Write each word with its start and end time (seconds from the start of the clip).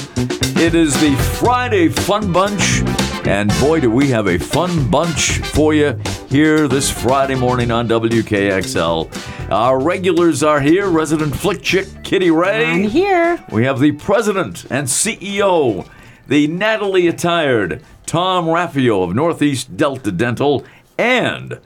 It 0.60 0.74
is 0.74 1.00
the 1.00 1.16
Friday 1.40 1.90
Fun 1.90 2.34
Bunch, 2.34 2.82
and 3.28 3.52
boy, 3.60 3.82
do 3.82 3.92
we 3.92 4.08
have 4.08 4.26
a 4.26 4.40
fun 4.40 4.90
bunch 4.90 5.38
for 5.38 5.76
you 5.76 6.00
here 6.30 6.68
this 6.68 6.90
Friday 6.90 7.36
morning 7.36 7.70
on 7.70 7.88
WKXL. 7.88 9.52
Our 9.52 9.80
regulars 9.80 10.42
are 10.42 10.60
here. 10.60 10.90
Resident 10.90 11.36
Flick 11.36 11.62
Chick 11.62 11.86
Kitty 12.04 12.32
Rae. 12.32 12.66
I'm 12.66 12.86
here. 12.86 13.46
We 13.52 13.66
have 13.66 13.80
the 13.80 13.92
president 13.92 14.66
and 14.72 14.88
CEO, 14.88 15.88
the 16.28 16.48
Natalie 16.48 17.06
attired 17.06 17.84
Tom 18.08 18.48
Raffio 18.48 19.04
of 19.04 19.14
Northeast 19.14 19.78
Delta 19.78 20.12
Dental, 20.12 20.66
and 20.98 21.60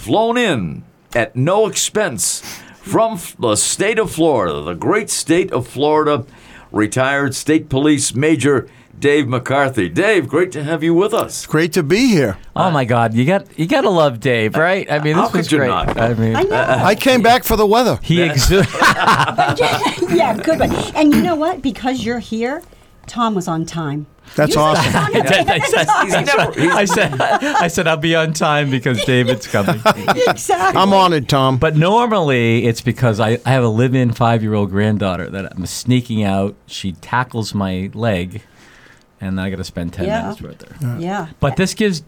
flown 0.00 0.38
in 0.38 0.82
at 1.14 1.36
no 1.36 1.66
expense 1.66 2.40
from 2.80 3.20
the 3.38 3.54
state 3.56 3.98
of 3.98 4.10
Florida, 4.10 4.62
the 4.62 4.74
great 4.74 5.10
state 5.10 5.52
of 5.52 5.66
Florida, 5.68 6.24
retired 6.72 7.34
state 7.34 7.68
police 7.68 8.14
major 8.14 8.66
Dave 8.98 9.28
McCarthy. 9.28 9.88
Dave, 9.90 10.26
great 10.28 10.52
to 10.52 10.62
have 10.64 10.82
you 10.82 10.94
with 10.94 11.12
us. 11.12 11.44
Great 11.46 11.72
to 11.74 11.82
be 11.82 12.08
here. 12.08 12.38
Oh 12.56 12.70
my 12.70 12.84
God, 12.86 13.12
you 13.14 13.24
got 13.26 13.58
you 13.58 13.66
got 13.66 13.82
to 13.82 13.90
love 13.90 14.20
Dave, 14.20 14.56
right? 14.56 14.90
I 14.90 14.98
mean, 15.00 15.14
How 15.14 15.26
this 15.28 15.32
was 15.34 15.46
could 15.48 15.52
you 15.52 15.58
great. 15.58 15.68
not? 15.68 15.98
I 16.00 16.14
mean, 16.14 16.34
I 16.36 16.42
know. 16.44 16.56
I 16.84 16.94
came 16.94 17.20
back 17.22 17.44
for 17.44 17.56
the 17.56 17.66
weather. 17.66 17.98
he 18.02 18.18
exu- 18.18 18.64
yeah, 20.16 20.36
good 20.36 20.60
one. 20.60 20.72
And 20.94 21.14
you 21.14 21.22
know 21.22 21.34
what? 21.36 21.60
Because 21.62 22.04
you're 22.04 22.18
here, 22.18 22.62
Tom 23.06 23.34
was 23.34 23.48
on 23.48 23.66
time. 23.66 24.06
That's 24.40 24.54
You 24.54 24.60
awesome. 24.60 24.92
said 24.92 25.88
on 25.88 26.24
time. 26.24 26.70
I 26.72 26.84
said, 26.84 27.20
I 27.20 27.20
said, 27.20 27.20
I 27.20 27.68
said, 27.68 27.86
I'll 27.88 27.96
be 27.96 28.14
on 28.16 28.32
time 28.32 28.70
because 28.70 29.04
David's 29.04 29.46
coming. 29.46 29.80
exactly. 30.26 30.80
I'm 30.80 30.92
on 30.92 31.12
it, 31.12 31.28
Tom. 31.28 31.58
But 31.58 31.76
normally 31.76 32.64
it's 32.66 32.80
because 32.80 33.20
I, 33.20 33.38
I 33.44 33.50
have 33.50 33.64
a 33.64 33.68
live-in 33.68 34.12
five-year-old 34.12 34.70
granddaughter 34.70 35.28
that 35.30 35.52
I'm 35.56 35.66
sneaking 35.66 36.22
out. 36.24 36.54
She 36.66 36.92
tackles 36.92 37.54
my 37.54 37.90
leg, 37.94 38.42
and 39.20 39.40
I 39.40 39.50
got 39.50 39.56
to 39.56 39.64
spend 39.64 39.92
ten 39.92 40.06
Yeah. 40.06 40.22
minutes 40.22 40.40
with 40.42 40.62
her. 40.62 40.98
yeah. 40.98 41.28
But 41.40 41.56
this 41.56 41.74
gives 41.74 42.02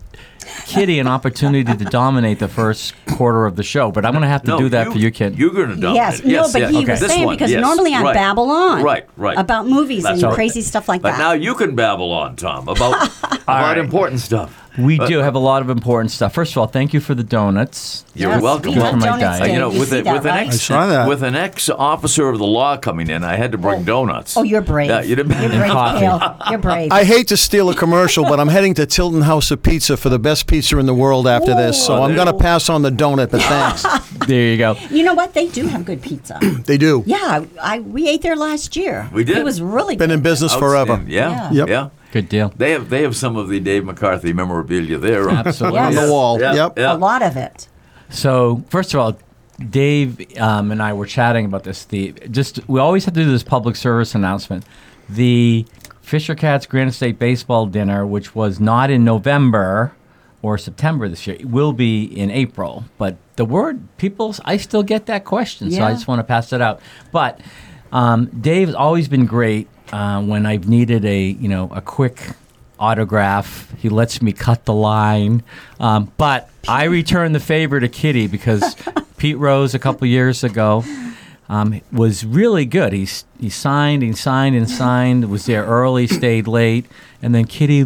Kitty 0.67 0.99
an 0.99 1.07
opportunity 1.07 1.75
to 1.77 1.85
dominate 1.85 2.39
the 2.39 2.49
first 2.49 2.95
quarter 3.17 3.47
of 3.47 3.57
the 3.57 3.63
show. 3.63 3.91
But 3.91 4.05
I'm 4.05 4.13
going 4.13 4.23
to 4.23 4.29
have 4.29 4.43
to 4.43 4.49
No, 4.53 4.59
do 4.59 4.69
that 4.71 4.93
for 4.93 4.99
you, 4.99 5.11
Ken. 5.11 5.35
You're 5.35 5.51
going 5.51 5.69
to 5.71 5.77
dominate. 5.77 5.95
Yes, 5.97 6.21
it. 6.21 6.27
no, 6.27 6.43
but 6.53 6.61
yes. 6.61 6.71
he 6.71 6.77
Okay. 6.79 6.91
was 6.93 7.01
This 7.01 7.11
saying 7.11 7.25
one, 7.27 7.35
because 7.37 7.51
yes, 7.51 7.61
normally 7.61 7.95
I 7.95 8.03
right. 8.03 8.15
babble 8.15 8.51
on 8.51 8.83
Right, 8.83 9.07
right. 9.17 9.39
about 9.39 9.67
movies 9.67 10.03
That's 10.05 10.15
and 10.23 10.31
right. 10.31 10.35
crazy 10.35 10.61
stuff 10.63 10.89
like 10.89 11.03
But 11.03 11.13
that. 11.13 11.19
now 11.19 11.33
you 11.33 11.55
can 11.55 11.75
babble 11.75 12.13
on, 12.13 12.37
Tom, 12.37 12.69
about 12.69 13.09
about 13.33 13.47
right. 13.49 13.79
important 13.79 14.21
stuff. 14.21 14.62
We 14.79 14.97
do 14.99 15.19
have 15.19 15.35
a 15.35 15.39
lot 15.39 15.61
of 15.63 15.69
important 15.69 16.11
stuff. 16.13 16.33
First 16.33 16.53
of 16.53 16.59
all, 16.59 16.67
thank 16.67 16.95
you 16.95 17.01
for 17.01 17.15
the 17.15 17.23
donuts. 17.23 18.05
You're 18.15 18.31
Yes, 18.31 18.43
welcome. 18.43 18.71
We 18.71 18.77
Good 18.77 18.91
for 18.91 18.97
my 18.97 19.07
donuts 19.07 19.23
diet. 19.23 19.41
today. 19.43 19.53
you 19.53 19.59
know, 19.59 19.69
with, 19.69 19.89
see 19.91 19.99
a, 19.99 20.03
that, 20.03 20.15
with 20.15 20.25
an 20.27 20.37
ex, 20.39 20.55
I 20.55 20.59
saw 20.59 20.87
that. 20.87 21.09
with 21.09 21.23
an 21.23 21.35
ex 21.35 21.69
officer 21.69 22.29
of 22.29 22.39
the 22.39 22.47
law 22.47 22.77
coming 22.79 23.11
in, 23.11 23.23
I 23.23 23.37
had 23.37 23.53
to 23.53 23.59
bring 23.59 23.81
oh. 23.81 23.85
donuts. 23.85 24.37
Oh, 24.37 24.43
you're 24.43 24.63
brave. 24.63 24.89
Yeah, 24.89 25.03
you 25.03 25.15
didn't. 25.17 25.39
You're 25.41 25.51
brave, 25.51 25.71
coffee. 25.73 26.01
Cail. 26.01 26.37
You're 26.51 26.59
brave. 26.59 26.91
I 26.93 27.05
hate 27.05 27.29
to 27.29 27.37
steal 27.37 27.69
a 27.71 27.75
commercial, 27.75 28.25
but 28.25 28.41
I'm 28.41 28.49
heading 28.49 28.73
to 28.75 28.87
Tilton 28.87 29.23
House 29.23 29.51
of 29.51 29.63
Pizza 29.63 29.97
for 29.97 30.09
the 30.09 30.19
best 30.19 30.47
pizza 30.47 30.79
in 30.79 30.87
the 30.87 30.95
world 30.95 31.27
after 31.27 31.55
this. 31.55 31.85
So 31.85 31.97
Oh, 31.97 32.03
I'm 32.05 32.15
going 32.15 32.27
to 32.29 32.35
pass 32.35 32.69
on 32.71 32.83
the 32.83 32.91
donut, 32.91 33.31
but 33.31 33.43
thanks. 33.43 33.85
There 34.27 34.53
you 34.53 34.57
go. 34.57 34.77
you 34.91 35.03
know 35.03 35.15
what? 35.15 35.35
They 35.35 35.49
do 35.49 35.67
have 35.67 35.85
good 35.85 36.01
pizza. 36.01 36.39
They 36.65 36.79
do. 36.79 37.03
yeah, 37.07 37.45
I 37.61 37.81
we 37.81 38.09
ate 38.09 38.23
there 38.23 38.37
last 38.37 38.77
year. 38.77 39.11
We 39.13 39.25
did? 39.25 39.37
It 39.39 39.45
was 39.45 39.61
really 39.61 39.97
Been 39.97 40.11
good. 40.11 40.19
in 40.19 40.23
business 40.23 40.55
forever. 40.55 40.93
Outstanding. 40.93 41.13
Yeah, 41.13 41.51
Yeah. 41.53 41.65
yeah. 41.67 41.89
Yep. 42.13 42.23
Good 42.25 42.29
deal. 42.29 42.53
They 42.57 42.73
have 42.73 42.91
they 42.91 43.03
have 43.03 43.17
some 43.17 43.37
of 43.37 43.49
the 43.49 43.61
Dave 43.61 43.85
McCarthy 43.85 44.33
memorabilia 44.33 44.99
there. 44.99 45.29
Absolutely. 45.31 45.81
Yes. 45.81 45.97
On 45.99 46.05
the 46.07 46.13
wall. 46.13 46.41
Yeah, 46.41 46.55
Yep. 46.55 46.79
yeah. 46.79 46.95
a 46.95 46.97
lot 46.97 47.23
of 47.23 47.37
it. 47.37 47.69
So 48.11 48.63
first 48.69 48.93
of 48.95 49.01
all, 49.01 49.19
Dave 49.71 50.21
um, 50.39 50.71
and 50.73 50.83
I 50.83 50.93
were 50.93 51.07
chatting 51.07 51.45
about 51.47 51.65
this. 51.65 51.85
The 51.85 52.13
just 52.31 52.61
we 52.69 52.81
always 52.81 53.05
have 53.05 53.15
to 53.15 53.25
do 53.25 53.31
this 53.31 53.43
public 53.43 53.77
service 53.77 54.15
announcement. 54.15 54.65
The 55.09 55.67
Fisher 56.01 56.35
Cats 56.35 56.67
Granite 56.67 56.93
State 56.93 57.19
baseball 57.19 57.67
dinner, 57.67 58.07
which 58.07 58.35
was 58.35 58.61
not 58.61 58.91
in 58.91 59.05
November 59.05 59.93
or 60.43 60.59
September 60.59 61.09
this 61.09 61.27
year, 61.27 61.37
it 61.39 61.47
will 61.49 61.73
be 61.73 62.03
in 62.05 62.31
April. 62.31 62.85
But 62.99 63.17
the 63.37 63.45
word 63.45 63.81
people, 63.97 64.35
I 64.45 64.57
still 64.57 64.83
get 64.83 65.07
that 65.07 65.25
question, 65.25 65.71
so 65.71 65.83
I 65.83 65.93
just 65.93 66.09
want 66.09 66.19
to 66.19 66.25
pass 66.25 66.53
it 66.53 66.61
out. 66.61 66.81
But 67.13 67.41
um, 67.93 68.27
Dave's 68.27 68.75
always 68.75 69.09
been 69.09 69.27
great 69.27 69.69
uh, 69.93 70.23
when 70.23 70.47
I've 70.47 70.69
needed 70.69 71.05
a 71.05 71.21
you 71.21 71.49
know 71.49 71.71
a 71.73 71.81
quick 71.81 72.21
autograph. 72.79 73.73
He 73.79 73.89
lets 73.89 74.21
me 74.21 74.33
cut 74.33 74.65
the 74.65 74.75
line, 74.75 75.43
um, 75.79 76.11
but 76.17 76.51
I 76.67 76.85
return 76.85 77.33
the 77.33 77.41
favor 77.41 77.79
to 77.79 77.89
Kitty 77.89 78.27
because 78.27 78.75
Pete 79.19 79.39
Rose 79.39 79.75
a 79.75 79.79
couple 79.79 80.07
years 80.07 80.43
ago 80.43 80.85
um, 81.49 81.81
was 81.93 82.25
really 82.25 82.65
good. 82.65 82.93
He 82.93 83.07
he 83.39 83.51
signed 83.51 84.03
and 84.03 84.17
signed 84.17 84.57
and 84.57 84.69
signed. 84.69 85.31
Was 85.31 85.47
there 85.47 85.65
early, 85.65 86.07
stayed 86.07 86.49
late, 86.49 86.87
and 87.21 87.35
then 87.35 87.45
Kitty, 87.45 87.85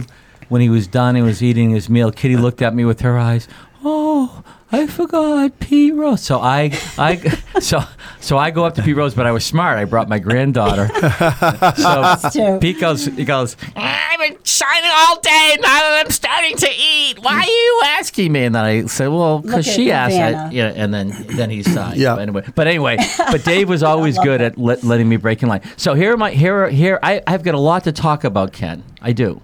when 0.48 0.60
he 0.60 0.68
was 0.68 0.86
done 0.86 1.16
and 1.16 1.26
was 1.26 1.42
eating 1.42 1.70
his 1.70 1.90
meal, 1.90 2.12
Kitty 2.12 2.36
looked 2.36 2.62
at 2.62 2.74
me 2.74 2.84
with 2.84 3.00
her 3.00 3.18
eyes. 3.18 3.48
Oh, 3.84 4.42
I 4.70 4.86
forgot 4.86 5.58
Pete 5.60 5.94
Rose. 5.94 6.22
So 6.22 6.40
I, 6.40 6.76
I, 6.98 7.16
so 7.60 7.84
so 8.26 8.36
I 8.38 8.50
go 8.50 8.64
up 8.64 8.74
to 8.74 8.82
Pete 8.82 8.96
Rose, 8.96 9.14
but 9.14 9.26
I 9.26 9.32
was 9.32 9.44
smart. 9.44 9.78
I 9.78 9.84
brought 9.84 10.08
my 10.08 10.18
granddaughter. 10.18 10.88
so 11.76 12.16
too. 12.32 12.58
Pete 12.60 12.80
goes, 12.80 13.06
he 13.06 13.24
goes. 13.24 13.56
I've 13.76 14.18
been 14.18 14.36
signing 14.44 14.90
all 14.94 15.20
day. 15.20 15.56
Now 15.60 15.78
that 15.78 16.02
I'm 16.04 16.10
starting 16.10 16.56
to 16.56 16.68
eat, 16.76 17.18
why 17.20 17.36
are 17.38 17.44
you 17.46 17.80
asking 17.84 18.32
me? 18.32 18.44
And 18.44 18.54
then 18.54 18.64
I 18.64 18.86
said, 18.86 19.08
well, 19.08 19.38
because 19.38 19.66
she 19.66 19.92
asked 19.92 20.16
Vanna. 20.16 20.48
it. 20.48 20.52
Yeah, 20.54 20.72
and 20.74 20.92
then 20.92 21.12
then 21.36 21.50
he 21.50 21.62
signed. 21.62 21.98
Yeah. 21.98 22.14
But 22.16 22.22
anyway, 22.22 22.44
but 22.54 22.66
anyway, 22.66 22.96
but 23.30 23.44
Dave 23.44 23.68
was 23.68 23.82
always 23.82 24.18
good 24.18 24.40
at 24.40 24.58
let, 24.58 24.82
letting 24.82 25.08
me 25.08 25.16
break 25.16 25.42
in 25.42 25.48
line. 25.48 25.62
So 25.76 25.94
here 25.94 26.12
are 26.12 26.16
my 26.16 26.30
here 26.32 26.64
are- 26.64 26.68
here 26.70 26.98
I, 27.02 27.22
I've 27.26 27.42
got 27.44 27.54
a 27.54 27.60
lot 27.60 27.84
to 27.84 27.92
talk 27.92 28.24
about, 28.24 28.52
Ken. 28.52 28.82
I 29.00 29.12
do. 29.12 29.40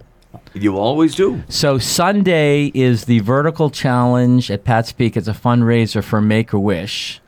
You 0.54 0.76
always 0.76 1.14
do. 1.14 1.42
So 1.48 1.78
Sunday 1.78 2.66
is 2.74 3.06
the 3.06 3.20
vertical 3.20 3.70
challenge 3.70 4.50
at 4.50 4.64
Pat's 4.64 4.92
Peak. 4.92 5.16
It's 5.16 5.28
a 5.28 5.32
fundraiser 5.32 6.04
for 6.04 6.20
Make 6.20 6.52
a 6.52 6.58
Wish, 6.60 7.21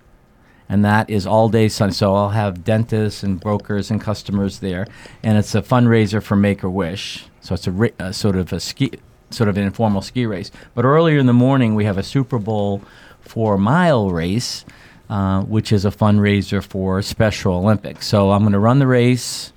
and 0.69 0.84
that 0.84 1.10
is 1.10 1.26
all 1.26 1.48
day 1.48 1.69
Sunday. 1.69 1.94
So 1.94 2.14
I'll 2.14 2.30
have 2.30 2.64
dentists 2.64 3.22
and 3.22 3.41
brokers 3.41 3.91
and 3.91 4.00
customers 4.00 4.60
there, 4.60 4.86
and 5.22 5.38
it's 5.38 5.54
a 5.54 5.62
fundraiser 5.62 6.22
for 6.22 6.36
Make 6.36 6.62
a 6.62 6.70
Wish. 6.70 7.26
So 7.41 7.54
it's 7.54 7.66
a, 7.66 7.72
ri- 7.72 7.94
a 7.98 8.12
sort 8.12 8.36
of 8.36 8.52
a 8.52 8.60
ski, 8.60 8.92
sort 9.30 9.48
of 9.48 9.56
an 9.56 9.64
informal 9.64 10.02
ski 10.02 10.26
race. 10.26 10.50
But 10.75 10.84
earlier 10.84 11.19
in 11.19 11.26
the 11.26 11.32
morning, 11.32 11.75
we 11.75 11.84
have 11.84 11.98
a 11.98 12.02
Super 12.02 12.38
Bowl 12.38 12.82
four 13.20 13.58
mile 13.58 14.10
race, 14.10 14.64
uh, 15.10 15.42
which 15.42 15.72
is 15.72 15.84
a 15.84 15.91
fundraiser 15.91 16.62
for 16.62 17.02
Special 17.02 17.54
Olympics. 17.54 18.06
So 18.06 18.32
I'm 18.32 18.41
going 18.41 18.52
to 18.52 18.58
run 18.58 18.78
the 18.78 18.86
race 18.86 19.52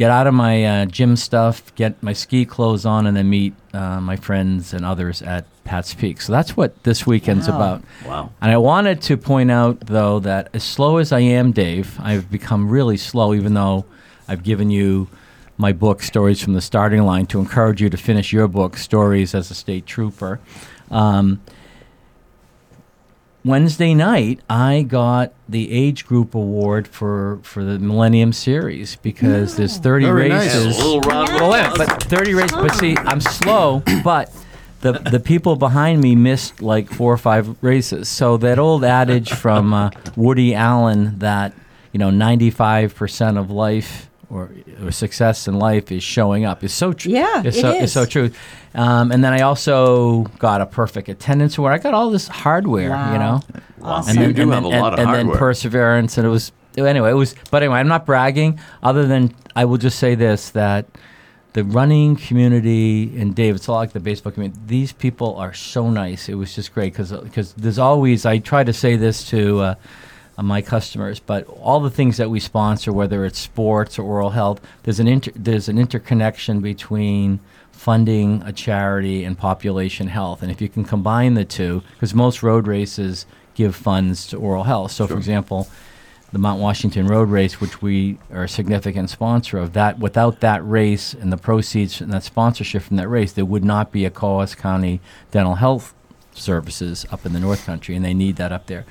get 0.00 0.10
out 0.10 0.26
of 0.26 0.32
my 0.32 0.64
uh, 0.64 0.86
gym 0.86 1.14
stuff, 1.14 1.74
get 1.74 2.02
my 2.02 2.14
ski 2.14 2.46
clothes 2.46 2.86
on, 2.86 3.06
and 3.06 3.14
then 3.14 3.28
meet 3.28 3.52
uh, 3.74 4.00
my 4.00 4.16
friends 4.16 4.72
and 4.72 4.82
others 4.82 5.20
at 5.20 5.44
Pat's 5.64 5.92
Peak. 5.92 6.22
So 6.22 6.32
that's 6.32 6.56
what 6.56 6.82
this 6.84 7.06
weekend's 7.06 7.50
Wow. 7.50 7.56
about. 7.56 7.82
Wow. 8.06 8.30
And 8.40 8.50
I 8.50 8.56
wanted 8.56 9.02
to 9.02 9.18
point 9.18 9.50
out, 9.50 9.78
though, 9.80 10.18
that 10.20 10.48
as 10.54 10.64
slow 10.64 10.96
as 10.96 11.12
I 11.12 11.20
am, 11.20 11.52
Dave, 11.52 11.98
I've 12.00 12.30
become 12.30 12.70
really 12.70 12.96
slow, 12.96 13.34
even 13.34 13.52
though 13.52 13.84
I've 14.26 14.42
given 14.42 14.70
you 14.70 15.08
my 15.58 15.72
book, 15.74 16.02
Stories 16.02 16.42
from 16.42 16.54
the 16.54 16.62
Starting 16.62 17.02
Line, 17.02 17.26
to 17.26 17.38
encourage 17.38 17.82
you 17.82 17.90
to 17.90 17.98
finish 17.98 18.32
your 18.32 18.48
book, 18.48 18.78
Stories 18.78 19.34
as 19.34 19.50
a 19.50 19.54
State 19.54 19.84
Trooper. 19.84 20.40
Um, 20.90 21.42
Wednesday 23.44 23.94
night, 23.94 24.40
I 24.50 24.82
got 24.82 25.32
the 25.48 25.72
age 25.72 26.06
group 26.06 26.34
award 26.34 26.86
for, 26.86 27.38
for 27.42 27.64
the 27.64 27.78
Millennium 27.78 28.32
Series 28.34 28.96
because 28.96 29.56
there's 29.56 29.78
30 29.78 30.04
Very 30.04 30.28
nice. 30.28 30.54
races. 30.54 30.78
A 30.78 30.84
little 30.84 31.00
round 31.00 31.28
Well, 31.30 31.50
wait, 31.50 31.72
but 31.76 32.02
30 32.02 32.34
races. 32.34 32.52
But 32.52 32.74
see, 32.74 32.96
I'm 32.98 33.20
slow, 33.20 33.82
but 34.04 34.30
the 34.82 34.92
the 34.92 35.20
people 35.20 35.56
behind 35.56 36.00
me 36.02 36.14
missed 36.16 36.60
like 36.60 36.88
four 36.90 37.12
or 37.12 37.18
five 37.18 37.56
races. 37.62 38.08
So 38.08 38.36
that 38.38 38.58
old 38.58 38.84
adage 38.84 39.32
from 39.32 39.72
uh, 39.72 39.90
Woody 40.16 40.54
Allen 40.54 41.18
that 41.18 41.54
you 41.92 41.98
know 41.98 42.10
95% 42.10 43.38
of 43.38 43.50
life 43.50 44.09
or, 44.30 44.50
or 44.82 44.92
success 44.92 45.48
in 45.48 45.58
life 45.58 45.90
is 45.90 46.02
showing 46.02 46.44
up 46.44 46.62
It's 46.64 46.72
so 46.72 46.92
true. 46.92 47.12
Yeah, 47.12 47.42
it's 47.44 47.56
it 47.56 47.60
so 47.60 47.72
is. 47.72 47.82
it's 47.82 47.92
so 47.92 48.06
true. 48.06 48.30
Um, 48.74 49.10
and 49.10 49.22
then 49.24 49.32
I 49.32 49.40
also 49.42 50.22
got 50.38 50.60
a 50.60 50.66
perfect 50.66 51.08
attendance 51.08 51.58
award. 51.58 51.72
I 51.72 51.78
got 51.78 51.92
all 51.94 52.10
this 52.10 52.28
hardware, 52.28 52.90
Wow. 52.90 53.12
you 53.12 53.18
know. 53.18 53.40
Awesome. 53.82 54.16
You 54.16 54.22
then, 54.26 54.34
do 54.34 54.42
and 54.42 54.52
have 54.52 54.62
then, 54.62 54.72
a 54.72 54.80
lot 54.80 54.92
and, 54.92 55.00
of 55.00 55.06
hardware. 55.06 55.20
and 55.20 55.30
then 55.30 55.36
perseverance, 55.38 56.16
and 56.18 56.26
it 56.26 56.30
was 56.30 56.52
anyway. 56.78 57.10
It 57.10 57.14
was, 57.14 57.34
but 57.50 57.62
anyway, 57.62 57.78
I'm 57.80 57.88
not 57.88 58.06
bragging. 58.06 58.60
Other 58.82 59.06
than 59.06 59.34
I 59.56 59.64
will 59.64 59.78
just 59.78 59.98
say 59.98 60.14
this: 60.14 60.50
that 60.50 60.86
the 61.54 61.64
running 61.64 62.14
community 62.14 63.18
and 63.20 63.34
Dave, 63.34 63.56
it's 63.56 63.68
all 63.68 63.76
like 63.76 63.92
the 63.92 63.98
baseball 64.00 64.32
community. 64.32 64.60
These 64.66 64.92
people 64.92 65.34
are 65.36 65.52
so 65.52 65.90
nice. 65.90 66.28
It 66.28 66.34
was 66.34 66.54
just 66.54 66.72
great 66.72 66.92
because 66.92 67.54
there's 67.54 67.78
always 67.78 68.24
I 68.24 68.38
try 68.38 68.62
to 68.64 68.72
say 68.72 68.96
this 68.96 69.28
to. 69.30 69.60
Uh, 69.60 69.74
Uh, 70.40 70.42
my 70.42 70.62
customers, 70.62 71.20
but 71.20 71.46
all 71.48 71.80
the 71.80 71.90
things 71.90 72.16
that 72.16 72.30
we 72.30 72.40
sponsor, 72.40 72.94
whether 72.94 73.26
it's 73.26 73.38
sports 73.38 73.98
or 73.98 74.04
oral 74.04 74.30
health, 74.30 74.58
there's 74.84 74.98
an 74.98 75.06
inter- 75.06 75.32
there's 75.36 75.68
an 75.68 75.78
interconnection 75.78 76.60
between 76.60 77.40
funding 77.72 78.42
a 78.46 78.52
charity 78.52 79.22
and 79.22 79.36
population 79.36 80.08
health. 80.08 80.42
And 80.42 80.50
if 80.50 80.62
you 80.62 80.68
can 80.70 80.82
combine 80.82 81.34
the 81.34 81.44
two, 81.44 81.82
because 81.92 82.14
most 82.14 82.42
road 82.42 82.66
races 82.66 83.26
give 83.54 83.76
funds 83.76 84.26
to 84.28 84.38
oral 84.38 84.64
health. 84.64 84.92
So, 84.92 85.06
for 85.06 85.18
example, 85.18 85.68
the 86.32 86.38
Mount 86.38 86.58
Washington 86.58 87.06
Road 87.06 87.28
Race, 87.28 87.60
which 87.60 87.82
we 87.82 88.16
are 88.32 88.44
a 88.44 88.48
significant 88.48 89.10
sponsor 89.10 89.58
of, 89.58 89.74
that 89.74 89.98
without 89.98 90.40
that 90.40 90.66
race 90.66 91.12
and 91.12 91.30
the 91.30 91.36
proceeds 91.36 92.00
and 92.00 92.12
that 92.14 92.22
sponsorship 92.22 92.84
from 92.84 92.96
that 92.96 93.08
race, 93.08 93.32
there 93.32 93.44
would 93.44 93.64
not 93.64 93.92
be 93.92 94.06
a 94.06 94.10
Coos 94.10 94.54
County 94.54 95.00
Dental 95.32 95.56
Health 95.56 95.92
Services 96.32 97.04
up 97.10 97.26
in 97.26 97.34
the 97.34 97.40
North 97.40 97.66
Country, 97.66 97.94
and 97.94 98.02
they 98.02 98.14
need 98.14 98.36
that 98.36 98.52
up 98.52 98.68
there. 98.68 98.86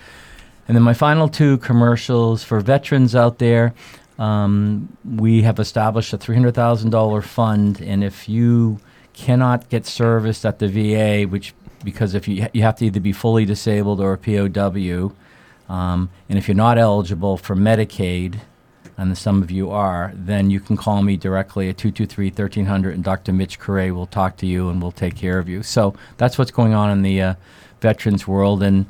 And 0.70 0.76
then 0.76 0.84
my 0.84 0.94
final 0.94 1.28
two 1.28 1.58
commercials 1.58 2.44
for 2.44 2.60
veterans 2.60 3.16
out 3.16 3.40
there. 3.40 3.74
Um, 4.20 4.96
we 5.04 5.42
have 5.42 5.58
established 5.58 6.14
a 6.14 6.18
$300,000 6.20 7.24
fund, 7.24 7.82
and 7.82 8.04
if 8.04 8.30
you 8.30 8.80
cannot 9.14 9.68
get 9.70 9.88
serviced 9.88 10.46
at 10.46 10.60
the 10.60 10.68
VA, 10.68 11.28
which 11.28 11.56
because 11.84 12.14
if 12.14 12.28
you 12.28 12.46
you 12.54 12.62
have 12.62 12.76
to 12.76 12.86
either 12.86 13.00
be 13.00 13.14
fully 13.14 13.46
disabled 13.46 14.00
or 14.00 14.14
a 14.14 14.18
POW, 14.20 15.12
um, 15.70 16.12
and 16.30 16.38
if 16.38 16.48
you're 16.48 16.54
not 16.54 16.78
eligible 16.78 17.36
for 17.36 17.56
Medicaid, 17.56 18.40
and 18.96 19.18
some 19.18 19.42
of 19.42 19.50
you 19.50 19.72
are, 19.72 20.12
then 20.14 20.52
you 20.52 20.60
can 20.60 20.78
call 20.78 21.02
me 21.02 21.18
directly 21.18 21.68
at 21.70 21.78
223-1300, 21.78 22.94
and 22.94 23.04
Dr. 23.04 23.34
Mitch 23.34 23.58
Correa 23.58 23.92
will 23.92 24.06
talk 24.06 24.38
to 24.38 24.46
you 24.46 24.70
and 24.70 24.84
we'll 24.84 24.92
take 24.92 25.16
care 25.16 25.40
of 25.40 25.50
you. 25.50 25.64
So 25.64 25.96
that's 26.18 26.38
what's 26.38 26.52
going 26.52 26.76
on 26.76 26.92
in 26.92 27.02
the 27.02 27.22
uh, 27.22 27.34
veterans 27.82 28.28
world. 28.28 28.62
And 28.62 28.86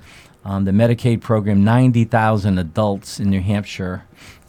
um, 0.50 0.66
the 0.66 0.72
Medicaid 0.72 1.22
program, 1.22 1.64
90,000 1.64 2.58
adults 2.58 3.20
in 3.20 3.30
New 3.30 3.42
Hampshire 3.42 4.04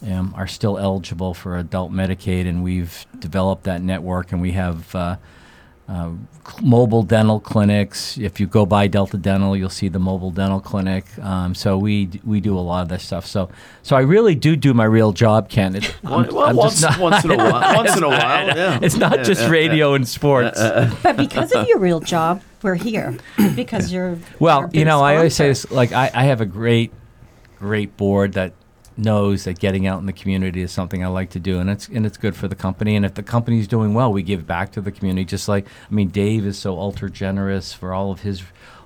um, 0.06 0.32
are 0.36 0.46
still 0.46 0.78
eligible 0.78 1.34
for 1.34 1.58
adult 1.58 1.92
Medicaid, 1.92 2.48
and 2.48 2.64
we've 2.64 3.04
developed 3.18 3.64
that 3.64 3.82
network, 3.82 4.32
and 4.32 4.40
we 4.40 4.52
have 4.52 4.94
uh, 4.94 5.16
uh, 5.88 6.12
mobile 6.62 7.02
dental 7.02 7.38
clinics. 7.38 8.16
If 8.16 8.40
you 8.40 8.46
go 8.46 8.64
by 8.64 8.86
Delta 8.86 9.18
Dental, 9.18 9.54
you'll 9.56 9.68
see 9.68 9.88
the 9.88 9.98
mobile 9.98 10.30
dental 10.30 10.60
clinic. 10.60 11.04
Um, 11.18 11.54
so 11.54 11.76
we 11.76 12.08
we 12.24 12.40
do 12.40 12.56
a 12.56 12.60
lot 12.60 12.82
of 12.82 12.88
that 12.88 13.00
stuff. 13.02 13.26
So 13.26 13.50
so 13.82 13.94
I 13.96 14.00
really 14.00 14.34
do 14.34 14.56
do 14.56 14.72
my 14.72 14.84
real 14.84 15.12
job, 15.12 15.48
Ken. 15.50 15.76
It's, 15.76 15.92
I'm- 16.04 16.28
Well, 16.32 16.44
I'm 16.48 16.56
once, 16.56 16.80
not- 16.80 16.98
once 16.98 17.24
in 17.24 17.32
a 17.32 17.36
while. 17.50 17.74
Once 17.76 17.96
in 17.96 18.04
a 18.04 18.08
while. 18.08 18.46
Yeah. 18.56 18.78
it's 18.80 18.96
not 18.96 19.22
just 19.24 19.48
radio 19.50 19.92
and 19.94 20.08
sports. 20.08 20.58
But 21.02 21.16
because 21.18 21.52
of 21.52 21.66
your 21.68 21.78
real 21.78 22.00
job, 22.00 22.40
we're 22.62 22.74
here. 22.74 23.16
Because 23.54 23.92
you're. 23.92 24.18
Well, 24.38 24.70
you 24.72 24.84
know, 24.84 25.02
I 25.02 25.16
always 25.16 25.34
say 25.34 25.48
this 25.48 25.70
like 25.70 25.92
I, 25.92 26.10
I 26.14 26.24
have 26.24 26.40
a 26.40 26.46
great, 26.46 26.92
great 27.58 27.96
board 27.96 28.34
that 28.34 28.52
knows 28.96 29.44
that 29.44 29.58
getting 29.58 29.86
out 29.86 29.98
in 30.00 30.06
the 30.06 30.12
community 30.12 30.62
is 30.62 30.72
something 30.72 31.04
I 31.04 31.08
like 31.08 31.30
to 31.30 31.40
do, 31.40 31.58
and 31.58 31.68
it's 31.68 31.88
and 31.88 32.06
it's 32.06 32.16
good 32.16 32.36
for 32.36 32.48
the 32.48 32.54
company. 32.54 32.96
And 32.96 33.04
if 33.04 33.14
the 33.14 33.22
company's 33.22 33.66
doing 33.66 33.92
well, 33.92 34.12
we 34.12 34.22
give 34.22 34.46
back 34.46 34.72
to 34.72 34.80
the 34.80 34.92
community. 34.92 35.24
Just 35.24 35.48
like 35.48 35.66
I 35.66 35.94
mean, 35.94 36.08
Dave 36.08 36.46
is 36.46 36.58
so 36.58 36.78
ultra 36.78 37.10
generous 37.10 37.72
for 37.72 37.92
all 37.92 38.12
of 38.12 38.20
his 38.20 38.42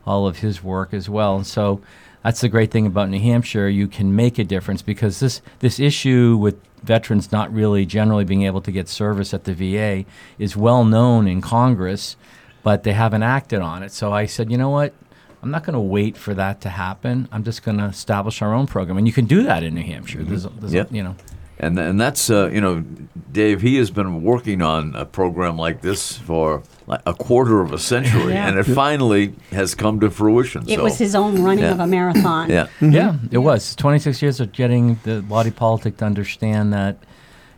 all 0.06 0.26
of 0.26 0.38
his 0.38 0.62
work 0.62 0.94
as 0.94 1.08
well, 1.08 1.36
and 1.36 1.46
so. 1.46 1.80
That's 2.22 2.40
the 2.40 2.48
great 2.48 2.70
thing 2.70 2.86
about 2.86 3.10
New 3.10 3.20
Hampshire. 3.20 3.68
You 3.68 3.86
can 3.86 4.16
make 4.16 4.38
a 4.38 4.44
difference 4.44 4.80
because 4.80 5.20
this 5.20 5.42
this 5.58 5.78
issue 5.78 6.38
with 6.38 6.56
veterans 6.84 7.32
not 7.32 7.52
really 7.52 7.84
generally 7.86 8.24
being 8.24 8.44
able 8.44 8.60
to 8.60 8.70
get 8.70 8.88
service 8.88 9.34
at 9.34 9.44
the 9.44 9.54
VA 9.54 10.04
is 10.38 10.56
well 10.56 10.84
known 10.84 11.26
in 11.26 11.40
Congress, 11.40 12.16
but 12.64 12.82
they 12.82 12.92
haven't 12.92 13.22
acted 13.22 13.60
on 13.60 13.84
it. 13.84 13.92
So 13.92 14.12
I 14.12 14.26
said, 14.26 14.50
you 14.50 14.58
know 14.58 14.70
what? 14.70 14.92
I'm 15.42 15.50
not 15.52 15.62
going 15.64 15.74
to 15.74 15.80
wait 15.80 16.16
for 16.16 16.32
that 16.34 16.62
to 16.62 16.70
happen. 16.70 17.28
I'm 17.30 17.44
just 17.44 17.62
going 17.62 17.76
to 17.78 17.84
establish 17.84 18.40
our 18.42 18.52
own 18.54 18.66
program, 18.66 18.96
and 18.98 19.06
you 19.06 19.12
can 19.12 19.26
do 19.26 19.42
that 19.44 19.62
in 19.62 19.74
New 19.74 19.82
Hampshire. 19.82 20.24
There's, 20.24 20.46
a- 20.46 20.48
there's 20.48 20.72
a- 20.72 20.76
Yep. 20.76 20.92
you 20.92 21.02
know, 21.04 21.14
And 21.58 21.78
and 21.78 22.00
that's 22.00 22.30
uh, 22.30 22.48
you 22.52 22.60
know, 22.62 22.82
Dave. 23.30 23.60
He 23.60 23.76
has 23.76 23.90
been 23.90 24.22
working 24.22 24.62
on 24.62 24.94
a 24.96 25.04
program 25.04 25.56
like 25.58 25.82
this 25.82 26.16
for 26.16 26.62
like 26.86 27.02
a 27.06 27.12
quarter 27.14 27.60
of 27.60 27.72
a 27.72 27.78
century, 27.78 28.32
Yeah. 28.32 28.48
and 28.48 28.58
it 28.58 28.64
finally 28.64 29.34
has 29.52 29.74
come 29.74 30.00
to 30.00 30.10
fruition. 30.10 30.62
It 30.66 30.76
so, 30.78 30.82
was 30.82 30.96
his 30.98 31.14
own 31.14 31.42
running 31.44 31.64
Yeah. 31.64 31.72
of 31.72 31.80
a 31.80 31.86
marathon. 31.86 32.48
Yeah. 32.50 32.66
yeah, 32.80 33.16
it 33.30 33.38
was 33.38 33.76
26 33.76 34.22
years 34.22 34.40
of 34.40 34.50
getting 34.52 34.98
the 35.04 35.20
body 35.20 35.50
politic 35.50 35.98
to 35.98 36.04
understand 36.06 36.72
that, 36.72 36.96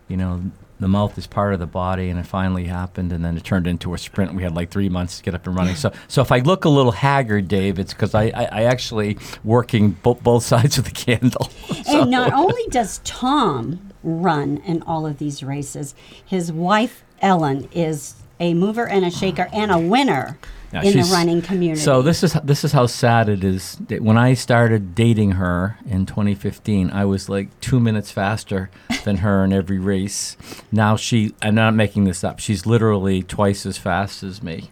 you 0.08 0.16
know, 0.16 0.42
the 0.78 0.88
mouth 0.88 1.16
is 1.16 1.26
part 1.26 1.54
of 1.54 1.60
the 1.60 1.66
body, 1.66 2.10
and 2.10 2.18
it 2.18 2.26
finally 2.26 2.64
happened, 2.64 3.12
and 3.12 3.24
then 3.24 3.36
it 3.36 3.44
turned 3.44 3.66
into 3.66 3.94
a 3.94 3.98
sprint. 3.98 4.34
We 4.34 4.42
had 4.42 4.54
like 4.54 4.70
three 4.70 4.88
months 4.88 5.18
to 5.18 5.22
get 5.22 5.34
up 5.34 5.46
and 5.46 5.56
running. 5.56 5.76
So, 5.76 5.92
so 6.08 6.20
if 6.22 6.30
I 6.30 6.38
look 6.40 6.64
a 6.64 6.68
little 6.68 6.92
haggard, 6.92 7.48
Dave, 7.48 7.78
it's 7.78 7.92
because 7.94 8.14
I, 8.14 8.24
I, 8.24 8.44
I 8.44 8.62
actually 8.64 9.18
working 9.42 9.92
bo- 9.92 10.14
both 10.14 10.42
sides 10.52 10.78
of 10.78 10.84
the 10.84 10.90
candle. 10.90 11.50
And 11.86 12.10
not 12.10 12.32
only 12.34 12.66
does 12.70 13.00
Tom 13.04 13.92
run 14.02 14.58
in 14.58 14.82
all 14.82 15.06
of 15.06 15.18
these 15.18 15.42
races, 15.42 15.94
his 16.24 16.52
wife 16.52 17.02
Ellen 17.20 17.68
is 17.72 18.14
a 18.38 18.54
mover 18.54 18.86
and 18.86 19.04
a 19.04 19.10
shaker 19.10 19.48
and 19.52 19.70
a 19.70 19.78
winner 19.78 20.38
Yeah, 20.72 20.80
in 20.80 20.86
the 20.86 20.92
she's- 20.92 21.12
running 21.12 21.42
community. 21.42 21.80
So 21.80 22.02
this 22.02 22.22
is 22.24 22.32
this 22.44 22.64
is 22.64 22.72
how 22.72 22.86
sad 22.86 23.28
it 23.28 23.44
is. 23.44 23.78
When 24.00 24.18
I 24.18 24.34
started 24.34 24.94
dating 24.94 25.32
her 25.32 25.78
in 25.88 26.06
2015, 26.06 26.90
I 26.90 27.04
was 27.04 27.28
like 27.28 27.48
two 27.60 27.78
minutes 27.80 28.10
faster 28.10 28.68
than 29.04 29.18
her 29.18 29.44
in 29.44 29.52
every 29.52 29.78
race. 29.78 30.36
Now 30.72 30.96
she, 30.96 31.34
I'm 31.40 31.54
not 31.54 31.74
making 31.74 32.04
this 32.04 32.24
up. 32.24 32.40
She's 32.40 32.66
literally 32.66 33.22
twice 33.22 33.64
as 33.64 33.78
fast 33.78 34.22
as 34.24 34.42
me. 34.42 34.70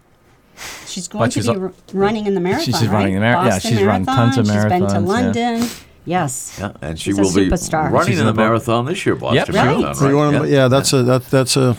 she's 0.85 1.07
going 1.07 1.21
but 1.23 1.25
to 1.31 1.31
she's 1.39 1.47
be 1.49 1.55
a- 1.55 1.59
r- 1.59 1.73
running 1.93 2.25
in 2.27 2.33
the 2.33 2.39
marathon. 2.41 2.65
she's 2.65 2.87
running 2.87 3.15
right? 3.19 3.31
the 3.31 3.35
mar- 3.35 3.45
yeah, 3.45 3.49
Boston 3.55 3.71
she's 3.71 3.83
run 3.83 4.05
tons 4.05 4.37
of 4.37 4.45
marathons. 4.45 4.53
She's 4.53 4.63
been 4.69 4.81
to 4.81 4.87
marathons, 4.87 4.91
yeah. 4.93 4.99
London. 5.07 5.69
Yes. 6.07 6.57
Yeah, 6.59 6.71
and 6.81 6.99
she 6.99 7.09
She's 7.11 7.17
a 7.17 7.21
will 7.21 7.33
be 7.33 7.49
superstar. 7.49 7.89
running 7.91 8.07
She's 8.11 8.19
in 8.19 8.25
the 8.27 8.31
the 8.31 8.37
marathon 8.37 8.85
this 8.85 9.05
year, 9.05 9.15
Boston 9.15 9.35
Yep, 9.37 9.45
she 9.47 9.51
will. 9.53 9.63
Marathon. 9.63 9.95
So 9.95 10.05
right? 10.05 10.13
wanna- 10.13 10.47
yeah, 10.47 10.67
that's 10.67 10.93
a 10.93 11.03
that, 11.03 11.25
that's 11.31 11.57
a 11.57 11.75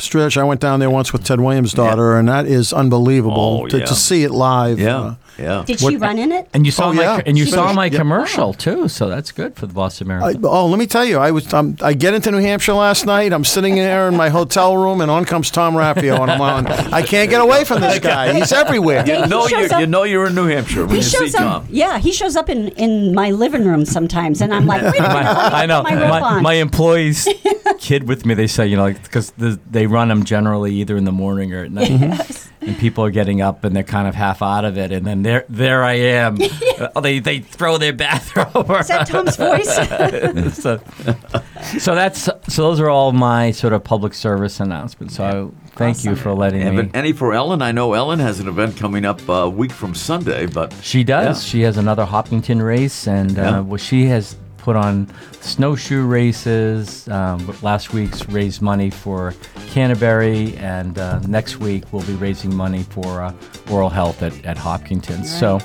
stretch. 0.00 0.36
I 0.36 0.44
went 0.44 0.60
down 0.60 0.80
there 0.80 0.90
once 0.90 1.12
with 1.12 1.24
Ted 1.24 1.40
Williams' 1.40 1.72
daughter, 1.72 2.16
and 2.16 2.28
that 2.28 2.46
is 2.46 2.72
unbelievable 2.72 3.62
Oh, 3.64 3.66
to, 3.68 3.78
yeah. 3.78 3.84
to 3.86 3.94
see 3.94 4.22
it 4.24 4.30
live. 4.30 4.78
yeah, 4.78 4.96
Uh, 4.98 5.14
yeah. 5.38 5.64
Did 5.66 5.80
she 5.80 5.96
run 5.96 6.18
in 6.18 6.32
it? 6.32 6.48
And 6.52 6.64
you 6.66 6.72
saw 6.72 6.88
Oh, 6.88 6.92
my 6.92 7.02
yeah. 7.02 7.20
and 7.26 7.38
you 7.38 7.44
She 7.44 7.50
saw 7.52 7.62
finished- 7.62 7.76
my 7.76 7.84
yeah. 7.86 7.98
commercial 7.98 8.52
too. 8.52 8.88
So 8.88 9.08
that's 9.08 9.30
good 9.32 9.56
for 9.56 9.66
the 9.66 9.74
Boston 9.74 10.10
I, 10.10 10.18
Marathon. 10.18 10.42
oh, 10.44 10.66
let 10.66 10.78
me 10.78 10.86
tell 10.86 11.04
you, 11.04 11.18
I 11.18 11.30
was 11.30 11.52
um, 11.54 11.76
I 11.80 11.94
get 11.94 12.14
into 12.14 12.30
New 12.30 12.38
Hampshire 12.38 12.74
last 12.74 13.06
night. 13.06 13.32
I'm 13.32 13.44
sitting 13.44 13.74
there 13.76 14.08
in 14.08 14.16
my 14.16 14.28
hotel 14.30 14.76
room, 14.76 15.00
and 15.00 15.10
on 15.10 15.24
comes 15.24 15.50
Tom 15.50 15.74
Raffio, 15.74 16.20
and 16.20 16.30
I'm 16.30 16.40
on. 16.40 16.66
I 16.66 17.02
can't 17.02 17.30
get 17.30 17.40
away 17.40 17.64
from 17.64 17.80
this 17.80 17.98
guy. 18.00 18.32
He's 18.32 18.52
everywhere. 18.52 19.04
You 19.06 19.26
know, 19.26 19.42
He 19.46 19.48
shows 19.54 19.70
you, 19.70 19.74
up- 19.76 19.80
you 19.80 19.86
know 19.86 20.02
you're 20.04 20.26
in 20.26 20.34
New 20.34 20.46
Hampshire 20.46 20.80
when 20.86 20.90
He 20.90 20.96
you 20.96 21.02
shows 21.02 21.32
see 21.32 21.38
up. 21.38 21.62
Tom. 21.62 21.66
Yeah, 21.70 21.98
he 21.98 22.12
shows 22.12 22.36
up 22.36 22.48
in, 22.48 22.68
in 22.70 23.14
my 23.14 23.30
living 23.30 23.64
room 23.64 23.84
sometimes, 23.84 24.40
and 24.40 24.52
I'm 24.54 24.66
like, 24.66 24.82
wait 24.92 24.98
a 24.98 25.02
minute, 25.02 25.12
let 25.12 25.52
me 25.52 25.58
I 25.58 25.66
know. 25.66 25.82
put 25.82 25.94
my 25.94 26.20
My, 26.20 26.40
my 26.40 26.54
employees 26.54 27.28
kid 27.78 28.06
with 28.08 28.26
me. 28.26 28.34
They 28.34 28.46
say, 28.46 28.66
you 28.66 28.76
know, 28.76 28.82
like 28.82 29.02
because 29.02 29.30
the, 29.32 29.58
they 29.70 29.86
run 29.86 30.08
them 30.08 30.24
generally 30.24 30.74
either 30.74 30.96
in 30.96 31.04
the 31.04 31.12
morning 31.12 31.52
or 31.54 31.64
at 31.64 31.70
night. 31.72 32.44
And 32.60 32.76
people 32.76 33.02
are 33.04 33.10
getting 33.10 33.40
up 33.40 33.64
and 33.64 33.74
they're 33.74 33.82
kind 33.84 34.06
of 34.08 34.14
half 34.14 34.42
out 34.42 34.64
of 34.66 34.76
it. 34.76 34.92
And 34.92 35.06
then 35.06 35.22
there, 35.22 35.44
there 35.48 35.82
I 35.84 35.94
am. 35.94 36.36
Uh, 36.78 37.00
they, 37.00 37.18
they 37.20 37.38
throw 37.38 37.78
their 37.78 37.92
bathrobe 37.94 38.50
over. 38.54 38.80
Is 38.80 38.88
that 38.88 39.06
Tom's 39.06 39.36
voice? 39.36 39.74
so, 40.58 40.78
so 41.78 41.94
that's 41.94 42.22
so 42.22 42.62
those 42.62 42.80
are 42.80 42.90
all 42.90 43.12
my 43.12 43.52
sort 43.52 43.72
of 43.72 43.84
public 43.84 44.12
service 44.12 44.60
announcements. 44.60 45.14
So 45.16 45.54
thank 45.76 46.04
you 46.04 46.14
for 46.16 46.34
letting 46.34 46.62
And, 46.62 46.76
me. 46.76 46.82
but 46.82 46.96
any 46.96 47.12
for 47.12 47.32
Ellen, 47.32 47.62
I 47.62 47.72
know 47.72 47.94
Ellen 47.94 48.18
has 48.18 48.40
an 48.40 48.48
event 48.48 48.76
coming 48.76 49.04
up 49.04 49.26
uh, 49.28 49.32
a 49.32 49.48
week 49.50 49.72
from 49.72 49.94
Sunday, 49.94 50.46
but 50.46 50.74
She 50.82 51.04
does. 51.04 51.42
Yeah. 51.44 51.48
She 51.50 51.60
has 51.62 51.76
another 51.78 52.04
Hopkinton 52.04 52.60
race, 52.60 53.06
and 53.06 53.30
Yeah. 53.32 53.58
uh, 53.60 53.62
well, 53.62 53.78
she 53.78 54.06
has 54.06 54.36
put 54.68 54.76
on 54.76 55.10
snowshoe 55.40 56.04
races. 56.04 57.08
Um, 57.08 57.54
last 57.62 57.94
week's 57.94 58.28
raised 58.28 58.60
money 58.60 58.90
for 58.90 59.32
Canterbury, 59.70 60.54
and 60.58 60.98
uh, 60.98 61.20
next 61.20 61.56
week 61.58 61.84
we'll 61.90 62.02
be 62.02 62.12
raising 62.16 62.54
money 62.54 62.82
for 62.82 63.22
uh, 63.22 63.32
oral 63.70 63.88
health 63.88 64.22
at, 64.22 64.44
at 64.44 64.58
Hopkinton. 64.58 65.24
So, 65.24 65.58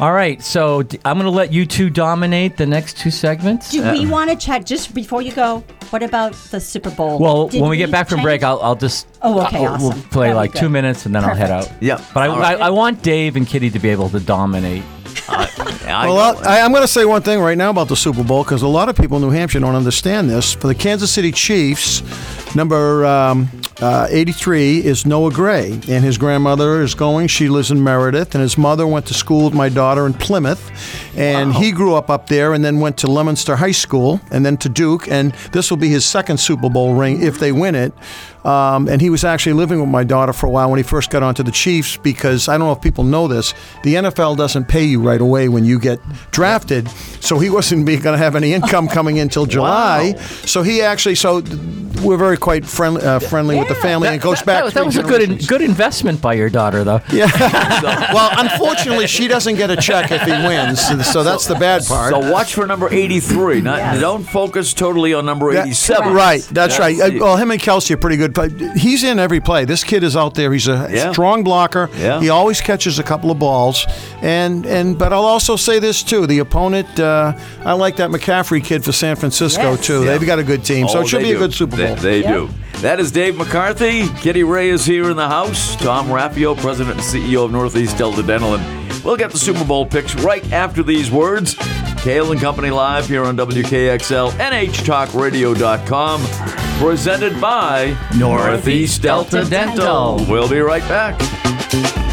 all 0.00 0.12
right. 0.14 0.42
So 0.42 0.84
d- 0.84 0.98
I'm 1.04 1.16
going 1.18 1.26
to 1.30 1.36
let 1.36 1.52
you 1.52 1.66
two 1.66 1.90
dominate 1.90 2.56
the 2.56 2.64
next 2.64 2.96
two 2.96 3.10
segments. 3.10 3.70
Do 3.70 3.92
we 3.92 4.06
want 4.06 4.30
to 4.30 4.36
check 4.36 4.64
just 4.64 4.94
before 4.94 5.20
you 5.20 5.32
go? 5.32 5.62
What 5.90 6.02
about 6.02 6.32
the 6.50 6.60
Super 6.60 6.90
Bowl? 6.90 7.18
well, 7.18 7.48
Did 7.48 7.60
when 7.60 7.68
we 7.68 7.76
get 7.76 7.90
back 7.90 8.08
from 8.08 8.18
change- 8.20 8.24
break, 8.24 8.42
I'll, 8.42 8.58
I'll 8.62 8.74
just 8.74 9.06
Oh, 9.20 9.42
okay, 9.44 9.66
I'll- 9.66 9.78
we'll 9.78 9.92
play 10.04 10.28
That'd 10.28 10.36
like 10.36 10.54
two 10.54 10.70
minutes, 10.70 11.04
and 11.04 11.14
then 11.14 11.24
I'll 11.24 11.34
head 11.34 11.50
out. 11.50 11.64
Perfect. 11.64 11.82
yeah. 11.82 12.02
But 12.14 12.22
I, 12.22 12.26
all 12.28 12.42
I. 12.42 12.54
I 12.54 12.70
want 12.70 13.02
Dave 13.02 13.36
and 13.36 13.46
Kitty 13.46 13.68
to 13.68 13.78
be 13.78 13.90
able 13.90 14.08
to 14.08 14.18
dominate. 14.20 14.82
I 15.28 16.06
Well, 16.06 16.14
know. 16.16 16.20
I'll- 16.40 16.48
I, 16.48 16.60
I'm 16.60 16.70
going 16.70 16.82
to 16.82 16.88
say 16.88 17.04
one 17.04 17.22
thing 17.22 17.40
right 17.40 17.56
now 17.58 17.70
about 17.70 17.88
the 17.88 17.96
Super 17.96 18.22
Bowl 18.24 18.44
because 18.44 18.62
a 18.62 18.68
lot 18.68 18.88
of 18.88 18.96
people 18.96 19.16
in 19.16 19.22
New 19.22 19.30
Hampshire 19.30 19.60
don't 19.60 19.74
understand 19.74 20.28
this. 20.28 20.52
For 20.52 20.66
the 20.66 20.74
Kansas 20.74 21.10
City 21.10 21.32
Chiefs, 21.32 22.02
number 22.54 23.04
um, 23.06 23.48
uh, 23.84 24.06
83 24.08 24.82
is 24.82 25.04
Noah 25.04 25.30
Gray, 25.30 25.72
and 25.72 26.02
his 26.02 26.16
grandmother 26.16 26.80
is 26.80 26.94
going. 26.94 27.26
She 27.26 27.50
lives 27.50 27.70
in 27.70 27.84
Meredith, 27.84 28.34
and 28.34 28.40
his 28.40 28.56
mother 28.56 28.86
went 28.86 29.04
to 29.08 29.14
school 29.14 29.44
with 29.44 29.52
my 29.52 29.68
daughter 29.68 30.06
in 30.06 30.14
Plymouth, 30.14 30.70
and 31.18 31.52
he 31.52 31.70
grew 31.70 31.94
up 31.94 32.08
up 32.08 32.26
there, 32.28 32.54
and 32.54 32.64
then 32.64 32.80
went 32.80 32.96
to 32.98 33.10
Leominster 33.10 33.56
High 33.56 33.72
School, 33.72 34.22
and 34.30 34.46
then 34.46 34.56
to 34.56 34.70
Duke, 34.70 35.06
and 35.08 35.32
this 35.52 35.70
will 35.70 35.76
be 35.76 35.90
his 35.90 36.06
second 36.06 36.38
Super 36.40 36.70
Bowl 36.70 36.94
ring 36.94 37.22
if 37.22 37.38
they 37.38 37.52
win 37.52 37.74
it. 37.74 37.92
Um, 38.44 38.88
and 38.88 39.00
he 39.00 39.08
was 39.08 39.24
actually 39.24 39.54
living 39.54 39.80
with 39.80 39.88
my 39.88 40.04
daughter 40.04 40.32
for 40.32 40.46
a 40.46 40.50
while 40.50 40.70
when 40.70 40.76
he 40.76 40.82
first 40.82 41.10
got 41.10 41.22
onto 41.22 41.42
the 41.42 41.50
Chiefs 41.50 41.96
because 41.96 42.46
I 42.46 42.58
don't 42.58 42.66
know 42.66 42.72
if 42.72 42.82
people 42.82 43.02
know 43.02 43.26
this. 43.26 43.54
The 43.82 43.94
NFL 43.94 44.36
doesn't 44.36 44.66
pay 44.68 44.84
you 44.84 45.00
right 45.00 45.20
away 45.20 45.48
when 45.48 45.64
you 45.64 45.78
get 45.78 45.98
drafted. 46.30 46.88
So 47.20 47.38
he 47.38 47.48
wasn't 47.48 47.86
going 47.86 48.02
to 48.02 48.18
have 48.18 48.36
any 48.36 48.52
income 48.52 48.86
coming 48.88 49.16
in 49.16 49.30
till 49.30 49.46
July. 49.54 50.12
Wow. 50.14 50.22
So 50.44 50.62
he 50.62 50.82
actually, 50.82 51.14
so 51.14 51.42
we're 52.02 52.18
very 52.18 52.36
quite 52.36 52.66
friendly, 52.66 53.00
uh, 53.00 53.18
friendly 53.18 53.58
with 53.58 53.68
the 53.68 53.73
family. 53.74 54.08
and 54.08 54.20
goes 54.20 54.38
that, 54.40 54.46
back 54.46 54.64
that, 54.64 54.74
that 54.74 54.84
was 54.86 54.96
a 54.96 55.02
good 55.02 55.22
in, 55.22 55.36
good 55.38 55.60
investment 55.62 56.20
by 56.20 56.34
your 56.34 56.50
daughter, 56.50 56.84
though. 56.84 57.00
Yeah. 57.12 57.30
Well, 58.12 58.30
unfortunately, 58.38 59.06
she 59.06 59.28
doesn't 59.28 59.56
get 59.56 59.70
a 59.70 59.76
check 59.76 60.10
if 60.10 60.22
he 60.22 60.32
wins. 60.32 60.80
So 61.10 61.22
that's 61.22 61.46
the 61.46 61.54
bad 61.54 61.84
part. 61.86 62.10
So 62.12 62.30
watch 62.32 62.54
for 62.54 62.66
number 62.66 62.88
83. 62.92 63.60
Not, 63.60 63.78
Yes. 63.78 64.00
Don't 64.00 64.24
focus 64.24 64.72
totally 64.74 65.14
on 65.14 65.24
number 65.26 65.52
Yeah, 65.52 65.62
87. 65.62 66.12
Right, 66.12 66.40
that's 66.50 66.78
right. 66.78 66.96
That's 66.98 67.14
Uh, 67.14 67.18
well, 67.20 67.36
him 67.36 67.50
and 67.50 67.60
Kelsey 67.60 67.94
are 67.94 67.98
pretty 67.98 68.16
good. 68.16 68.32
But 68.34 68.52
he's 68.76 69.04
in 69.04 69.18
every 69.18 69.40
play. 69.40 69.64
This 69.64 69.84
kid 69.84 70.02
is 70.02 70.16
out 70.16 70.34
there. 70.34 70.52
He's 70.52 70.68
a 70.68 70.88
Yeah. 70.90 71.12
strong 71.12 71.44
blocker. 71.44 71.90
Yeah. 71.98 72.20
He 72.20 72.28
always 72.30 72.60
catches 72.60 72.98
a 72.98 73.02
couple 73.02 73.30
of 73.30 73.38
balls. 73.38 73.86
And 74.22 74.66
and 74.66 74.98
but 74.98 75.12
I'll 75.12 75.24
also 75.24 75.56
say 75.56 75.78
this 75.78 76.02
too: 76.02 76.26
the 76.26 76.38
opponent. 76.38 76.98
Uh, 76.98 77.32
I 77.64 77.72
like 77.74 77.96
that 77.96 78.10
McCaffrey 78.10 78.62
kid 78.64 78.84
for 78.84 78.92
San 78.92 79.16
Francisco 79.16 79.72
Yes. 79.72 79.86
too. 79.86 80.04
Yeah. 80.04 80.12
They've 80.18 80.26
got 80.26 80.38
a 80.38 80.44
good 80.44 80.64
team, 80.64 80.88
so 80.88 80.98
Oh, 80.98 81.02
it 81.02 81.08
should 81.08 81.20
they 81.20 81.30
be 81.30 81.32
a 81.32 81.38
good 81.38 81.52
Super 81.54 81.76
Bowl. 81.76 81.94
They, 81.96 82.20
they 82.20 82.20
Yep. 82.22 82.32
do. 82.32 82.50
That 82.80 83.00
is 83.00 83.12
Dave 83.12 83.38
McCarthy. 83.54 84.08
Kitty 84.20 84.42
Rae 84.42 84.68
is 84.68 84.84
here 84.84 85.10
in 85.10 85.16
the 85.16 85.28
house. 85.28 85.76
Tom 85.76 86.08
Raffio, 86.08 86.56
President 86.56 86.96
and 86.96 87.06
CEO 87.06 87.44
of 87.44 87.52
Northeast 87.52 87.96
Delta 87.96 88.20
Dental. 88.20 88.56
And 88.56 89.04
we'll 89.04 89.16
get 89.16 89.30
the 89.30 89.38
Super 89.38 89.64
Bowl 89.64 89.86
picks 89.86 90.16
right 90.16 90.52
after 90.52 90.82
these 90.82 91.08
words. 91.08 91.54
Cail 91.98 92.32
and 92.32 92.40
Company 92.40 92.70
live 92.70 93.06
here 93.06 93.22
on 93.22 93.36
WKXL, 93.36 94.32
NHTalkRadio.com. 94.32 96.84
Presented 96.84 97.40
by 97.40 97.96
Northeast 98.18 99.02
Delta 99.02 99.44
Dental. 99.48 100.16
We'll 100.28 100.48
be 100.48 100.58
right 100.58 100.82
back. 100.88 102.03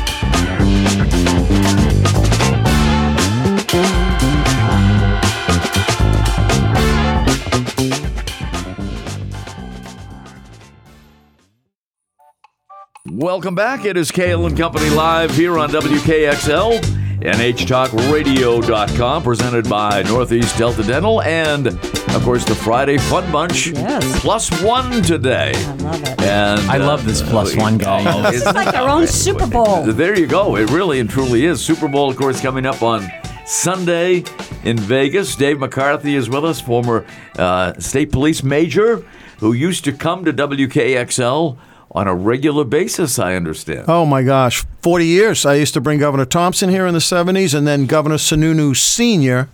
Welcome 13.12 13.56
back. 13.56 13.84
It 13.84 13.98
is 13.98 14.10
Cail 14.10 14.46
and 14.46 14.56
Company 14.56 14.90
live 14.90 15.32
here 15.32 15.60
on 15.60 15.68
WKXL, 15.70 16.80
NHTalkRadio.com, 17.20 19.24
presented 19.24 19.70
by 19.70 20.02
Northeast 20.04 20.58
Delta 20.58 20.82
Dental, 20.82 21.22
and 21.24 21.68
of 21.68 22.24
course 22.24 22.46
the 22.46 22.56
Friday 22.56 22.98
Fun 22.98 23.30
Bunch. 23.30 23.68
Yes. 23.68 24.22
Plus 24.22 24.50
one 24.64 25.02
today. 25.02 25.52
I 25.54 25.74
love 25.76 26.02
it. 26.04 26.22
And 26.22 26.62
I 26.72 26.78
love 26.78 27.06
this 27.06 27.22
plus 27.22 27.54
one 27.58 27.78
guy. 27.78 28.02
oh, 28.08 28.30
It's 28.32 28.46
like 28.46 28.74
our 28.76 28.88
own 28.88 29.08
Super 29.08 29.46
Bowl. 29.52 29.84
There 29.84 30.18
you 30.18 30.26
go. 30.26 30.56
It 30.56 30.72
really 30.72 31.02
and 31.02 31.10
truly 31.10 31.46
is. 31.46 31.62
Super 31.62 31.90
Bowl, 31.90 32.10
of 32.10 32.16
course, 32.16 32.40
coming 32.40 32.66
up 32.66 32.82
on 32.82 33.06
Sunday 33.46 34.24
in 34.64 34.78
Vegas. 34.78 35.36
Dave 35.36 35.60
McCarthy 35.60 36.16
is 36.16 36.30
with 36.30 36.46
us, 36.46 36.62
former 36.62 37.06
uh, 37.38 37.74
state 37.78 38.14
police 38.14 38.42
major 38.42 39.06
who 39.40 39.52
used 39.52 39.84
to 39.84 39.92
come 39.92 40.24
to 40.24 40.32
WKXL 40.32 41.58
on 41.94 42.08
a 42.08 42.16
regular 42.16 42.64
basis, 42.64 43.20
I 43.20 43.36
understand. 43.36 43.86
Oh 43.88 44.06
my 44.06 44.24
gosh, 44.24 44.64
40 44.82 45.06
years. 45.06 45.46
I 45.46 45.56
used 45.56 45.74
to 45.74 45.82
bring 45.82 46.00
Governor 46.00 46.26
Thompson 46.26 46.70
here 46.70 46.88
in 46.88 46.94
the 46.94 47.00
70s 47.00 47.54
and 47.54 47.68
then 47.68 47.86
Governor 47.86 48.16
Sununu 48.16 48.76
Sr. 48.76 49.50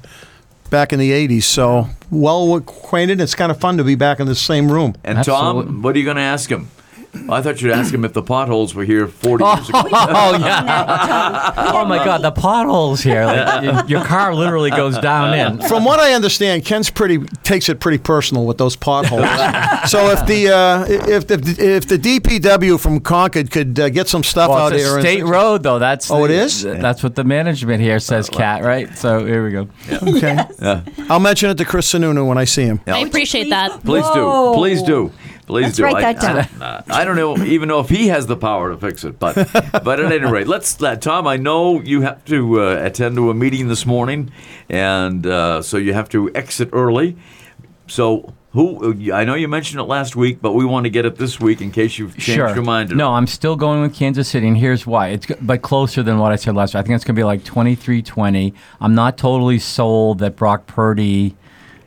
back 0.69 0.93
in 0.93 0.99
the 0.99 1.11
80s. 1.11 1.43
So 1.43 1.89
well 2.11 2.55
acquainted. 2.55 3.19
It's 3.21 3.35
kind 3.35 3.51
of 3.51 3.59
fun 3.59 3.77
to 3.77 3.83
be 3.83 3.95
back 3.95 4.19
in 4.19 4.27
the 4.27 4.35
same 4.35 4.71
room. 4.71 4.95
And 5.03 5.17
Absolutely. 5.17 5.65
Tom, 5.65 5.81
what 5.81 5.95
are 5.95 5.99
you 5.99 6.05
going 6.05 6.17
to 6.17 6.23
ask 6.23 6.49
him? 6.49 6.69
I 7.29 7.41
thought 7.41 7.61
you'd 7.61 7.71
ask 7.71 7.93
him 7.93 8.05
if 8.05 8.13
the 8.13 8.21
potholes 8.23 8.73
were 8.75 8.83
here 8.85 9.07
40 9.07 9.43
years 9.43 9.69
ago. 9.69 9.81
Oh 9.91 10.37
yeah! 10.39 11.53
Oh 11.73 11.85
my 11.85 11.97
God, 12.03 12.21
the 12.21 12.31
potholes 12.31 13.01
here. 13.01 13.25
Like, 13.25 13.61
y- 13.63 13.83
your 13.87 14.03
car 14.03 14.33
literally 14.33 14.69
goes 14.71 14.97
down 14.97 15.33
in. 15.33 15.67
From 15.67 15.83
what 15.83 15.99
I 15.99 16.13
understand, 16.13 16.65
Ken's 16.65 16.89
pretty 16.89 17.19
takes 17.43 17.69
it 17.69 17.79
pretty 17.79 17.97
personal 17.97 18.45
with 18.45 18.57
those 18.57 18.75
potholes. 18.75 19.21
so 19.91 20.09
if 20.11 20.25
the 20.25 20.49
uh, 20.53 20.85
if 20.87 21.27
the 21.27 21.35
if 21.59 21.87
the 21.87 21.97
DPW 21.97 22.79
from 22.79 22.99
Concord 22.99 23.51
could 23.51 23.79
uh, 23.79 23.89
get 23.89 24.07
some 24.07 24.23
stuff 24.23 24.49
Well, 24.49 24.57
out 24.67 24.73
it's 24.73 24.83
a 24.83 24.87
here, 24.89 24.99
state 25.01 25.19
and, 25.21 25.29
road 25.29 25.63
though. 25.63 25.79
That's 25.79 26.09
Oh, 26.11 26.19
the- 26.19 26.33
it 26.33 26.39
is? 26.39 26.63
That's 26.63 27.03
what 27.03 27.15
the 27.15 27.23
management 27.23 27.81
here 27.81 27.99
says, 27.99 28.29
Cat. 28.29 28.63
Right? 28.63 28.95
So 28.97 29.25
here 29.25 29.43
we 29.43 29.51
go. 29.51 29.67
okay, 29.91 30.43
I'll 31.09 31.19
mention 31.19 31.49
it 31.49 31.57
to 31.57 31.65
Chris 31.65 31.91
Sununu 31.91 32.25
when 32.27 32.37
I 32.37 32.45
see 32.45 32.63
him. 32.63 32.81
I 32.87 32.99
appreciate 32.99 33.49
that. 33.49 33.83
Please 33.83 34.03
Whoa. 34.05 34.53
do. 34.53 34.57
Please 34.57 34.81
do. 34.83 35.11
Please 35.47 35.63
Let's 35.63 35.77
do. 35.77 35.83
write 35.85 35.95
I, 35.95 36.13
that 36.13 36.21
down. 36.21 36.61
uh, 36.61 36.83
I 36.89 37.05
don't 37.05 37.15
know, 37.15 37.37
even 37.37 37.69
know 37.69 37.79
if 37.79 37.87
he 37.87 38.09
has 38.09 38.27
the 38.27 38.35
power 38.35 38.69
to 38.69 38.77
fix 38.77 39.05
it, 39.05 39.17
but 39.17 39.35
but 39.83 39.99
at 40.01 40.11
any 40.11 40.29
rate, 40.29 40.45
let's. 40.45 40.81
Uh, 40.83 40.97
Tom, 40.97 41.25
I 41.25 41.37
know 41.37 41.79
you 41.81 42.01
have 42.01 42.23
to 42.25 42.61
uh, 42.61 42.83
attend 42.83 43.15
to 43.15 43.29
a 43.29 43.33
meeting 43.33 43.69
this 43.69 43.85
morning, 43.85 44.29
and 44.67 45.25
uh, 45.25 45.61
so 45.61 45.77
you 45.77 45.93
have 45.93 46.09
to 46.09 46.29
exit 46.35 46.69
early. 46.73 47.15
So 47.87 48.33
who? 48.51 49.13
I 49.13 49.23
know 49.23 49.35
you 49.35 49.47
mentioned 49.47 49.79
it 49.79 49.85
last 49.85 50.17
week, 50.17 50.39
but 50.41 50.51
we 50.51 50.65
want 50.65 50.83
to 50.83 50.89
get 50.89 51.05
it 51.05 51.15
this 51.15 51.39
week 51.39 51.61
in 51.61 51.71
case 51.71 51.97
you've 51.97 52.13
changed 52.13 52.33
sure. 52.33 52.53
your 52.53 52.63
mind. 52.63 52.93
No, 52.93 53.13
I'm 53.13 53.27
still 53.27 53.55
going 53.55 53.81
with 53.81 53.95
Kansas 53.95 54.27
City, 54.27 54.49
and 54.49 54.57
here's 54.57 54.85
why. 54.85 55.09
It's 55.09 55.27
but 55.39 55.61
closer 55.61 56.03
than 56.03 56.17
what 56.17 56.33
I 56.33 56.35
said 56.35 56.55
last 56.55 56.73
week. 56.73 56.79
I 56.79 56.83
think 56.83 56.95
it's 56.95 57.05
going 57.05 57.15
to 57.15 57.19
be 57.19 57.23
like 57.23 57.45
23-20. 57.45 58.53
I'm 58.81 58.95
not 58.95 59.17
totally 59.17 59.59
sold 59.59 60.19
that 60.19 60.35
Brock 60.35 60.67
Purdy. 60.67 61.37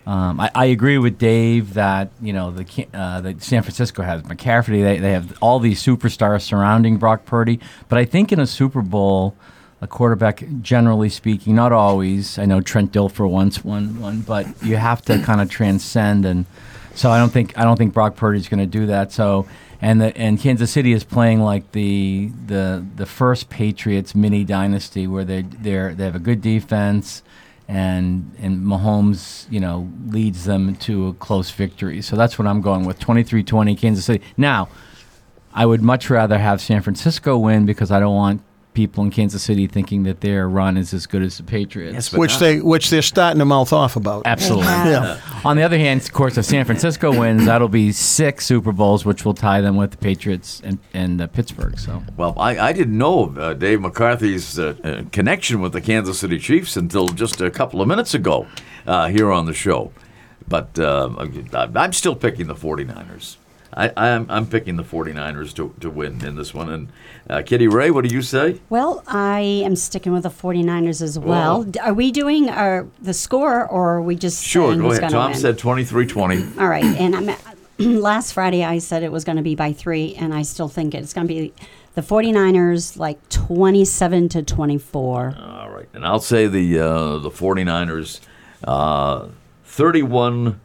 Um, 0.06 0.40
I, 0.40 0.50
I 0.54 0.64
agree 0.66 0.98
with 0.98 1.18
Dave 1.18 1.74
that 1.74 2.10
you 2.20 2.32
know 2.32 2.50
the 2.50 2.86
uh, 2.94 3.20
that 3.20 3.42
San 3.42 3.62
Francisco 3.62 4.02
has 4.02 4.22
McCaffrey. 4.22 4.82
They 4.82 4.98
they 4.98 5.12
have 5.12 5.36
all 5.40 5.60
these 5.60 5.82
superstars 5.82 6.42
surrounding 6.42 6.96
Brock 6.96 7.24
Purdy, 7.24 7.60
but 7.88 7.98
I 7.98 8.04
think 8.04 8.32
in 8.32 8.40
a 8.40 8.46
Super 8.46 8.82
Bowl, 8.82 9.36
a 9.80 9.86
quarterback, 9.86 10.42
generally 10.62 11.10
speaking, 11.10 11.54
not 11.54 11.72
always. 11.72 12.38
I 12.38 12.46
know 12.46 12.60
Trent 12.60 12.92
Dilfer 12.92 13.28
once 13.28 13.64
won 13.64 14.00
one, 14.00 14.22
but 14.22 14.46
you 14.62 14.76
have 14.76 15.02
to 15.02 15.18
kind 15.22 15.40
of 15.40 15.50
transcend 15.50 16.24
and. 16.24 16.46
So 16.92 17.08
I 17.10 17.18
don't 17.18 17.30
think 17.30 17.56
I 17.56 17.62
don't 17.62 17.76
think 17.76 17.94
Brock 17.94 18.16
Purdy's 18.16 18.48
going 18.48 18.58
to 18.58 18.66
do 18.66 18.86
that. 18.86 19.12
So 19.12 19.46
and 19.80 20.00
the 20.00 20.16
and 20.16 20.38
Kansas 20.38 20.70
City 20.70 20.92
is 20.92 21.04
playing 21.04 21.40
like 21.40 21.72
the 21.72 22.30
the 22.46 22.84
the 22.96 23.06
first 23.06 23.48
Patriots 23.48 24.14
mini 24.14 24.44
dynasty 24.44 25.06
where 25.06 25.24
they 25.24 25.42
they 25.42 25.94
they 25.94 26.04
have 26.04 26.16
a 26.16 26.20
good 26.20 26.42
defense 26.42 27.22
and 27.70 28.34
and 28.40 28.66
Mahomes 28.66 29.50
you 29.50 29.60
know 29.60 29.88
leads 30.08 30.44
them 30.44 30.74
to 30.76 31.06
a 31.08 31.14
close 31.14 31.50
victory. 31.50 32.02
So 32.02 32.16
that's 32.16 32.36
what 32.36 32.48
I'm 32.48 32.60
going 32.60 32.84
with 32.84 32.98
23-20 32.98 33.78
Kansas 33.78 34.04
City. 34.04 34.24
Now, 34.36 34.68
I 35.54 35.66
would 35.66 35.80
much 35.80 36.10
rather 36.10 36.36
have 36.38 36.60
San 36.60 36.82
Francisco 36.82 37.38
win 37.38 37.66
because 37.66 37.92
I 37.92 38.00
don't 38.00 38.14
want 38.14 38.42
people 38.74 39.02
in 39.04 39.10
Kansas 39.10 39.42
City 39.42 39.66
thinking 39.66 40.04
that 40.04 40.20
their 40.20 40.48
run 40.48 40.76
is 40.76 40.94
as 40.94 41.06
good 41.06 41.22
as 41.22 41.36
the 41.38 41.42
Patriots. 41.42 41.94
Yes, 41.94 42.12
Which 42.12 42.30
not- 42.32 42.40
they 42.40 42.60
which 42.60 42.90
they're 42.90 43.02
starting 43.02 43.38
to 43.40 43.44
mouth 43.44 43.72
off 43.72 43.96
about. 43.96 44.22
Absolutely. 44.26 44.64
Yeah. 44.66 45.20
On 45.44 45.56
the 45.56 45.62
other 45.62 45.78
hand, 45.78 46.00
of 46.02 46.12
course, 46.12 46.38
if 46.38 46.44
San 46.44 46.64
Francisco 46.64 47.18
wins, 47.18 47.46
that'll 47.46 47.68
be 47.68 47.92
six 47.92 48.46
Super 48.46 48.72
Bowls, 48.72 49.04
which 49.04 49.24
will 49.24 49.34
tie 49.34 49.60
them 49.60 49.76
with 49.76 49.90
the 49.92 49.96
Patriots 49.96 50.60
and, 50.64 50.78
and 50.94 51.20
uh, 51.20 51.26
Pittsburgh. 51.26 51.78
So 51.78 52.02
Well, 52.16 52.34
I, 52.38 52.58
I 52.58 52.72
didn't 52.72 52.96
know 52.96 53.34
uh, 53.36 53.54
Dave 53.54 53.80
McCarthy's 53.80 54.58
uh, 54.58 54.74
uh, 54.84 55.02
connection 55.10 55.60
with 55.60 55.72
the 55.72 55.80
Kansas 55.80 56.18
City 56.20 56.38
Chiefs 56.38 56.76
until 56.76 57.08
just 57.08 57.40
a 57.40 57.50
couple 57.50 57.80
of 57.82 57.88
minutes 57.88 58.14
ago 58.14 58.46
uh, 58.86 59.08
here 59.08 59.32
on 59.32 59.46
the 59.46 59.54
show. 59.54 59.92
But 60.46 60.78
uh, 60.78 61.10
I- 61.52 61.68
I'm 61.76 61.92
still 61.92 62.14
picking 62.16 62.46
the 62.46 62.54
49ers. 62.54 63.36
I, 63.72 63.92
I'm, 63.96 64.26
I'm 64.28 64.46
picking 64.46 64.76
the 64.76 64.82
49ers 64.82 65.54
to, 65.54 65.74
to 65.80 65.90
win 65.90 66.24
in 66.24 66.36
this 66.36 66.52
one. 66.52 66.68
And 66.70 66.92
uh, 67.28 67.42
Kitty 67.42 67.68
Rae, 67.68 67.90
what 67.90 68.06
do 68.06 68.12
you 68.14 68.22
say? 68.22 68.60
Well, 68.68 69.04
I 69.06 69.40
am 69.40 69.76
sticking 69.76 70.12
with 70.12 70.24
the 70.24 70.30
49ers 70.30 71.00
as 71.02 71.18
well. 71.18 71.66
Are 71.82 71.94
we 71.94 72.10
doing 72.10 72.48
our 72.48 72.86
the 73.00 73.14
score 73.14 73.66
or 73.66 73.96
are 73.96 74.02
we 74.02 74.16
just 74.16 74.44
Sure, 74.44 74.74
go 74.76 74.90
ahead. 74.90 75.10
Tom 75.10 75.32
win? 75.32 75.40
said 75.40 75.58
23 75.58 76.06
20. 76.06 76.58
All 76.58 76.68
right, 76.68 76.84
and 76.84 77.14
I'm 77.14 77.36
last 77.78 78.32
Friday 78.32 78.64
I 78.64 78.78
said 78.78 79.02
it 79.02 79.12
was 79.12 79.24
going 79.24 79.36
to 79.36 79.42
be 79.42 79.54
by 79.54 79.72
3 79.72 80.14
and 80.16 80.34
I 80.34 80.42
still 80.42 80.68
think 80.68 80.94
it's 80.94 81.12
going 81.14 81.26
to 81.26 81.32
be 81.32 81.52
the 81.94 82.02
49ers 82.02 82.96
like 82.96 83.26
27 83.30 84.28
to 84.30 84.42
24. 84.42 85.36
All 85.38 85.70
right. 85.70 85.88
And 85.92 86.04
I'll 86.06 86.20
say 86.20 86.46
the, 86.46 86.78
uh, 86.78 87.18
the 87.18 87.30
49ers 87.30 88.20
uh, 88.64 89.28
31 89.64 90.60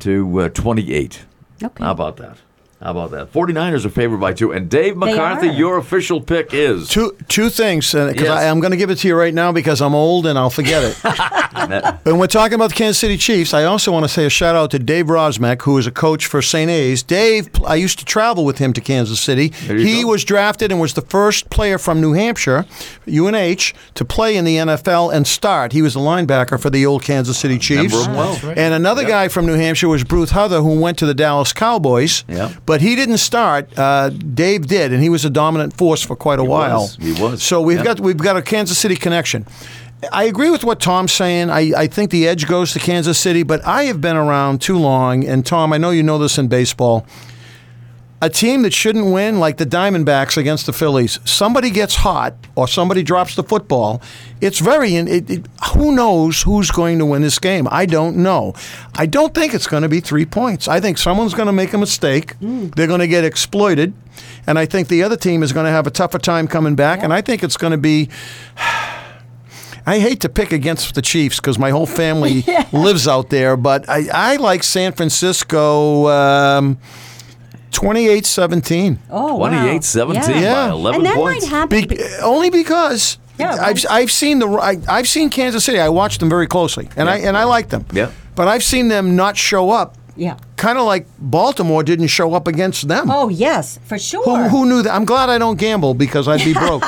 to 0.00 0.40
uh, 0.40 0.48
28. 0.48 1.24
Okay. 1.62 1.84
How 1.84 1.90
about 1.90 2.16
that? 2.18 2.38
How 2.82 2.92
about 2.92 3.10
that? 3.10 3.30
49ers 3.30 3.84
are 3.84 3.90
favored 3.90 4.20
by 4.20 4.32
two. 4.32 4.52
And 4.52 4.70
Dave 4.70 4.96
McCarthy, 4.96 5.48
your 5.48 5.76
official 5.76 6.20
pick 6.20 6.54
is. 6.54 6.88
Two 6.88 7.14
two 7.28 7.50
things 7.50 7.94
uh, 7.94 8.06
because 8.08 8.22
Yes. 8.22 8.44
I'm 8.44 8.58
going 8.60 8.70
to 8.70 8.76
give 8.78 8.88
it 8.88 8.96
to 8.96 9.08
you 9.08 9.14
right 9.14 9.34
now 9.34 9.52
because 9.52 9.82
I'm 9.82 9.94
old 9.94 10.26
and 10.26 10.38
I'll 10.38 10.48
forget 10.50 10.82
it. 10.84 10.96
That- 11.52 12.00
And 12.06 12.18
we're 12.18 12.26
talking 12.28 12.54
about 12.54 12.70
the 12.70 12.76
Kansas 12.76 12.98
City 12.98 13.16
Chiefs. 13.18 13.52
I 13.52 13.64
also 13.64 13.92
want 13.92 14.04
to 14.04 14.08
say 14.08 14.24
a 14.24 14.30
shout 14.30 14.54
out 14.56 14.70
to 14.70 14.78
Dave 14.78 15.06
Rozumek, 15.06 15.62
who 15.62 15.76
is 15.78 15.86
a 15.86 15.90
coach 15.90 16.26
for 16.26 16.40
St. 16.40 16.70
A's. 16.70 17.02
Dave, 17.02 17.50
I 17.66 17.74
used 17.74 17.98
to 17.98 18.04
travel 18.04 18.44
with 18.44 18.58
him 18.58 18.72
to 18.72 18.80
Kansas 18.80 19.20
City. 19.20 19.48
He 19.48 20.02
go. 20.02 20.08
was 20.08 20.24
drafted 20.24 20.70
and 20.72 20.80
was 20.80 20.94
the 20.94 21.02
first 21.02 21.50
player 21.50 21.76
from 21.76 22.00
New 22.00 22.12
Hampshire, 22.14 22.64
UNH, 23.06 23.72
to 23.94 24.04
play 24.04 24.36
in 24.36 24.44
the 24.44 24.56
NFL 24.56 25.12
and 25.12 25.26
start. 25.26 25.72
He 25.72 25.82
was 25.82 25.96
a 25.96 25.98
linebacker 25.98 26.58
for 26.60 26.70
the 26.70 26.86
old 26.86 27.02
Kansas 27.02 27.36
City 27.36 27.58
Chiefs. 27.58 27.92
Remember 27.94 28.10
him 28.10 28.16
well. 28.16 28.38
Right. 28.48 28.58
And 28.58 28.72
another 28.74 29.02
Yep. 29.02 29.10
guy 29.10 29.28
from 29.28 29.46
New 29.46 29.54
Hampshire 29.56 29.88
was 29.88 30.04
Bruce 30.04 30.30
Huther, 30.30 30.62
who 30.62 30.80
went 30.80 30.98
to 30.98 31.06
the 31.06 31.14
Dallas 31.14 31.52
Cowboys. 31.52 32.24
Yep. 32.28 32.52
But 32.70 32.80
he 32.82 32.94
didn't 32.94 33.18
start. 33.18 33.76
Uh, 33.76 34.10
Dave 34.10 34.68
did, 34.68 34.92
and 34.92 35.02
he 35.02 35.08
was 35.08 35.24
a 35.24 35.30
dominant 35.30 35.76
force 35.76 36.04
for 36.04 36.14
quite 36.14 36.38
a 36.38 36.42
He 36.42 36.48
while. 36.48 36.82
was. 36.82 36.96
He 37.00 37.12
was. 37.20 37.42
So 37.42 37.60
we've 37.60 37.78
Yep. 37.78 37.84
got 37.84 38.00
we've 38.00 38.16
got 38.16 38.36
a 38.36 38.42
Kansas 38.42 38.78
City 38.78 38.94
connection. 38.94 39.44
I 40.12 40.24
agree 40.24 40.50
with 40.50 40.62
what 40.62 40.78
Tom's 40.78 41.10
saying. 41.10 41.50
I, 41.50 41.72
I 41.76 41.86
think 41.88 42.12
the 42.12 42.28
edge 42.28 42.46
goes 42.46 42.72
to 42.74 42.78
Kansas 42.78 43.18
City, 43.18 43.42
but 43.42 43.60
I 43.66 43.82
have 43.90 44.00
been 44.00 44.14
around 44.16 44.60
too 44.60 44.78
long. 44.78 45.26
And 45.26 45.44
Tom, 45.44 45.72
I 45.72 45.78
know 45.78 45.90
you 45.90 46.04
know 46.04 46.16
this 46.18 46.38
in 46.38 46.46
baseball. 46.46 47.04
A 48.22 48.28
team 48.28 48.62
that 48.62 48.74
shouldn't 48.74 49.06
win, 49.06 49.40
like 49.40 49.56
the 49.56 49.64
Diamondbacks 49.64 50.36
against 50.36 50.66
the 50.66 50.74
Phillies, 50.74 51.18
somebody 51.24 51.70
gets 51.70 51.96
hot 51.96 52.34
or 52.54 52.68
somebody 52.68 53.02
drops 53.02 53.34
the 53.34 53.42
football. 53.42 54.02
It's 54.42 54.58
very. 54.58 54.94
It, 54.96 55.30
it, 55.30 55.46
who 55.74 55.94
knows 55.94 56.42
who's 56.42 56.70
going 56.70 56.98
to 56.98 57.06
win 57.06 57.22
this 57.22 57.38
game? 57.38 57.66
I 57.70 57.86
don't 57.86 58.18
know. 58.18 58.52
I 58.94 59.06
don't 59.06 59.34
think 59.34 59.54
it's 59.54 59.66
going 59.66 59.84
to 59.84 59.88
be 59.88 60.00
three 60.00 60.26
points. 60.26 60.68
I 60.68 60.80
think 60.80 60.98
someone's 60.98 61.32
going 61.32 61.46
to 61.46 61.52
make 61.52 61.72
a 61.72 61.78
mistake. 61.78 62.34
They're 62.40 62.86
going 62.86 63.00
to 63.00 63.08
get 63.08 63.24
exploited, 63.24 63.94
and 64.46 64.58
I 64.58 64.66
think 64.66 64.88
the 64.88 65.02
other 65.02 65.16
team 65.16 65.42
is 65.42 65.54
going 65.54 65.64
to 65.64 65.72
have 65.72 65.86
a 65.86 65.90
tougher 65.90 66.18
time 66.18 66.46
coming 66.46 66.74
back. 66.74 67.02
And 67.02 67.14
I 67.14 67.22
think 67.22 67.42
it's 67.42 67.56
going 67.56 67.72
to 67.72 67.78
be. 67.78 68.10
I 69.86 69.98
hate 69.98 70.20
to 70.20 70.28
pick 70.28 70.52
against 70.52 70.94
the 70.94 71.00
Chiefs 71.00 71.40
because 71.40 71.58
my 71.58 71.70
whole 71.70 71.86
family 71.86 72.44
lives 72.72 73.08
out 73.08 73.30
there, 73.30 73.56
but 73.56 73.88
I, 73.88 74.08
I 74.12 74.36
like 74.36 74.62
San 74.62 74.92
Francisco 74.92 76.06
um, 76.08 76.78
28 77.70 78.26
17. 78.26 78.98
Oh, 79.10 79.36
wow. 79.36 79.48
28-17 79.50 80.40
Yeah. 80.40 80.54
by 80.54 80.68
11 80.70 81.00
and 81.00 81.06
that 81.06 81.14
points. 81.16 81.44
might 81.46 81.50
happen. 81.50 81.88
Be- 81.88 82.02
only 82.22 82.50
because 82.50 83.18
Yeah, 83.38 83.56
I've, 83.60 83.84
I've 83.90 84.10
seen 84.10 84.38
the 84.40 84.48
I, 84.48 84.76
I've 84.88 85.08
seen 85.08 85.30
Kansas 85.30 85.64
City. 85.64 85.78
I 85.78 85.88
watched 85.88 86.20
them 86.20 86.28
very 86.28 86.46
closely, 86.46 86.88
and 86.96 87.08
I 87.08 87.18
and 87.18 87.36
I 87.36 87.44
like 87.44 87.68
them. 87.70 87.84
Yeah. 87.92 88.10
But 88.34 88.48
I've 88.48 88.62
seen 88.62 88.88
them 88.88 89.16
not 89.16 89.36
show 89.36 89.70
up. 89.70 89.96
yeah. 90.16 90.36
Kind 90.56 90.76
of 90.78 90.84
like 90.84 91.06
Baltimore 91.18 91.82
didn't 91.82 92.08
show 92.08 92.34
up 92.34 92.46
against 92.46 92.86
them. 92.86 93.10
Oh, 93.10 93.30
yes, 93.30 93.78
for 93.84 93.98
sure. 93.98 94.22
Who, 94.24 94.48
who 94.48 94.66
knew 94.66 94.82
that? 94.82 94.94
I'm 94.94 95.06
glad 95.06 95.30
I 95.30 95.38
don't 95.38 95.58
gamble 95.58 95.94
because 95.94 96.28
I'd 96.28 96.44
be 96.44 96.52
broke. 96.66 96.82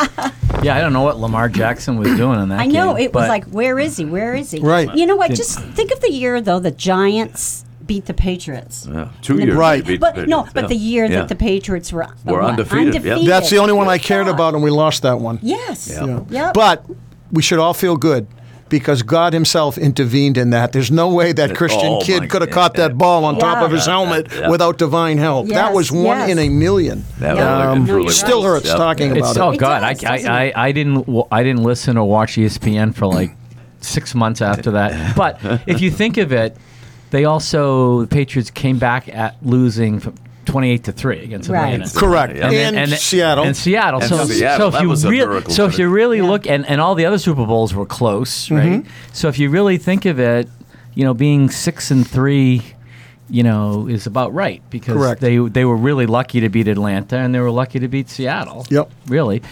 Yeah, 0.63 0.77
I 0.77 0.81
don't 0.83 0.93
know 0.93 1.01
what 1.03 1.17
Lamar 1.19 1.49
Jackson 1.49 1.97
was 1.97 2.15
doing 2.17 2.39
in 2.41 2.51
that 2.51 2.61
I 2.61 2.67
know 2.67 2.95
game, 2.95 3.05
it 3.07 3.15
was 3.15 3.29
like, 3.29 3.45
where 3.47 3.79
is 3.79 3.97
he? 3.97 4.05
Where 4.05 4.35
is 4.35 4.51
he? 4.51 4.61
Right. 4.61 4.95
You 4.95 5.07
know 5.07 5.17
what? 5.17 5.31
Just 5.33 5.59
think 5.59 5.91
of 5.91 6.01
the 6.03 6.11
year 6.13 6.41
though 6.43 6.59
the 6.61 6.71
Giants 6.71 7.65
beat 7.93 8.07
the 8.07 8.15
Patriots. 8.15 8.89
Yeah, 8.91 9.09
two 9.21 9.35
And 9.35 9.45
years. 9.45 9.57
Right. 9.57 9.85
beat 9.87 10.01
But 10.01 10.15
the 10.15 10.27
no, 10.27 10.39
Patriots. 10.45 10.53
but 10.55 10.69
the 10.69 10.77
Yeah. 10.77 10.91
year 10.93 11.05
Yeah. 11.05 11.17
that 11.19 11.29
the 11.29 11.35
Patriots 11.37 11.93
were, 11.93 12.07
Were 12.25 12.41
what? 12.41 12.51
undefeated, 12.51 13.05
yeah. 13.05 13.19
That's 13.25 13.51
the 13.51 13.59
only 13.59 13.75
one 13.75 13.89
I 13.89 13.99
cared 13.99 14.27
God. 14.27 14.35
about, 14.35 14.55
and 14.55 14.63
we 14.63 14.71
lost 14.71 15.03
that 15.03 15.19
one. 15.21 15.39
Yes. 15.43 15.91
Yeah. 15.93 16.21
Yep. 16.31 16.55
But 16.55 16.85
we 17.31 17.43
should 17.43 17.59
all 17.59 17.75
feel 17.75 17.97
good 17.97 18.27
because 18.71 19.03
God 19.03 19.35
Himself 19.35 19.77
intervened 19.77 20.39
in 20.39 20.49
that. 20.51 20.73
There's 20.73 20.91
no 20.91 21.09
way 21.09 21.33
that 21.33 21.55
Christian 21.55 21.93
Oh, 21.99 22.01
kid 22.01 22.31
could 22.31 22.41
have 22.41 22.51
caught 22.51 22.75
that 22.75 22.97
ball 22.97 23.27
on 23.27 23.39
top 23.39 23.63
of 23.63 23.71
his 23.71 23.85
helmet 23.85 24.29
Yeah. 24.35 24.49
without 24.49 24.79
divine 24.79 25.19
help. 25.19 25.49
that 25.49 25.75
was 25.75 25.93
one 25.93 26.19
yes. 26.21 26.31
in 26.31 26.39
a 26.39 26.49
million. 26.49 27.05
That 27.19 27.37
Yeah. 27.37 27.71
Um, 27.73 27.87
truly 27.87 28.05
you're 28.05 28.13
still 28.13 28.43
hurts 28.43 28.67
Yep. 28.69 28.77
talking 28.79 29.11
It's 29.17 29.33
about 29.33 29.37
oh 29.47 29.51
it. 29.51 29.55
It 29.57 29.61
god, 29.61 29.81
does, 29.81 30.05
I, 30.05 30.17
doesn't 30.17 30.31
I. 30.31 30.45
I 30.47 30.53
I 30.69 30.73
didn't 30.73 30.95
w- 31.07 31.25
I 31.31 31.43
didn't 31.43 31.63
listen 31.65 31.99
or 31.99 32.09
watch 32.09 32.39
ESPN 32.39 32.93
for 32.95 33.07
like 33.07 33.37
six 33.81 34.15
months 34.15 34.41
after 34.41 34.71
that. 34.73 35.17
But 35.17 35.39
if 35.67 35.81
you 35.83 35.91
think 35.91 36.17
of 36.17 36.33
it, 36.33 36.57
they 37.13 37.25
also 37.25 38.01
the 38.01 38.07
Patriots 38.09 38.51
came 38.51 38.79
back 38.79 39.09
at 39.09 39.37
losing 39.47 40.01
from 40.01 40.15
twenty 40.45 40.71
eight 40.71 40.85
to 40.85 40.93
three 40.93 41.21
against 41.23 41.49
Right. 41.49 41.75
Atlanta. 41.75 41.99
Correct. 41.99 42.37
Yeah. 42.37 42.51
And, 42.51 42.91
Seattle. 42.93 43.45
and 43.45 43.57
Seattle. 43.57 44.01
And 44.01 44.09
so, 44.09 44.25
Seattle, 44.25 44.73
so 44.73 44.79
if 44.79 45.05
you 45.05 45.11
really, 45.11 45.43
so 45.51 45.67
if 45.67 45.79
you 45.79 45.89
really 45.89 46.17
Yeah. 46.19 46.25
look, 46.25 46.47
and, 46.49 46.67
and 46.67 46.81
all 46.81 46.95
the 46.97 47.07
other 47.07 47.19
Super 47.19 47.47
Bowls 47.47 47.73
were 47.75 47.87
close, 47.87 48.51
right? 48.51 48.83
Mm-hmm. 48.83 48.89
So 49.13 49.29
if 49.29 49.39
you 49.39 49.51
really 49.51 49.79
think 49.79 50.05
of 50.05 50.19
it, 50.19 50.49
you 50.95 51.05
know, 51.05 51.15
being 51.15 51.49
six 51.49 51.91
and 51.91 52.07
three, 52.07 52.63
you 53.33 53.43
know, 53.43 53.89
is 53.89 54.07
about 54.07 54.35
right 54.35 54.63
because 54.69 54.95
Correct. 54.95 55.21
they 55.23 55.39
they 55.39 55.65
were 55.65 55.77
really 55.77 56.05
lucky 56.05 56.41
to 56.41 56.51
beat 56.51 56.69
Atlanta 56.69 57.17
and 57.17 57.35
they 57.35 57.41
were 57.41 57.51
lucky 57.51 57.79
to 57.79 57.89
beat 57.89 58.11
Seattle. 58.11 58.67
Yep. 58.69 58.91
Really. 59.07 59.43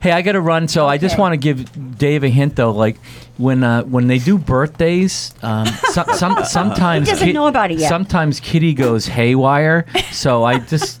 Hey, 0.00 0.10
I 0.10 0.22
got 0.22 0.32
to 0.32 0.40
run, 0.40 0.66
so 0.66 0.86
I 0.86 0.98
just 0.98 1.18
want 1.18 1.32
to 1.34 1.36
give 1.36 1.98
Dave 1.98 2.24
a 2.24 2.28
hint 2.28 2.56
though. 2.56 2.72
Like 2.72 2.98
when 3.36 3.62
uh, 3.62 3.84
when 3.84 4.08
they 4.08 4.18
do 4.18 4.38
birthdays, 4.38 5.34
um, 5.42 5.66
some, 5.66 6.06
some 6.14 6.44
sometimes 6.44 7.08
He 7.08 7.14
doesn't 7.14 7.32
know 7.32 7.46
about 7.46 7.70
it 7.70 7.78
yet. 7.78 7.88
Sometimes 7.88 8.40
Kitty 8.40 8.74
goes 8.74 9.06
haywire, 9.06 9.86
so 10.10 10.42
I 10.42 10.58
just 10.58 11.00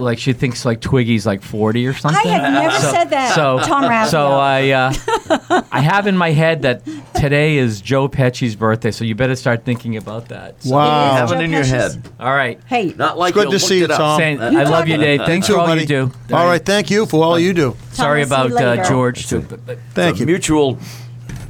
like 0.00 0.18
she 0.18 0.32
thinks 0.32 0.64
like 0.64 0.80
Twiggy's 0.80 1.26
like 1.26 1.42
forty 1.42 1.86
or 1.86 1.92
something. 1.92 2.26
I 2.26 2.28
have 2.28 2.52
never 2.52 2.78
said 2.78 3.04
that, 3.10 3.34
So 3.34 3.58
Tom 3.60 3.84
Raffio. 3.84 4.10
So 4.10 4.26
I 4.32 4.70
uh, 4.70 5.62
I 5.72 5.80
have 5.80 6.06
in 6.06 6.16
my 6.16 6.30
head 6.30 6.62
that 6.62 6.82
today 7.14 7.56
is 7.56 7.80
Joe 7.80 8.08
Pesci's 8.08 8.56
birthday, 8.56 8.90
so 8.90 9.04
you 9.04 9.14
better 9.14 9.36
start 9.36 9.64
thinking 9.64 9.96
about 9.96 10.28
that. 10.28 10.62
So- 10.62 10.74
wow. 10.74 11.14
Have 11.14 11.30
it 11.32 11.34
Joe 11.36 11.40
in 11.40 11.50
your 11.50 11.64
head. 11.64 12.10
All 12.20 12.34
right. 12.34 12.60
Hey, 12.66 12.94
Not 12.96 13.18
like 13.18 13.34
it's 13.34 13.44
good 13.44 13.50
to 13.52 13.58
see 13.58 13.78
you. 13.80 13.86
Tom. 13.86 14.18
Saying, 14.18 14.38
You 14.38 14.58
I 14.58 14.64
love 14.64 14.88
you, 14.88 14.96
Dave. 14.96 15.20
Thanks 15.22 15.46
for 15.48 15.58
all 15.58 15.66
buddy. 15.66 15.82
you 15.82 15.86
do. 15.86 16.12
All 16.32 16.46
right. 16.46 16.64
Thank 16.64 16.90
you 16.90 17.06
for 17.06 17.24
all 17.24 17.38
you 17.38 17.52
do. 17.52 17.76
Sorry 17.92 18.22
about 18.22 18.52
uh. 18.52 18.88
George 18.88 19.26
too. 19.28 19.40
but- 19.40 19.64
but- 19.64 19.78
Thank 19.94 20.20
you. 20.20 20.26
Mutual 20.26 20.78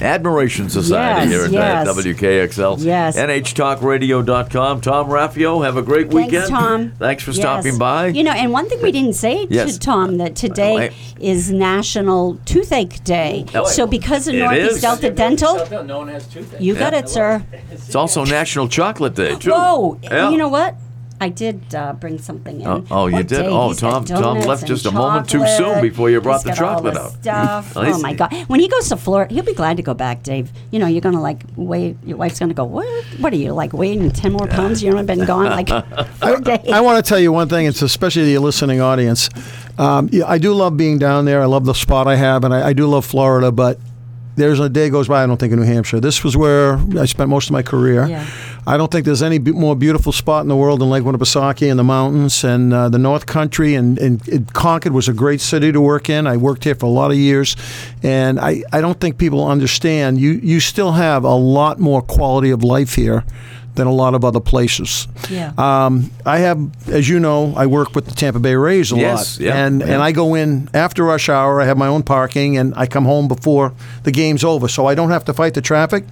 Admiration 0.01 0.69
Society 0.69 1.31
Yes, 1.31 1.31
here 1.31 1.45
at 1.47 1.53
yes. 1.53 1.89
uh, 1.89 1.95
WKXL. 1.95 2.85
Yes. 2.85 3.17
NHTalkRadio.com. 3.17 4.81
Tom 4.81 5.07
Raffio, 5.09 5.65
have 5.65 5.77
a 5.77 5.83
great 5.83 6.11
Thanks, 6.11 6.15
weekend. 6.15 6.49
Tom. 6.49 6.93
Thanks 6.99 7.23
for 7.23 7.31
Yes. 7.31 7.41
stopping 7.41 7.79
by. 7.79 8.09
You 8.09 8.23
know, 8.25 8.33
and 8.33 8.53
one 8.53 8.69
thing 8.69 8.81
we 8.83 8.93
didn't 8.93 9.15
say 9.15 9.47
Yes. 9.51 9.75
to 9.75 9.79
Tom 9.81 10.19
that 10.19 10.35
today 10.37 10.75
Wait. 10.77 10.93
is 11.21 11.51
National 11.51 12.35
Toothache 12.45 13.03
Day. 13.05 13.45
Oh, 13.55 13.65
so 13.67 13.87
because 13.87 14.29
of 14.29 14.35
it 14.35 14.39
Northeast 14.39 14.77
is. 14.77 14.81
Delta 14.83 15.11
Dental, 15.11 15.67
No 15.85 15.99
one 15.99 16.09
has 16.09 16.27
toothache. 16.27 16.61
you 16.61 16.75
got 16.75 16.93
Yeah. 16.93 16.99
it, 17.01 17.09
sir. 17.09 17.43
it's 17.73 17.95
also 17.95 18.25
National 18.25 18.69
Chocolate 18.69 19.15
Day, 19.15 19.35
too. 19.37 19.51
Whoa! 19.51 19.99
Yeah. 20.03 20.31
You 20.31 20.39
know 20.39 20.49
what? 20.49 20.75
I 21.25 21.29
did 21.31 21.75
uh, 21.75 21.95
bring 21.95 22.19
something 22.19 22.61
in. 22.61 22.67
Oh, 22.67 22.85
oh, 22.91 23.07
you 23.07 23.15
What 23.15 23.29
did? 23.29 23.37
day? 23.43 23.47
Oh, 23.49 23.69
He's 23.69 23.81
got 23.81 23.91
Tom- 23.91 24.05
Tom 24.05 24.23
donuts 24.23 24.47
left 24.47 24.63
and 24.63 24.69
just 24.69 24.87
a 24.87 24.91
moment 24.93 25.29
too 25.29 25.39
soon 25.39 25.47
chocolate. 25.59 25.83
before 25.83 26.11
you 26.11 26.21
brought 26.21 26.43
He's 26.43 26.55
the 26.55 26.61
got 26.61 26.63
all 26.63 26.75
chocolate 26.77 26.95
the 26.95 27.01
out. 27.01 27.11
Stuff. 27.13 27.77
I 27.77 27.91
oh 27.93 27.99
my 28.01 28.11
see. 28.13 28.17
God! 28.17 28.33
When 28.49 28.61
he 28.61 28.69
goes 28.69 28.89
to 28.91 28.97
Florida, 28.97 29.33
he'll 29.33 29.43
be 29.45 29.55
glad 29.55 29.77
to 29.79 29.83
go 29.83 29.95
back, 29.95 30.23
Dave. 30.23 30.53
You 30.71 30.79
know, 30.79 30.87
you're 30.87 31.01
gonna 31.01 31.21
like 31.23 31.43
wait. 31.57 31.97
Your 32.05 32.19
wife's 32.19 32.39
gonna 32.39 32.53
go. 32.55 32.65
What? 32.65 32.87
What 33.21 33.33
are 33.33 33.37
you 33.37 33.53
like 33.53 33.73
weighing 33.73 34.11
ten 34.11 34.33
more 34.33 34.47
pounds? 34.47 34.83
You 34.83 34.91
haven't 34.91 35.07
been 35.07 35.25
gone 35.25 35.47
like 35.47 35.69
four 36.21 36.41
days. 36.41 36.69
I 36.71 36.81
want 36.83 37.03
to 37.05 37.09
tell 37.09 37.19
you 37.19 37.33
one 37.33 37.49
thing. 37.49 37.67
It's 37.67 37.81
especially 37.83 38.35
the 38.35 38.39
listening 38.41 38.81
audience. 38.81 39.31
Um, 39.79 40.09
yeah, 40.13 40.25
I 40.27 40.39
do 40.39 40.53
love 40.53 40.77
being 40.77 40.99
down 40.99 41.25
there. 41.25 41.41
I 41.43 41.47
love 41.47 41.65
the 41.65 41.75
spot 41.75 42.07
I 42.07 42.17
have, 42.17 42.45
and 42.45 42.53
I, 42.53 42.69
I 42.69 42.73
do 42.75 42.87
love 42.87 43.05
Florida. 43.05 43.51
But 43.51 43.79
there's 44.37 44.61
a 44.61 44.69
day 44.69 44.91
goes 44.91 45.09
by. 45.09 45.23
I 45.23 45.27
don't 45.27 45.39
think 45.39 45.53
in 45.53 45.59
New 45.61 45.65
Hampshire. 45.65 46.01
This 46.01 46.23
was 46.25 46.37
where 46.37 46.79
I 46.99 47.07
spent 47.07 47.31
most 47.31 47.47
of 47.49 47.53
my 47.53 47.63
career. 47.63 48.07
Yeah. 48.07 48.27
I 48.67 48.77
don't 48.77 48.91
think 48.91 49.05
there's 49.05 49.23
any 49.23 49.39
be- 49.39 49.53
more 49.53 49.77
beautiful 49.77 50.13
spot 50.13 50.43
in 50.43 50.49
the 50.49 50.57
world 50.57 50.81
than 50.81 50.89
Lake 50.91 51.03
Winnipesaukee 51.05 51.71
and 51.71 51.79
the 51.79 51.85
mountains 51.85 52.45
and 52.45 52.73
uh, 52.73 52.89
the 52.89 52.99
North 52.99 53.27
Country. 53.27 53.75
And, 53.75 53.99
and 53.99 54.27
it, 54.29 54.53
Concord 54.55 54.93
was 54.95 55.09
a 55.09 55.13
great 55.13 55.41
city 55.41 55.71
to 55.73 55.81
work 55.81 56.09
in. 56.09 56.27
I 56.27 56.37
worked 56.37 56.65
here 56.65 56.75
for 56.75 56.87
a 56.87 56.91
lot 56.91 57.11
of 57.11 57.17
years, 57.17 57.57
and 58.03 58.41
I, 58.41 58.63
I 58.73 58.81
don't 58.81 58.99
think 59.01 59.19
people 59.19 59.47
understand. 59.47 60.19
You 60.19 60.33
you 60.43 60.61
still 60.61 60.93
have 60.93 61.25
a 61.25 61.35
lot 61.35 61.79
more 61.79 62.01
quality 62.03 62.51
of 62.51 62.65
life 62.65 62.95
here 62.95 63.25
than 63.75 63.87
a 63.89 63.93
lot 63.93 64.15
of 64.15 64.25
other 64.25 64.39
places. 64.41 65.09
Yeah. 65.29 65.53
Um, 65.59 66.13
I 66.25 66.39
have, 66.39 66.89
as 66.89 67.09
you 67.09 67.19
know, 67.19 67.53
I 67.57 67.67
work 67.67 67.95
with 67.97 68.05
the 68.07 68.15
Tampa 68.15 68.39
Bay 68.39 68.55
Rays 68.55 68.93
a 68.93 68.97
Yes, 68.97 69.39
lot, 69.41 69.45
yeah, 69.45 69.67
and 69.67 69.81
yeah. 69.81 69.87
and 69.95 70.03
I 70.03 70.13
go 70.13 70.35
in 70.37 70.69
after 70.73 71.03
rush 71.05 71.29
hour. 71.29 71.61
I 71.61 71.65
have 71.67 71.77
my 71.77 71.89
own 71.89 72.03
parking, 72.05 72.57
and 72.57 72.73
I 72.77 72.87
come 72.87 73.05
home 73.05 73.27
before 73.29 73.73
the 74.05 74.13
game's 74.13 74.45
over, 74.45 74.69
so 74.69 74.87
I 74.87 74.95
don't 74.95 75.11
have 75.11 75.25
to 75.25 75.35
fight 75.35 75.55
the 75.55 75.61
traffic. 75.61 76.05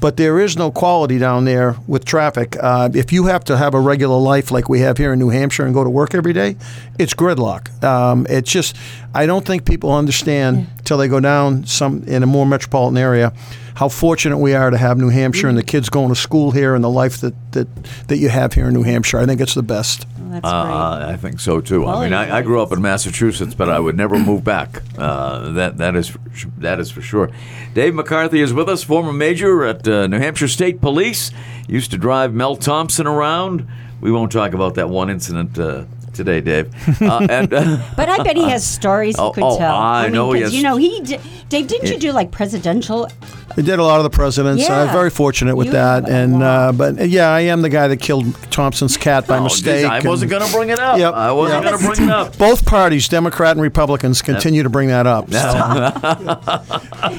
But 0.00 0.16
there 0.16 0.40
is 0.40 0.56
no 0.56 0.70
quality 0.70 1.18
down 1.18 1.44
there 1.44 1.76
with 1.86 2.04
traffic. 2.06 2.56
Uh, 2.58 2.88
if 2.94 3.12
you 3.12 3.26
have 3.26 3.44
to 3.44 3.56
have 3.56 3.74
a 3.74 3.80
regular 3.80 4.18
life 4.18 4.50
like 4.50 4.68
we 4.68 4.80
have 4.80 4.96
here 4.96 5.12
in 5.12 5.18
New 5.18 5.28
Hampshire 5.28 5.64
and 5.66 5.74
go 5.74 5.84
to 5.84 5.90
work 5.90 6.14
every 6.14 6.32
day, 6.32 6.56
it's 6.98 7.12
gridlock. 7.12 7.82
Um, 7.84 8.26
it's 8.30 8.50
just 8.50 8.76
I 9.14 9.26
don't 9.26 9.44
think 9.44 9.64
people 9.64 9.92
understand 9.92 10.68
till 10.84 10.98
they 10.98 11.08
go 11.08 11.20
down 11.20 11.64
some 11.66 12.04
in 12.04 12.22
a 12.22 12.26
more 12.26 12.46
metropolitan 12.46 12.96
area 12.96 13.32
how 13.74 13.88
fortunate 13.88 14.38
we 14.38 14.54
are 14.54 14.70
to 14.70 14.76
have 14.76 14.98
New 14.98 15.08
Hampshire 15.08 15.48
and 15.48 15.56
the 15.56 15.62
kids 15.62 15.88
going 15.88 16.10
to 16.10 16.14
school 16.14 16.50
here 16.50 16.74
and 16.74 16.84
the 16.84 16.90
life 16.90 17.18
that, 17.22 17.34
that, 17.52 17.66
that 18.08 18.18
you 18.18 18.28
have 18.28 18.52
here 18.52 18.68
in 18.68 18.74
New 18.74 18.82
Hampshire. 18.82 19.18
I 19.18 19.26
think 19.26 19.40
it's 19.40 19.54
the 19.54 19.62
best. 19.62 20.06
That's 20.18 20.44
Uh, 20.44 21.06
I 21.08 21.16
think 21.16 21.40
so 21.40 21.60
too. 21.60 21.86
I 21.86 22.04
mean, 22.04 22.12
I, 22.12 22.38
I 22.38 22.42
grew 22.42 22.60
up 22.62 22.72
in 22.72 22.80
Massachusetts, 22.82 23.54
but 23.54 23.68
I 23.68 23.80
would 23.80 23.96
never 23.96 24.18
move 24.18 24.44
back. 24.44 24.82
Uh, 24.98 25.52
that 25.52 25.78
that 25.78 25.96
is 25.96 26.08
for, 26.08 26.20
su- 26.34 26.52
that 26.58 26.78
is 26.78 26.90
for 26.90 27.00
sure. 27.02 27.30
Dave 27.74 27.94
McCarthy 27.94 28.40
is 28.40 28.52
with 28.52 28.68
us, 28.68 28.84
former 28.84 29.12
major 29.12 29.64
at 29.64 29.88
uh, 29.88 30.06
New 30.06 30.18
Hampshire 30.18 30.46
State 30.48 30.80
Police. 30.80 31.30
Used 31.66 31.90
to 31.92 31.98
drive 31.98 32.32
Mel 32.34 32.54
Thompson 32.56 33.06
around. 33.06 33.66
We 34.00 34.12
won't 34.12 34.30
talk 34.30 34.52
about 34.54 34.74
that 34.76 34.88
one 34.88 35.10
incident 35.10 35.58
uh, 35.58 35.84
today, 36.12 36.40
Dave. 36.40 36.72
Uh, 37.02 37.26
and 37.30 37.52
uh, 37.52 37.78
But 37.96 38.08
I 38.08 38.22
bet 38.22 38.36
he 38.36 38.48
has 38.50 38.64
stories 38.66 39.16
he 39.16 39.22
Oh, 39.22 39.32
could 39.32 39.42
oh, 39.44 39.58
tell. 39.58 39.74
I 39.76 40.04
mean, 40.04 40.12
know 40.12 40.32
he 40.32 40.40
'cause, 40.40 40.50
has- 40.50 40.56
You 40.56 40.62
know, 40.62 40.76
he 40.76 41.00
d- 41.02 41.18
Dave. 41.48 41.66
Didn't 41.68 41.88
you 41.90 41.98
do 41.98 42.12
like 42.12 42.30
presidential? 42.30 43.08
I 43.56 43.62
did 43.62 43.80
a 43.80 43.82
lot 43.82 43.98
of 43.98 44.04
the 44.04 44.10
presidents. 44.10 44.62
Yeah. 44.62 44.82
I'm 44.82 44.92
very 44.92 45.10
fortunate 45.10 45.56
with 45.56 45.66
You 45.66 45.72
that. 45.72 46.08
And 46.08 46.40
uh, 46.42 46.70
but 46.72 47.08
yeah, 47.08 47.30
I 47.30 47.40
am 47.40 47.62
the 47.62 47.68
guy 47.68 47.88
that 47.88 47.96
killed 47.96 48.32
Thompson's 48.52 48.96
cat 48.96 49.26
by 49.26 49.38
oh, 49.40 49.48
geez, 49.48 49.64
mistake. 49.64 49.86
I 49.86 50.00
wasn't 50.08 50.30
going 50.30 50.46
to 50.46 50.52
bring 50.52 50.68
it 50.68 50.78
up. 50.78 50.98
Yep, 50.98 51.14
I 51.14 51.32
wasn't 51.32 51.64
yep. 51.64 51.72
going 51.72 51.82
to 51.82 51.88
bring 51.96 52.08
it 52.08 52.12
up. 52.14 52.38
Both 52.38 52.64
parties, 52.64 53.08
Democrat 53.08 53.52
and 53.52 53.60
Republicans, 53.62 54.22
continue 54.22 54.62
to 54.62 54.70
bring 54.70 54.88
that 54.88 55.06
up. 55.08 55.28
So, 55.32 55.38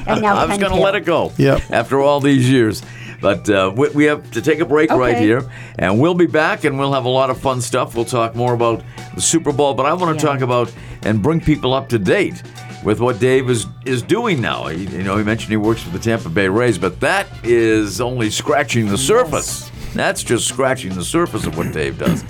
And 0.08 0.22
now 0.22 0.36
I 0.36 0.46
was 0.46 0.52
Penn 0.52 0.60
going 0.62 0.74
to 0.74 0.80
let 0.80 0.96
it 0.96 1.02
go. 1.06 1.32
Yep. 1.38 1.62
After 1.70 2.00
all 2.00 2.20
these 2.22 2.50
years. 2.50 2.82
But 3.22 3.48
uh, 3.50 3.72
we, 3.76 3.90
we 3.90 4.04
have 4.06 4.30
to 4.32 4.42
take 4.42 4.60
a 4.60 4.66
break 4.66 4.90
right 4.90 5.18
here, 5.18 5.50
and 5.78 6.00
we'll 6.00 6.16
be 6.16 6.26
back, 6.26 6.64
and 6.64 6.80
we'll 6.80 6.94
have 6.94 7.06
a 7.06 7.10
lot 7.10 7.30
of 7.30 7.38
fun 7.40 7.62
stuff. 7.62 7.96
We'll 7.96 8.06
talk 8.06 8.36
more 8.36 8.54
about 8.54 8.84
the 9.14 9.22
Super 9.22 9.52
Bowl, 9.52 9.74
but 9.76 9.86
I 9.86 9.94
want 9.94 10.20
to 10.20 10.26
Yeah. 10.26 10.32
talk 10.34 10.42
about 10.42 10.74
and 11.04 11.22
bring 11.22 11.40
people 11.40 11.74
up 11.74 11.88
to 11.90 12.00
date 12.00 12.42
with 12.84 13.00
what 13.00 13.20
Dave 13.20 13.50
is 13.50 13.68
is 13.86 14.02
doing 14.02 14.42
now. 14.42 14.66
He, 14.68 14.86
you 14.86 15.04
know, 15.04 15.18
he 15.18 15.24
mentioned 15.24 15.52
he 15.52 15.58
works 15.58 15.84
for 15.84 15.92
the 15.92 16.00
Tampa 16.00 16.30
Bay 16.30 16.48
Rays, 16.48 16.78
but 16.80 17.00
that 17.02 17.28
is 17.44 18.02
only 18.02 18.30
scratching 18.32 18.88
the 18.88 18.98
surface. 18.98 19.70
That's 19.94 20.24
just 20.24 20.48
scratching 20.48 20.96
the 20.96 21.04
surface 21.04 21.46
of 21.46 21.58
what 21.58 21.72
Dave 21.74 22.00
does. 22.00 22.24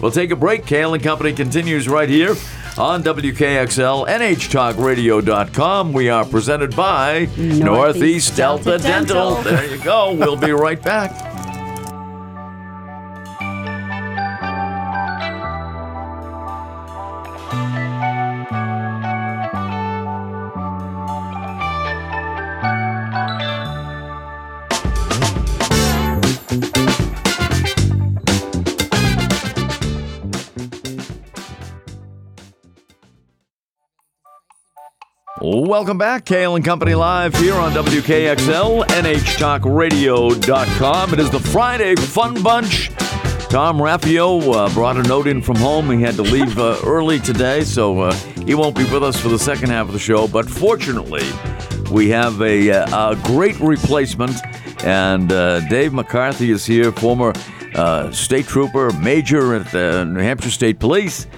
We'll 0.00 0.10
take 0.10 0.30
a 0.30 0.36
break. 0.36 0.66
Cail 0.66 0.94
and 0.94 1.02
Company 1.02 1.32
continues 1.32 1.88
right 1.88 2.08
here 2.08 2.36
on 2.78 3.02
WKXL, 3.02 4.06
NHTalkRadio.com. 4.06 5.92
We 5.92 6.10
are 6.10 6.24
presented 6.24 6.76
by 6.76 7.28
Northeast, 7.36 7.60
Northeast 7.60 8.36
Delta, 8.36 8.64
Delta 8.64 8.82
Dental. 8.82 9.34
Dental. 9.36 9.52
There 9.52 9.74
you 9.76 9.82
go. 9.82 10.12
We'll 10.12 10.36
be 10.36 10.52
right 10.52 10.82
back. 10.82 11.55
Welcome 35.48 35.96
back, 35.96 36.24
Cail 36.24 36.56
and 36.56 36.64
Company 36.64 36.96
Live 36.96 37.32
here 37.36 37.54
on 37.54 37.70
WKXL, 37.70 38.84
NHTalkRadio.com. 38.84 41.12
It 41.12 41.20
is 41.20 41.30
the 41.30 41.38
Friday 41.38 41.94
Fun 41.94 42.42
Bunch. 42.42 42.90
Tom 43.48 43.78
Raffio 43.78 44.40
uh, 44.52 44.68
brought 44.74 44.96
a 44.96 45.04
note 45.04 45.28
in 45.28 45.40
from 45.40 45.54
home. 45.54 45.88
He 45.88 46.02
had 46.02 46.16
to 46.16 46.22
leave 46.22 46.58
uh, 46.58 46.80
early 46.84 47.20
today, 47.20 47.62
so 47.62 48.00
uh, 48.00 48.12
he 48.44 48.56
won't 48.56 48.74
be 48.74 48.82
with 48.90 49.04
us 49.04 49.20
for 49.20 49.28
the 49.28 49.38
second 49.38 49.70
half 49.70 49.86
of 49.86 49.92
the 49.92 50.00
show. 50.00 50.26
But 50.26 50.50
fortunately, 50.50 51.22
we 51.92 52.08
have 52.08 52.42
a, 52.42 52.68
uh, 52.68 53.12
a 53.12 53.16
great 53.22 53.60
replacement, 53.60 54.34
and 54.82 55.30
uh, 55.30 55.60
Dave 55.68 55.92
McCarthy 55.92 56.50
is 56.50 56.66
here, 56.66 56.90
former 56.90 57.32
uh, 57.76 58.10
state 58.10 58.46
trooper, 58.46 58.90
major 58.94 59.54
at 59.54 59.70
the 59.70 60.06
New 60.06 60.18
Hampshire 60.18 60.50
State 60.50 60.80
Police 60.80 61.28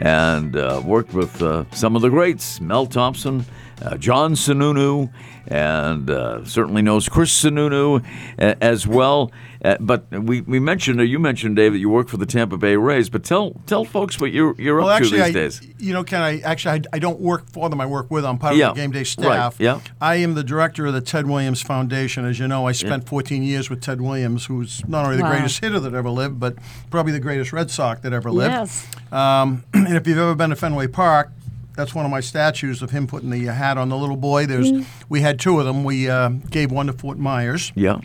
and 0.00 0.54
worked 0.84 1.12
with 1.12 1.42
some 1.74 1.96
of 1.96 2.02
the 2.02 2.08
greats, 2.08 2.60
Mel 2.60 2.86
Thompson, 2.86 3.44
uh, 3.82 3.96
John 3.96 4.34
Sununu, 4.34 5.10
and 5.46 6.10
uh, 6.10 6.44
certainly 6.44 6.82
knows 6.82 7.08
Chris 7.08 7.30
Sununu 7.42 8.04
a- 8.38 8.62
as 8.62 8.86
well. 8.86 9.30
Uh, 9.64 9.76
but 9.80 10.08
we, 10.12 10.40
we 10.42 10.60
mentioned, 10.60 11.00
or 11.00 11.04
you 11.04 11.18
mentioned, 11.18 11.56
Dave, 11.56 11.72
that 11.72 11.78
you 11.80 11.88
work 11.88 12.08
for 12.08 12.16
the 12.16 12.26
Tampa 12.26 12.56
Bay 12.56 12.76
Rays. 12.76 13.08
But 13.10 13.24
tell 13.24 13.60
tell 13.66 13.84
folks 13.84 14.20
what 14.20 14.30
you're 14.30 14.54
you're 14.60 14.76
well, 14.78 14.88
up 14.90 15.00
actually, 15.00 15.18
to 15.18 15.24
I, 15.24 15.30
these 15.32 15.58
days. 15.60 15.74
you 15.78 15.92
know, 15.92 16.04
can 16.04 16.22
I 16.22 16.38
actually? 16.40 16.74
I, 16.92 16.96
I 16.96 16.98
don't 17.00 17.18
work 17.18 17.50
for 17.50 17.68
them. 17.68 17.80
I 17.80 17.86
work 17.86 18.08
with 18.08 18.22
them. 18.22 18.32
I'm 18.34 18.38
part 18.38 18.54
Yeah, 18.54 18.68
of 18.70 18.76
the 18.76 18.82
game 18.82 18.92
day 18.92 19.00
right, 19.00 19.06
staff. 19.06 19.56
yeah. 19.58 19.80
I 20.00 20.16
am 20.16 20.34
the 20.34 20.44
director 20.44 20.86
of 20.86 20.92
the 20.94 21.00
Ted 21.00 21.26
Williams 21.26 21.60
Foundation. 21.60 22.24
As 22.24 22.38
you 22.38 22.46
know, 22.46 22.66
I 22.68 22.72
spent 22.72 23.08
14 23.08 23.42
years 23.42 23.68
with 23.68 23.80
Ted 23.80 24.00
Williams, 24.00 24.46
who's 24.46 24.86
not 24.88 25.04
only 25.06 25.16
the 25.16 25.24
Wow. 25.24 25.30
greatest 25.30 25.58
hitter 25.60 25.80
that 25.80 25.92
ever 25.94 26.10
lived, 26.10 26.38
but 26.38 26.54
probably 26.90 27.10
the 27.12 27.18
greatest 27.20 27.52
Red 27.52 27.68
Sox 27.70 28.00
that 28.02 28.12
ever 28.12 28.30
lived. 28.30 28.52
Yes. 28.52 28.86
Um, 29.10 29.64
and 29.74 29.96
if 29.96 30.06
you've 30.06 30.18
ever 30.18 30.36
been 30.36 30.50
to 30.50 30.56
Fenway 30.56 30.86
Park, 30.86 31.32
that's 31.78 31.94
one 31.94 32.04
of 32.04 32.10
my 32.10 32.20
statues 32.20 32.82
of 32.82 32.90
him 32.90 33.06
putting 33.06 33.30
the 33.30 33.44
hat 33.46 33.78
on 33.78 33.88
the 33.88 33.96
little 33.96 34.16
boy. 34.16 34.44
There's, 34.46 34.70
Mm. 34.72 34.84
we 35.08 35.20
had 35.22 35.38
two 35.40 35.58
of 35.60 35.64
them. 35.64 35.84
We 35.84 36.10
uh, 36.10 36.28
gave 36.50 36.70
one 36.72 36.86
to 36.88 36.92
Fort 36.92 37.18
Myers, 37.18 37.72
Yeah, 37.74 38.00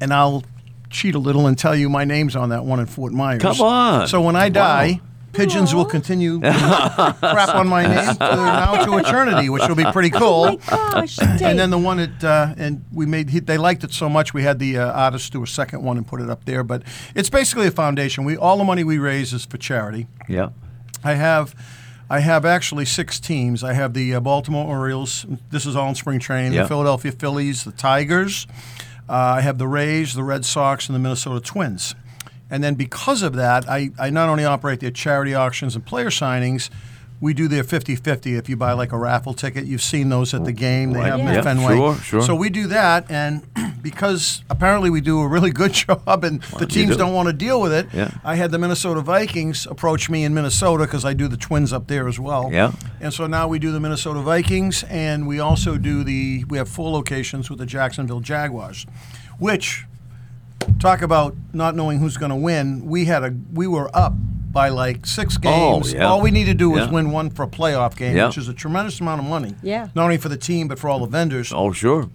and 0.00 0.12
I'll 0.12 0.42
cheat 0.90 1.14
a 1.14 1.18
little 1.18 1.46
and 1.46 1.58
tell 1.58 1.74
you 1.74 1.88
my 1.88 2.04
name's 2.04 2.36
on 2.36 2.48
that 2.50 2.64
one 2.64 2.80
in 2.80 2.86
Fort 2.86 3.12
Myers. 3.12 3.42
Come 3.42 3.60
on. 3.60 4.08
So 4.08 4.20
when 4.20 4.36
I 4.36 4.48
die, 4.48 5.00
pigeons 5.32 5.74
will 5.74 5.84
continue 5.84 6.40
to 6.40 6.52
crap 7.20 7.54
on 7.54 7.66
my 7.68 7.82
name 7.86 8.14
for 8.14 8.18
now 8.36 8.84
to 8.84 8.98
eternity, 8.98 9.48
which 9.48 9.66
will 9.66 9.74
be 9.74 9.84
pretty 9.92 10.10
Oh 10.14 10.46
my 10.46 10.56
cool. 10.56 10.60
gosh, 10.68 11.18
And 11.20 11.58
then 11.58 11.70
the 11.70 11.78
one 11.78 11.98
at 11.98 12.22
uh, 12.22 12.54
and 12.56 12.84
we 12.92 13.06
made, 13.06 13.30
he, 13.30 13.40
they 13.40 13.58
liked 13.58 13.82
it 13.84 13.92
so 13.92 14.08
much, 14.08 14.32
we 14.32 14.44
had 14.44 14.58
the 14.60 14.78
uh, 14.78 14.92
artist 14.92 15.32
do 15.32 15.42
a 15.42 15.46
second 15.46 15.82
one 15.82 15.96
and 15.96 16.06
put 16.06 16.20
it 16.20 16.30
up 16.30 16.44
there. 16.44 16.62
But 16.62 16.82
it's 17.14 17.28
basically 17.30 17.66
a 17.66 17.72
foundation. 17.72 18.24
We 18.24 18.36
all 18.36 18.56
the 18.56 18.64
money 18.64 18.84
we 18.84 18.98
raise 18.98 19.32
is 19.32 19.44
for 19.44 19.58
charity. 19.58 20.06
yeah, 20.28 20.50
I 21.02 21.14
have, 21.14 21.54
I 22.14 22.20
have 22.20 22.44
actually 22.44 22.84
six 22.84 23.18
teams. 23.18 23.64
I 23.64 23.72
have 23.72 23.92
the 23.92 24.14
uh, 24.14 24.20
Baltimore 24.20 24.64
Orioles. 24.68 25.26
This 25.50 25.66
is 25.66 25.74
all 25.74 25.88
in 25.88 25.96
spring 25.96 26.20
training. 26.20 26.52
Yeah. 26.52 26.62
The 26.62 26.68
Philadelphia 26.68 27.10
Phillies, 27.10 27.64
the 27.64 27.72
Tigers. 27.72 28.46
Uh, 29.08 29.12
I 29.12 29.40
have 29.40 29.58
the 29.58 29.66
Rays, 29.66 30.14
the 30.14 30.22
Red 30.22 30.44
Sox, 30.44 30.88
and 30.88 30.94
the 30.94 31.00
Minnesota 31.00 31.40
Twins. 31.40 31.96
And 32.48 32.62
then 32.62 32.76
because 32.76 33.22
of 33.24 33.32
that, 33.34 33.68
I, 33.68 33.90
I 33.98 34.10
not 34.10 34.28
only 34.28 34.44
operate 34.44 34.78
their 34.78 34.92
charity 34.92 35.34
auctions 35.34 35.74
and 35.74 35.84
player 35.84 36.08
signings, 36.08 36.70
we 37.20 37.34
do 37.34 37.48
their 37.48 37.64
50-50. 37.64 38.38
If 38.38 38.48
you 38.48 38.56
buy 38.56 38.74
like 38.74 38.92
a 38.92 38.98
raffle 38.98 39.34
ticket, 39.34 39.64
you've 39.64 39.82
seen 39.82 40.08
those 40.08 40.32
at 40.34 40.44
the 40.44 40.52
game. 40.52 40.92
They 40.92 41.00
Right. 41.00 41.08
have 41.08 41.18
them 41.18 41.26
Yeah, 41.26 41.38
at 41.38 41.44
Fenway. 41.44 41.74
sure, 41.76 41.96
sure. 41.96 42.22
So 42.22 42.36
we 42.36 42.48
do 42.48 42.68
that, 42.68 43.10
and 43.10 43.42
because 43.84 44.42
apparently 44.50 44.90
we 44.90 45.00
do 45.00 45.20
a 45.20 45.28
really 45.28 45.50
good 45.52 45.72
job, 45.84 46.24
and 46.24 46.42
the 46.58 46.66
teams 46.66 46.92
do. 46.92 46.96
don't 46.96 47.12
want 47.14 47.28
to 47.28 47.32
deal 47.32 47.60
with 47.60 47.72
it, 47.72 47.86
Yeah. 47.92 48.10
I 48.24 48.34
had 48.34 48.50
the 48.50 48.58
Minnesota 48.58 49.00
Vikings 49.02 49.66
approach 49.66 50.10
me 50.10 50.24
in 50.24 50.34
Minnesota 50.34 50.84
because 50.84 51.04
I 51.04 51.12
do 51.12 51.28
the 51.28 51.36
Twins 51.36 51.72
up 51.72 51.86
there 51.86 52.08
as 52.08 52.18
well. 52.18 52.50
Yeah. 52.50 52.72
And 53.00 53.14
so 53.14 53.28
now 53.28 53.46
we 53.46 53.60
do 53.60 53.70
the 53.70 53.78
Minnesota 53.78 54.20
Vikings, 54.20 54.82
and 54.88 55.28
we 55.28 55.38
also 55.38 55.76
do 55.76 56.02
the. 56.02 56.44
We 56.48 56.58
have 56.58 56.68
four 56.68 56.90
locations 56.90 57.48
with 57.50 57.60
the 57.60 57.66
Jacksonville 57.66 58.20
Jaguars, 58.20 58.86
which 59.38 59.84
talk 60.80 61.02
about 61.02 61.36
not 61.52 61.76
knowing 61.76 61.98
who's 61.98 62.16
going 62.16 62.30
to 62.30 62.36
win. 62.36 62.86
We 62.86 63.04
had 63.04 63.22
a. 63.22 63.34
We 63.52 63.66
were 63.66 63.90
up 63.94 64.14
by 64.50 64.68
like 64.68 65.04
six 65.04 65.36
oh, 65.36 65.40
games. 65.80 65.92
yeah. 65.92 66.04
All 66.06 66.20
we 66.22 66.30
need 66.30 66.44
to 66.44 66.54
do 66.54 66.70
was 66.70 66.86
Yeah. 66.86 66.92
win 66.92 67.10
one 67.10 67.28
for 67.28 67.42
a 67.42 67.48
playoff 67.48 67.96
game, 67.96 68.16
Yeah. 68.16 68.26
which 68.26 68.38
is 68.38 68.48
a 68.48 68.54
tremendous 68.54 69.00
amount 69.00 69.20
of 69.20 69.26
money. 69.26 69.56
Yeah. 69.64 69.88
Not 69.96 70.04
only 70.04 70.16
for 70.16 70.28
the 70.28 70.36
team 70.36 70.68
but 70.68 70.78
for 70.78 70.88
all 70.88 71.00
the 71.00 71.08
vendors 71.08 71.52
oh 71.52 71.72
sure, 71.72 72.08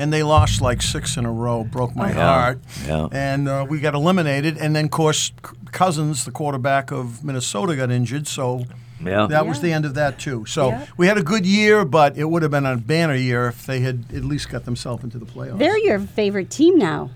and 0.00 0.12
they 0.12 0.22
lost 0.22 0.60
like 0.60 0.82
six 0.82 1.16
in 1.16 1.24
a 1.26 1.32
row. 1.32 1.62
Broke 1.64 1.94
my 1.94 2.08
Yeah, 2.10 2.14
heart. 2.34 2.58
yeah. 2.86 3.08
And 3.12 3.48
uh, 3.48 3.66
we 3.68 3.78
got 3.80 3.94
eliminated. 3.94 4.56
And 4.56 4.74
then, 4.74 4.86
of 4.86 4.90
course, 4.90 5.32
Cousins, 5.72 6.24
the 6.24 6.30
quarterback 6.32 6.90
of 6.90 7.22
Minnesota, 7.24 7.76
got 7.76 7.90
injured. 7.90 8.26
So 8.26 8.64
yeah. 9.04 9.26
that 9.28 9.46
was 9.46 9.60
the 9.60 9.72
end 9.72 9.84
of 9.84 9.94
that 9.94 10.18
too. 10.18 10.44
So 10.46 10.68
Yeah. 10.70 10.86
we 10.96 11.06
had 11.06 11.18
a 11.18 11.22
good 11.22 11.46
year, 11.46 11.84
but 11.84 12.16
it 12.18 12.24
would 12.24 12.42
have 12.42 12.50
been 12.50 12.66
a 12.66 12.76
banner 12.76 13.14
year 13.14 13.48
if 13.48 13.66
they 13.66 13.80
had 13.80 14.04
at 14.14 14.24
least 14.24 14.48
got 14.48 14.64
themselves 14.64 15.04
into 15.04 15.18
the 15.18 15.26
playoffs. 15.26 15.58
They're 15.58 15.78
your 15.78 16.00
favorite 16.00 16.50
team 16.50 16.76
now. 16.78 17.10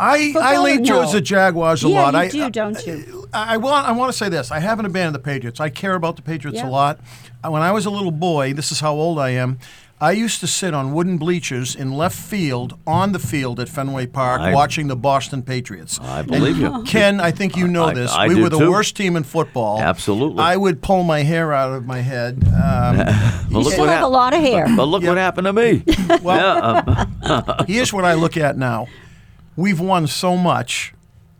I, 0.00 0.32
Football 0.32 0.42
I 0.42 0.54
or 0.56 0.60
lean 0.60 0.84
towards 0.84 1.12
no? 1.12 1.18
the 1.18 1.20
Jaguars 1.20 1.82
a 1.82 1.88
Yeah, 1.88 2.02
lot. 2.10 2.14
you 2.14 2.20
I 2.20 2.28
do, 2.28 2.50
don't 2.50 2.86
you? 2.86 3.28
I, 3.32 3.54
I 3.54 3.56
want 3.56 3.88
I 3.88 3.90
want 3.92 4.12
to 4.12 4.16
say 4.16 4.28
this. 4.28 4.52
I 4.52 4.60
haven't 4.60 4.86
abandoned 4.86 5.16
the 5.16 5.18
Patriots. 5.18 5.58
I 5.58 5.70
care 5.70 5.94
about 5.96 6.14
the 6.14 6.22
Patriots 6.22 6.58
Yeah. 6.58 6.68
a 6.68 6.70
lot. 6.70 7.00
Uh, 7.44 7.50
When 7.50 7.62
I 7.62 7.72
was 7.72 7.84
a 7.84 7.90
little 7.90 8.12
boy, 8.12 8.52
this 8.52 8.70
is 8.70 8.78
how 8.78 8.92
old 8.94 9.18
I 9.18 9.30
am. 9.30 9.58
I 10.00 10.12
used 10.12 10.38
to 10.40 10.46
sit 10.46 10.74
on 10.74 10.92
wooden 10.92 11.18
bleachers 11.18 11.74
in 11.74 11.92
left 11.92 12.16
field 12.16 12.78
on 12.86 13.10
the 13.12 13.18
field 13.18 13.58
at 13.58 13.68
Fenway 13.68 14.06
Park 14.06 14.40
I- 14.40 14.54
watching 14.54 14.86
the 14.86 14.94
Boston 14.94 15.42
Patriots. 15.42 15.98
I 16.00 16.22
believe 16.22 16.56
you. 16.58 16.84
Ken, 16.84 17.20
I 17.20 17.32
think 17.32 17.56
you 17.56 17.66
know 17.66 17.86
I- 17.86 17.94
this. 17.94 18.12
I 18.12 18.28
we 18.28 18.36
do 18.36 18.42
were 18.42 18.48
the 18.48 18.58
too. 18.58 18.70
worst 18.70 18.94
team 18.96 19.16
in 19.16 19.24
football. 19.24 19.80
Absolutely. 19.80 20.40
I 20.40 20.56
would 20.56 20.82
pull 20.82 21.02
my 21.02 21.22
hair 21.24 21.52
out 21.52 21.72
of 21.72 21.84
my 21.84 21.98
head. 22.00 22.44
Um, 22.46 22.98
Well, 23.50 23.62
You 23.62 23.64
look 23.64 23.72
still 23.72 23.86
what 23.86 23.88
have 23.88 23.98
a 24.02 24.04
hap- 24.04 24.10
lot 24.10 24.34
of 24.34 24.40
hair. 24.40 24.66
But 24.76 24.84
look 24.84 25.02
what 25.02 25.16
happened 25.16 25.46
to 25.46 25.52
me. 25.52 25.82
well, 26.22 26.36
yeah, 26.36 27.32
um, 27.48 27.64
here's 27.66 27.92
what 27.92 28.04
I 28.04 28.14
look 28.14 28.36
at 28.36 28.56
now. 28.58 28.86
We've 29.56 29.80
won 29.80 30.06
so 30.06 30.36
much 30.36 30.92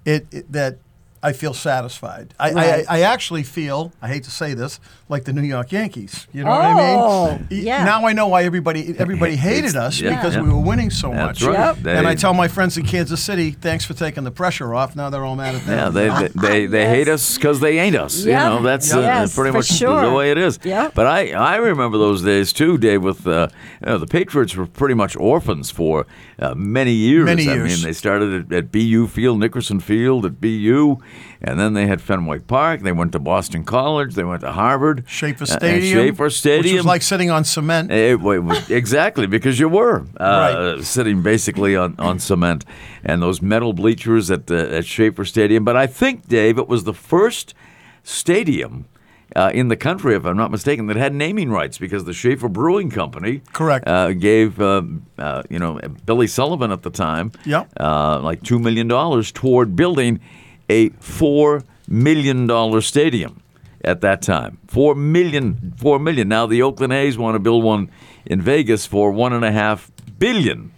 it, 0.05 0.27
it- 0.33 0.51
that 0.51 0.79
I 1.23 1.33
feel 1.33 1.53
satisfied. 1.55 2.35
I, 2.39 2.53
Right. 2.53 2.85
I, 2.89 2.99
I 2.99 3.01
actually 3.03 3.43
feel, 3.43 3.93
I 4.01 4.09
hate 4.09 4.25
to 4.25 4.31
say 4.31 4.55
this, 4.55 4.79
like 5.09 5.25
the 5.25 5.33
New 5.33 5.43
York 5.43 5.73
Yankees. 5.73 6.27
You 6.33 6.45
know 6.45 6.51
what 6.51 6.61
Oh, 6.65 7.27
I 7.31 7.39
mean? 7.39 7.49
Yeah. 7.51 7.85
Now 7.85 8.07
I 8.07 8.13
know 8.13 8.29
why 8.29 8.45
everybody 8.45 8.95
everybody 8.99 9.35
hated 9.37 9.75
us 9.75 10.01
yeah, 10.01 10.11
because 10.15 10.35
yeah. 10.37 10.43
we 10.43 10.51
were 10.51 10.61
winning 10.61 10.91
so 10.91 11.11
That's 11.11 11.41
much. 11.41 11.49
right. 11.49 11.59
Yep. 11.59 11.77
They- 11.79 11.97
and 11.97 12.07
I 12.07 12.15
tell 12.15 12.35
my 12.35 12.47
friends 12.49 12.77
in 12.77 12.85
Kansas 12.87 13.23
City, 13.23 13.51
thanks 13.51 13.85
for 13.85 13.95
taking 13.95 14.25
the 14.25 14.31
pressure 14.31 14.75
off. 14.75 14.95
Now 14.95 15.11
they're 15.11 15.25
all 15.25 15.35
mad 15.37 15.55
at 15.57 15.67
Yeah, 15.67 15.89
them. 15.91 15.95
they 15.95 16.09
they 16.09 16.49
they, 16.49 16.67
they 16.75 16.83
Yes. 16.83 16.95
hate 16.97 17.09
us 17.09 17.35
because 17.37 17.61
they 17.61 17.79
ain't 17.79 17.97
us. 17.97 18.25
Yeah. 18.25 18.45
You 18.45 18.57
know, 18.57 18.63
that's 18.63 18.95
uh, 18.95 19.01
Yes, 19.01 19.35
pretty 19.35 19.57
much 19.57 19.67
sure. 19.67 20.03
the 20.03 20.13
way 20.13 20.31
it 20.31 20.39
is. 20.39 20.59
Yeah. 20.63 20.91
But 20.95 21.07
I 21.07 21.33
I 21.33 21.57
remember 21.57 21.99
those 21.99 22.23
days 22.23 22.53
too, 22.53 22.79
Dave. 22.79 23.03
With 23.03 23.27
uh, 23.27 23.49
you 23.81 23.87
know, 23.87 23.99
the 23.99 24.07
Patriots 24.07 24.55
were 24.55 24.67
pretty 24.67 24.95
much 24.95 25.17
orphans 25.17 25.71
for 25.71 26.07
uh, 26.39 26.55
many 26.55 26.93
years. 26.93 27.25
Many 27.25 27.45
years. 27.45 27.73
I 27.73 27.75
mean, 27.77 27.83
they 27.85 27.93
started 27.93 28.53
at, 28.53 28.53
at 28.57 28.73
BU 28.73 29.09
Field, 29.09 29.39
Nickerson 29.41 29.81
Field 29.81 30.25
at 30.27 30.41
BU, 30.41 30.99
And 31.41 31.59
then 31.61 31.73
they 31.75 31.87
had 31.87 32.01
Fenway 32.01 32.41
Park. 32.41 32.81
They 32.81 32.91
went 32.93 33.13
to 33.13 33.19
Boston 33.21 33.65
College. 33.65 34.15
They 34.15 34.25
went 34.25 34.41
to 34.41 34.51
Harvard. 34.53 35.05
Schaefer 35.07 35.45
Uh, 35.45 35.55
uh, 35.55 35.57
Stadium. 35.59 35.97
Schaefer 35.99 36.31
Stadium. 36.31 36.65
Which 36.65 36.79
was 36.81 36.87
like 36.87 37.03
sitting 37.03 37.31
on 37.31 37.45
cement. 37.45 37.93
It, 37.93 38.21
wa- 38.21 38.39
was- 38.39 38.69
exactly, 38.71 39.27
because 39.27 39.59
you 39.61 39.69
were 39.69 40.05
uh, 40.19 40.75
Right. 40.77 40.85
sitting 40.85 41.23
basically 41.23 41.77
on, 41.77 41.95
on 41.99 42.19
cement 42.19 42.65
and 43.05 43.23
those 43.23 43.41
metal 43.41 43.73
bleachers 43.73 44.31
at 44.31 44.49
the, 44.49 44.75
at 44.77 44.85
Schaefer 44.87 45.25
Stadium. 45.25 45.65
But 45.65 45.77
I 45.77 45.87
think, 45.87 46.27
Dave, 46.29 46.59
it 46.59 46.67
was 46.69 46.85
the 46.85 46.95
first 46.95 47.55
stadium 48.03 48.87
uh, 49.37 49.51
in 49.53 49.69
the 49.69 49.77
country, 49.77 50.15
if 50.17 50.25
I'm 50.25 50.37
not 50.39 50.51
mistaken, 50.51 50.87
that 50.87 50.97
had 50.97 51.15
naming 51.15 51.51
rights 51.51 51.77
because 51.79 52.05
the 52.05 52.15
Schaefer 52.15 52.49
Brewing 52.49 52.91
Company 52.91 53.43
Correct. 53.53 53.87
uh, 53.87 54.13
gave 54.15 54.59
uh, 54.61 54.83
uh, 55.19 55.43
you 55.51 55.59
know 55.59 55.79
Billy 56.07 56.27
Sullivan 56.27 56.73
at 56.73 56.83
the 56.83 56.91
time 56.91 57.33
Yep. 57.45 57.71
uh, 57.79 58.21
like 58.21 58.43
two 58.43 58.59
million 58.59 58.89
dollars 58.89 59.31
toward 59.31 59.77
building 59.77 60.21
a 60.69 60.91
four 61.01 61.63
million 61.87 62.47
dollar 62.47 62.81
stadium 62.81 63.43
at 63.85 64.01
that 64.03 64.23
time. 64.23 64.59
Four 64.67 64.95
million, 64.95 65.75
four 65.77 65.99
million. 65.99 66.29
Now 66.29 66.47
the 66.47 66.63
Oakland 66.63 66.93
A's 66.93 67.17
want 67.17 67.35
to 67.35 67.39
build 67.39 67.65
one 67.65 67.91
in 68.27 68.41
Vegas 68.41 68.87
for 68.87 69.11
one 69.11 69.33
and 69.33 69.45
a 69.45 69.53
half 69.53 69.91
billion 70.19 70.73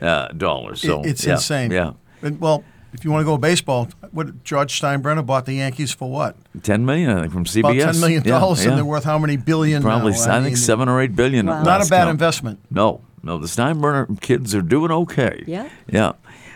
uh, 0.00 0.28
dollars. 0.28 0.80
So 0.80 1.02
it's 1.02 1.24
yeah, 1.24 1.34
insane. 1.34 1.70
Yeah, 1.70 1.92
And, 2.22 2.40
well, 2.40 2.64
if 2.92 3.04
you 3.04 3.10
want 3.10 3.20
to 3.22 3.26
go 3.26 3.36
baseball, 3.36 3.88
what 4.12 4.44
George 4.44 4.80
Steinbrenner 4.80 5.24
bought 5.24 5.44
the 5.44 5.54
Yankees 5.54 5.92
for 5.92 6.10
what? 6.10 6.36
ten 6.62 6.86
million 6.86 7.10
I 7.10 7.20
think 7.22 7.32
from 7.32 7.44
CBS. 7.44 7.58
About 7.58 7.92
ten 7.92 8.00
million 8.00 8.22
dollars, 8.22 8.62
yeah. 8.62 8.70
and 8.70 8.78
they're 8.78 8.84
worth 8.84 9.04
how 9.04 9.18
many 9.18 9.36
billion? 9.36 9.82
probably 9.82 10.12
now? 10.12 10.22
I, 10.22 10.34
think 10.36 10.44
mean, 10.44 10.56
seven 10.56 10.88
or 10.88 11.00
eight 11.00 11.14
billion. 11.14 11.46
Wow. 11.46 11.62
Not 11.62 11.86
a 11.86 11.90
bad 11.90 12.04
count. 12.04 12.10
investment. 12.10 12.60
No, 12.70 13.02
no, 13.22 13.38
the 13.38 13.46
Steinbrenner 13.46 14.20
kids 14.20 14.54
are 14.54 14.62
doing 14.62 14.90
okay. 14.90 15.44
Yeah. 15.46 15.68
Yeah. 15.86 16.12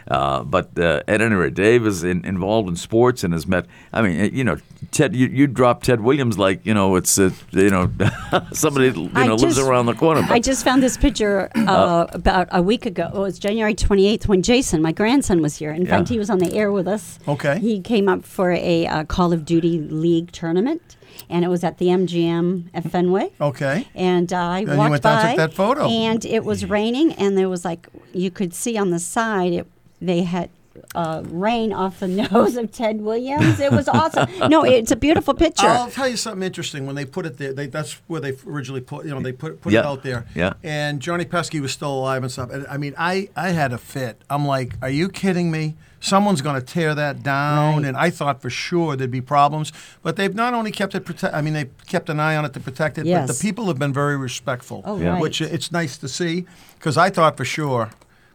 Uh, 0.08 0.42
but 0.42 0.78
uh, 0.78 1.02
at 1.08 1.20
any 1.20 1.34
rate, 1.34 1.54
Dave 1.54 1.86
is 1.86 2.04
in, 2.04 2.24
involved 2.24 2.68
in 2.68 2.76
sports 2.76 3.24
and 3.24 3.32
has 3.32 3.46
met. 3.46 3.66
I 3.92 4.02
mean, 4.02 4.20
uh, 4.20 4.24
you 4.24 4.44
know, 4.44 4.58
Ted. 4.90 5.14
You, 5.14 5.28
you 5.28 5.46
drop 5.46 5.82
Ted 5.82 6.00
Williams 6.00 6.38
like 6.38 6.64
you 6.66 6.74
know 6.74 6.96
it's 6.96 7.18
uh, 7.18 7.30
you 7.52 7.70
know 7.70 7.90
somebody 8.52 8.88
you 8.88 9.10
I 9.14 9.26
know 9.26 9.36
lives 9.36 9.58
around 9.58 9.86
the 9.86 9.94
corner. 9.94 10.26
I 10.28 10.40
just 10.40 10.64
found 10.64 10.82
this 10.82 10.96
picture 10.96 11.50
uh, 11.54 12.06
about 12.12 12.48
a 12.50 12.62
week 12.62 12.86
ago. 12.86 13.10
It 13.14 13.18
was 13.18 13.38
January 13.38 13.74
28th 13.74 14.26
when 14.28 14.42
Jason, 14.42 14.82
my 14.82 14.92
grandson, 14.92 15.40
was 15.40 15.56
here. 15.56 15.70
In 15.70 15.86
fact, 15.86 16.08
he 16.08 16.18
was 16.18 16.30
on 16.30 16.38
the 16.38 16.52
air 16.54 16.72
with 16.72 16.88
us. 16.88 17.18
Okay. 17.28 17.58
He 17.58 17.80
came 17.80 18.08
up 18.08 18.24
for 18.24 18.52
a 18.52 18.86
uh, 18.86 19.04
Call 19.04 19.32
of 19.32 19.44
Duty 19.44 19.78
League 19.78 20.32
tournament, 20.32 20.96
and 21.30 21.44
it 21.44 21.48
was 21.48 21.62
at 21.64 21.78
the 21.78 21.86
MGM 21.86 22.68
at 22.74 22.90
Fenway. 22.90 23.30
Okay. 23.40 23.88
And 23.94 24.32
uh, 24.32 24.36
I 24.36 24.58
you 24.60 24.76
walked 24.76 24.90
went 24.90 25.02
down 25.02 25.18
and 25.18 25.22
by, 25.22 25.30
took 25.30 25.36
that 25.50 25.54
photo. 25.54 25.88
and 25.88 26.24
it 26.24 26.44
was 26.44 26.64
raining, 26.66 27.12
and 27.14 27.38
there 27.38 27.48
was 27.48 27.64
like 27.64 27.88
you 28.12 28.30
could 28.30 28.52
see 28.54 28.76
on 28.76 28.90
the 28.90 28.98
side 28.98 29.52
it, 29.52 29.66
they 30.06 30.22
had 30.22 30.50
uh, 30.94 31.22
rain 31.26 31.72
off 31.72 32.00
the 32.00 32.08
nose 32.32 32.56
of 32.56 32.72
Ted 32.72 33.00
Williams. 33.02 33.60
It 33.60 33.70
was 33.72 33.88
awesome. 33.88 34.28
No, 34.48 34.64
it's 34.64 34.90
a 34.90 34.96
beautiful 34.96 35.34
picture. 35.34 35.66
I'll 35.66 35.90
tell 35.90 36.08
you 36.08 36.16
something 36.16 36.42
interesting. 36.42 36.86
When 36.86 36.94
they 36.96 37.04
put 37.04 37.26
it 37.26 37.36
there, 37.38 37.52
they, 37.52 37.66
that's 37.66 37.92
where 38.06 38.20
they 38.20 38.32
originally 38.46 38.80
put. 38.80 39.04
You 39.04 39.10
know, 39.14 39.20
they 39.20 39.32
put 39.32 39.60
put 39.60 39.72
Yeah. 39.72 39.80
it 39.80 39.86
out 39.86 40.02
there. 40.02 40.26
Yeah. 40.34 40.54
And 40.62 41.00
Johnny 41.00 41.24
Pesky 41.26 41.60
was 41.60 41.72
still 41.72 41.92
alive 41.92 42.22
and 42.22 42.32
stuff. 42.32 42.50
And 42.50 42.66
I 42.68 42.76
mean, 42.78 42.94
I 42.98 43.28
I 43.36 43.50
had 43.50 43.72
a 43.72 43.78
fit. 43.78 44.20
I'm 44.30 44.46
like, 44.46 44.74
are 44.82 44.90
you 44.90 45.08
kidding 45.08 45.50
me? 45.50 45.76
Someone's 46.00 46.40
going 46.42 46.56
to 46.60 46.66
tear 46.66 46.96
that 46.96 47.22
down, 47.22 47.76
Right. 47.76 47.84
and 47.86 47.96
I 47.96 48.10
thought 48.10 48.42
for 48.42 48.50
sure 48.50 48.96
there'd 48.96 49.08
be 49.12 49.20
problems. 49.20 49.72
But 50.02 50.16
they've 50.16 50.34
not 50.34 50.52
only 50.52 50.72
kept 50.72 50.96
it 50.96 51.04
protect. 51.04 51.32
I 51.32 51.42
mean, 51.42 51.52
they 51.52 51.66
kept 51.86 52.08
an 52.08 52.18
eye 52.18 52.34
on 52.34 52.44
it 52.44 52.52
to 52.54 52.60
protect 52.60 52.98
it. 52.98 53.06
Yes. 53.06 53.28
But 53.28 53.36
the 53.36 53.40
people 53.40 53.66
have 53.66 53.78
been 53.78 53.92
very 53.92 54.16
respectful, 54.16 54.82
Oh, 54.84 54.98
Yeah. 54.98 55.10
right. 55.10 55.20
which 55.22 55.40
it's 55.40 55.70
nice 55.70 55.96
to 55.98 56.08
see. 56.08 56.44
Because 56.76 56.96
I 56.96 57.08
thought 57.08 57.36
for 57.36 57.44
sure 57.44 57.90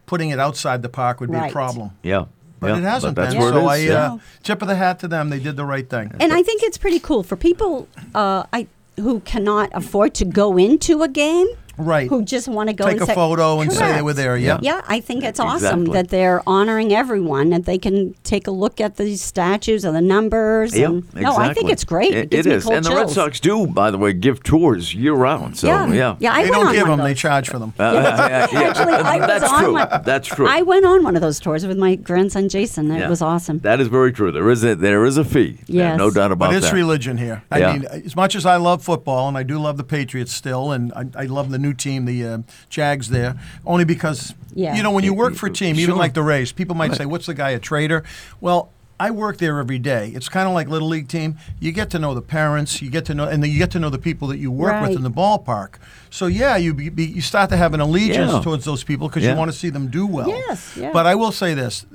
putting 0.08 0.30
it 0.30 0.40
outside 0.40 0.82
the 0.82 0.88
park 0.88 1.20
would 1.20 1.30
be 1.30 1.36
Right. 1.36 1.50
a 1.50 1.52
problem. 1.52 1.90
yeah, 2.02 2.24
But 2.60 2.68
yeah, 2.70 2.78
it 2.78 2.82
hasn't 2.82 3.14
but 3.14 3.22
that's 3.22 3.34
been. 3.34 3.42
where 3.42 3.52
so 3.52 3.60
it 3.60 3.72
I 3.72 3.76
is. 3.76 3.84
yeah. 3.84 4.12
uh, 4.14 4.18
tip 4.42 4.62
of 4.62 4.66
the 4.68 4.74
hat 4.74 4.98
to 5.00 5.08
them. 5.08 5.30
They 5.30 5.38
did 5.38 5.56
the 5.56 5.64
right 5.64 5.88
thing. 5.88 6.10
And 6.18 6.32
I 6.32 6.42
think 6.42 6.62
it's 6.64 6.78
pretty 6.78 6.98
cool 6.98 7.22
for 7.22 7.36
people 7.36 7.86
uh, 8.14 8.42
I, 8.52 8.66
who 8.96 9.20
cannot 9.20 9.70
afford 9.72 10.14
to 10.14 10.24
go 10.24 10.56
into 10.58 11.02
a 11.02 11.08
game. 11.08 11.46
Right. 11.78 12.08
Who 12.08 12.24
just 12.24 12.48
want 12.48 12.68
to 12.68 12.74
go 12.74 12.84
Take 12.84 12.94
and 12.94 13.02
a 13.02 13.06
say- 13.06 13.14
photo 13.14 13.60
and 13.60 13.72
say 13.72 13.94
they 13.94 14.02
were 14.02 14.12
there, 14.12 14.36
yeah. 14.36 14.58
Yeah, 14.60 14.80
I 14.88 15.00
think 15.00 15.24
it's 15.24 15.40
awesome 15.40 15.82
Exactly. 15.82 15.92
that 15.94 16.08
they're 16.08 16.42
honoring 16.46 16.92
everyone 16.92 17.52
and 17.52 17.64
they 17.64 17.78
can 17.78 18.14
take 18.24 18.46
a 18.46 18.50
look 18.50 18.80
at 18.80 18.96
these 18.96 19.22
statues 19.22 19.84
and 19.84 19.94
the 19.96 20.00
numbers. 20.00 20.76
Yeah, 20.76 20.86
and, 20.86 20.98
exactly. 21.04 21.22
No, 21.22 21.36
I 21.36 21.54
think 21.54 21.70
it's 21.70 21.84
great. 21.84 22.12
It, 22.12 22.18
It, 22.18 22.30
gives 22.30 22.46
it 22.46 22.50
me 22.50 22.56
is, 22.56 22.66
and 22.68 22.84
the 22.84 22.94
Red. 22.94 23.10
Sox 23.10 23.40
do, 23.40 23.66
by 23.66 23.90
the 23.90 23.98
way, 23.98 24.12
give 24.12 24.42
tours 24.42 24.94
year 24.94 25.14
round. 25.14 25.56
So 25.56 25.66
yeah, 25.68 25.86
yeah, 25.92 26.16
yeah. 26.18 26.32
I 26.32 26.42
they 26.44 26.50
don't 26.50 26.72
give 26.72 26.86
them; 26.86 26.98
they 27.00 27.14
charge 27.14 27.48
for 27.48 27.58
them. 27.58 27.72
Uh, 27.78 27.92
yeah, 27.94 28.48
yeah. 28.52 28.58
Actually, 28.68 28.92
I 28.94 29.16
was 29.18 29.26
that's 29.26 29.52
on 29.52 29.62
true. 29.64 29.72
one. 29.74 30.02
That's 30.04 30.28
true. 30.28 30.46
I 30.48 30.62
went 30.62 30.84
on 30.84 31.02
one 31.04 31.14
of 31.16 31.22
those 31.22 31.38
tours 31.40 31.66
with 31.66 31.78
my 31.78 31.94
grandson 31.94 32.48
Jason. 32.48 32.90
It 32.90 32.98
Yeah. 33.00 33.08
was 33.08 33.22
awesome. 33.22 33.58
That 33.60 33.80
is 33.80 33.88
very 33.88 34.12
true. 34.12 34.32
There 34.32 34.50
is 34.50 34.64
a 34.64 34.74
there 34.74 35.04
is 35.04 35.16
a 35.16 35.24
fee. 35.24 35.58
Yeah, 35.66 35.96
no 35.96 36.10
doubt 36.10 36.32
about 36.32 36.50
But 36.50 36.56
it's 36.62 36.72
religion 36.72 37.16
here. 37.18 37.42
I 37.50 37.72
mean, 37.72 37.84
as 37.86 38.16
much 38.16 38.34
as 38.34 38.44
I 38.46 38.56
love 38.56 38.82
football, 38.82 39.28
and 39.28 39.36
I 39.36 39.42
do 39.42 39.58
love 39.58 39.76
the 39.76 39.84
Patriots 39.84 40.32
still, 40.32 40.72
and 40.72 40.92
I, 40.94 41.04
I 41.22 41.24
love 41.26 41.50
the 41.50 41.58
new 41.58 41.67
team, 41.72 42.04
the 42.04 42.24
uh, 42.24 42.38
Jags 42.70 43.08
there, 43.10 43.36
only 43.66 43.84
because, 43.84 44.34
Yeah. 44.54 44.74
you 44.76 44.82
know, 44.82 44.90
when 44.90 45.04
you 45.04 45.14
work 45.14 45.34
for 45.34 45.46
a 45.46 45.52
team, 45.52 45.76
even 45.76 45.86
Sure. 45.94 45.96
like 45.96 46.14
the 46.14 46.22
Rays, 46.22 46.52
people 46.52 46.74
might 46.76 46.94
say, 46.94 47.06
what's 47.06 47.26
the 47.26 47.34
guy, 47.34 47.50
a 47.50 47.58
traitor? 47.58 48.02
Well, 48.40 48.70
I 49.00 49.10
work 49.12 49.38
there 49.38 49.58
every 49.60 49.78
day. 49.78 50.10
It's 50.14 50.28
kind 50.28 50.48
of 50.48 50.54
like 50.54 50.68
little 50.68 50.88
league 50.88 51.08
team. 51.08 51.36
You 51.60 51.70
get 51.72 51.90
to 51.90 51.98
know 51.98 52.14
the 52.14 52.22
parents, 52.22 52.82
you 52.82 52.90
get 52.90 53.04
to 53.06 53.14
know, 53.14 53.24
and 53.28 53.42
then 53.42 53.50
you 53.50 53.58
get 53.58 53.70
to 53.72 53.78
know 53.78 53.90
the 53.90 53.98
people 53.98 54.28
that 54.28 54.38
you 54.38 54.50
work 54.50 54.80
with 54.82 54.96
in 54.96 55.02
the 55.02 55.10
ballpark. 55.10 55.74
So 56.10 56.26
yeah, 56.26 56.56
you 56.56 56.74
be, 56.74 56.88
be, 56.88 57.04
you 57.04 57.20
start 57.20 57.50
to 57.50 57.56
have 57.56 57.74
an 57.74 57.80
allegiance 57.80 58.32
Yeah. 58.32 58.40
towards 58.40 58.64
those 58.64 58.82
people 58.82 59.08
because 59.08 59.22
Yeah. 59.22 59.32
you 59.32 59.36
want 59.38 59.52
to 59.52 59.56
see 59.56 59.70
them 59.70 59.88
do 59.88 60.06
well. 60.06 60.28
Yes, 60.28 60.76
yeah. 60.76 60.90
But 60.92 61.06
I 61.06 61.14
will 61.14 61.32
say 61.32 61.54
this: 61.54 61.86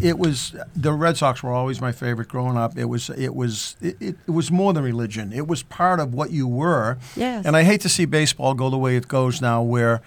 it 0.00 0.18
was 0.18 0.54
the 0.76 0.92
Red 0.92 1.16
Sox 1.16 1.42
were 1.42 1.52
always 1.52 1.80
my 1.80 1.90
favorite 1.92 2.28
growing 2.28 2.56
up. 2.56 2.76
It 2.78 2.84
was 2.84 3.10
it 3.10 3.34
was 3.34 3.76
it, 3.80 3.96
it, 4.00 4.16
it 4.26 4.30
was 4.30 4.50
more 4.50 4.72
than 4.72 4.84
religion. 4.84 5.32
It 5.32 5.46
was 5.48 5.62
part 5.62 5.98
of 6.00 6.12
what 6.14 6.30
you 6.30 6.46
were. 6.46 6.98
Yes. 7.16 7.44
And 7.46 7.56
I 7.56 7.62
hate 7.64 7.80
to 7.80 7.88
see 7.88 8.04
baseball 8.04 8.54
go 8.54 8.70
the 8.70 8.78
way 8.78 8.96
it 8.96 9.08
goes 9.08 9.40
now, 9.40 9.62
where 9.62 10.00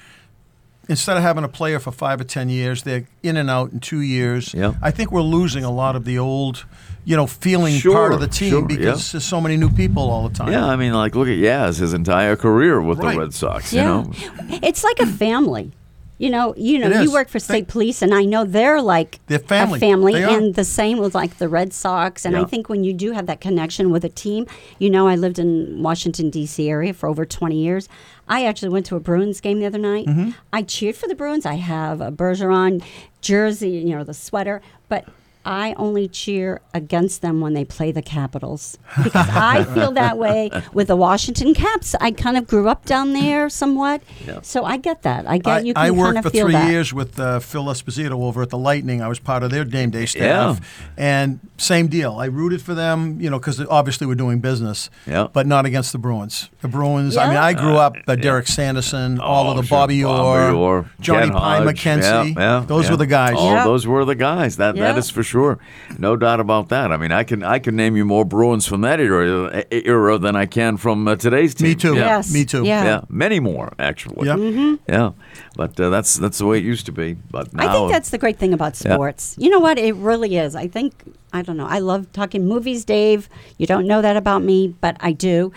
instead 0.90 1.18
of 1.18 1.24
having 1.24 1.44
a 1.44 1.48
player 1.48 1.80
for 1.80 1.92
five 1.92 2.20
or 2.22 2.24
ten 2.24 2.50
years, 2.50 2.84
they're 2.84 3.06
in 3.24 3.38
and 3.38 3.50
out 3.50 3.72
in 3.72 3.80
two 3.80 4.02
years. 4.02 4.54
Yeah. 4.54 4.74
I 4.82 4.92
think 4.92 5.12
we're 5.12 5.22
losing 5.22 5.64
a 5.64 5.72
lot 5.72 5.96
of 5.96 6.06
the 6.06 6.18
old, 6.20 6.66
you 7.06 7.16
know, 7.16 7.28
feeling 7.28 7.74
Sure, 7.76 7.94
part 7.94 8.14
of 8.14 8.20
the 8.20 8.28
team 8.28 8.50
sure, 8.50 8.62
because 8.66 9.08
yeah. 9.08 9.12
there's 9.14 9.26
so 9.26 9.40
many 9.42 9.58
new 9.58 9.70
people 9.70 10.10
all 10.10 10.28
the 10.28 10.36
time. 10.36 10.52
Yeah, 10.52 10.66
I 10.66 10.76
mean, 10.76 10.94
like 10.94 11.16
look 11.16 11.28
at 11.28 11.38
Yaz, 11.38 11.80
his 11.80 11.94
entire 11.94 12.36
career 12.36 12.82
with 12.82 13.00
Right. 13.00 13.14
the 13.14 13.20
Red 13.20 13.34
Sox. 13.34 13.74
yeah. 13.74 14.04
You 14.04 14.12
know, 14.32 14.60
It's 14.64 14.84
like 14.84 15.00
a 15.00 15.06
family. 15.08 15.72
You 16.18 16.30
know, 16.30 16.54
you 16.56 16.80
know, 16.80 17.02
you 17.02 17.12
work 17.12 17.28
for 17.28 17.40
They- 17.40 17.44
state 17.44 17.68
police, 17.68 18.02
and 18.02 18.14
I 18.14 18.24
know 18.24 18.46
they're 18.46 18.82
like 18.82 19.20
They're 19.28 19.38
family. 19.40 19.78
a 19.78 19.80
family, 19.82 20.14
They 20.14 20.24
and 20.24 20.56
the 20.56 20.64
same 20.64 20.98
with 20.98 21.14
like 21.14 21.40
the 21.40 21.50
Red 21.50 21.74
Sox. 21.74 22.24
And 22.26 22.36
Yeah. 22.36 22.42
I 22.44 22.46
think 22.46 22.70
when 22.70 22.84
you 22.86 22.94
do 22.94 23.12
have 23.12 23.26
that 23.26 23.42
connection 23.42 23.92
with 23.92 24.06
a 24.06 24.10
team, 24.10 24.46
you 24.80 24.90
know, 24.90 25.08
I 25.10 25.16
lived 25.16 25.40
in 25.40 25.84
Washington 25.84 26.30
D.C. 26.30 26.70
area 26.70 26.94
for 26.94 27.10
over 27.10 27.26
twenty 27.26 27.58
years. 27.62 27.90
I 28.30 28.46
actually 28.46 28.70
went 28.70 28.86
to 28.88 28.96
a 28.96 29.00
Bruins 29.02 29.42
game 29.42 29.60
the 29.60 29.66
other 29.66 29.78
night. 29.78 30.06
Mm-hmm. 30.08 30.30
I 30.54 30.62
cheered 30.62 30.96
for 30.96 31.08
the 31.08 31.16
Bruins. 31.16 31.46
I 31.46 31.56
have 31.56 32.00
a 32.02 32.12
Bergeron 32.12 32.82
jersey, 33.22 33.70
you 33.72 33.96
know, 33.96 34.04
the 34.04 34.14
sweater, 34.14 34.62
but. 34.90 35.06
I 35.46 35.74
only 35.78 36.08
cheer 36.08 36.62
against 36.74 37.22
them 37.22 37.40
when 37.40 37.54
they 37.54 37.64
play 37.66 37.92
the 37.92 38.02
Capitals 38.02 38.78
because 39.04 39.30
I 39.30 39.64
feel 39.76 39.92
that 39.92 40.18
way 40.18 40.50
with 40.74 40.88
the 40.88 40.96
Washington 40.96 41.54
Caps. 41.54 41.94
I 42.02 42.12
kind 42.12 42.36
of 42.36 42.48
grew 42.48 42.68
up 42.68 42.86
down 42.86 43.14
there 43.14 43.48
somewhat, 43.50 44.02
Yeah. 44.26 44.40
so 44.42 44.64
I 44.66 44.78
get 44.78 45.04
that. 45.04 45.28
I 45.28 45.38
get 45.38 45.52
I, 45.54 45.60
you 45.60 45.74
can 45.74 45.84
I 45.84 45.88
kind 45.90 45.98
worked 46.00 46.18
of 46.18 46.24
for 46.26 46.30
feel 46.32 46.46
three 46.46 46.54
that. 46.54 46.72
years 46.72 46.94
with 46.94 47.20
uh, 47.20 47.40
Phil 47.40 47.66
Esposito 47.66 48.12
over 48.24 48.42
at 48.42 48.50
the 48.50 48.58
Lightning. 48.58 49.02
I 49.02 49.08
was 49.08 49.20
part 49.20 49.44
of 49.44 49.52
their 49.52 49.66
game 49.66 49.92
day 49.92 50.06
staff, 50.08 50.60
and 50.98 51.40
same 51.58 51.88
deal. 51.88 52.16
I 52.18 52.26
rooted 52.26 52.62
for 52.62 52.74
them, 52.74 53.22
you 53.22 53.30
know, 53.30 53.38
because 53.40 53.60
obviously 53.68 54.08
we're 54.08 54.16
doing 54.16 54.40
business, 54.40 54.90
Yeah. 55.06 55.28
but 55.32 55.46
not 55.48 55.66
against 55.66 55.92
the 55.92 56.00
Bruins. 56.00 56.50
The 56.62 56.68
Bruins. 56.68 57.16
I 57.18 57.28
mean, 57.28 57.38
I 57.38 57.54
grew 57.54 57.76
up 57.78 57.96
uh, 58.08 58.16
Derek 58.16 58.48
Sanderson, 58.48 59.20
all 59.20 59.52
of 59.52 59.58
Oh, 59.58 59.62
the 59.62 59.68
sure. 59.68 59.78
Bobby 59.78 60.04
Orr, 60.04 60.16
Bobby 60.18 60.56
Orr, 60.58 60.90
Johnny 61.00 61.28
Ken 61.28 61.34
Pie 61.38 61.60
McKenzie. 61.62 62.36
Yeah, 62.36 62.60
yeah, 62.60 62.66
those 62.66 62.86
yeah. 62.86 62.92
were 62.92 62.98
the 62.98 63.06
guys. 63.06 63.36
Oh, 63.38 63.54
Yeah. 63.54 63.64
those 63.64 63.86
were 63.86 64.04
the 64.06 64.16
guys. 64.16 64.58
That 64.58 64.76
that 64.76 64.82
Yeah. 64.94 64.98
is 64.98 65.10
for 65.10 65.22
sure. 65.24 65.35
Sure, 65.36 65.60
no 66.00 66.16
doubt 66.16 66.40
about 66.40 66.70
that. 66.70 66.92
I 66.94 66.98
mean, 66.98 67.12
I 67.12 67.24
can 67.26 67.44
I 67.44 67.60
can 67.60 67.76
name 67.76 67.98
you 67.98 68.06
more 68.06 68.24
Bruins 68.24 68.66
from 68.66 68.82
that 68.82 69.00
era, 69.02 69.66
era 69.70 70.18
than 70.18 70.36
I 70.36 70.46
can 70.46 70.78
from 70.78 71.08
uh, 71.08 71.18
today's 71.18 71.54
team. 71.54 71.68
Me 71.68 71.76
too. 71.76 71.96
Yeah. 71.96 72.06
Yes. 72.06 72.34
Me 72.34 72.46
too. 72.46 72.64
Yeah. 72.64 72.84
Yeah, 72.86 73.02
many 73.10 73.40
more 73.42 73.74
actually. 73.78 74.28
Yep. 74.28 74.38
Mm-hmm. 74.38 74.76
Yeah, 74.88 75.12
but 75.58 75.78
uh, 75.80 75.90
that's 75.90 76.16
that's 76.16 76.38
the 76.38 76.46
way 76.46 76.58
it 76.60 76.64
used 76.64 76.86
to 76.86 76.94
be. 76.94 77.16
But 77.32 77.54
now, 77.54 77.68
I 77.70 77.74
think 77.74 77.92
that's 77.92 78.12
the 78.12 78.18
great 78.18 78.38
thing 78.38 78.54
about 78.54 78.80
Yeah. 78.82 78.94
sports. 78.96 79.36
You 79.38 79.50
know 79.50 79.60
what? 79.60 79.78
It 79.78 79.96
really 79.96 80.38
is. 80.38 80.56
I 80.56 80.68
think 80.70 80.94
I 81.34 81.42
don't 81.42 81.58
know. 81.58 81.68
I 81.68 81.80
love 81.80 82.12
talking 82.14 82.48
movies, 82.48 82.86
Dave. 82.86 83.28
You 83.58 83.68
don't 83.68 83.88
know 83.88 84.02
that 84.02 84.16
about 84.16 84.42
me, 84.42 84.70
but 84.80 84.96
I 85.02 85.12
do, 85.12 85.52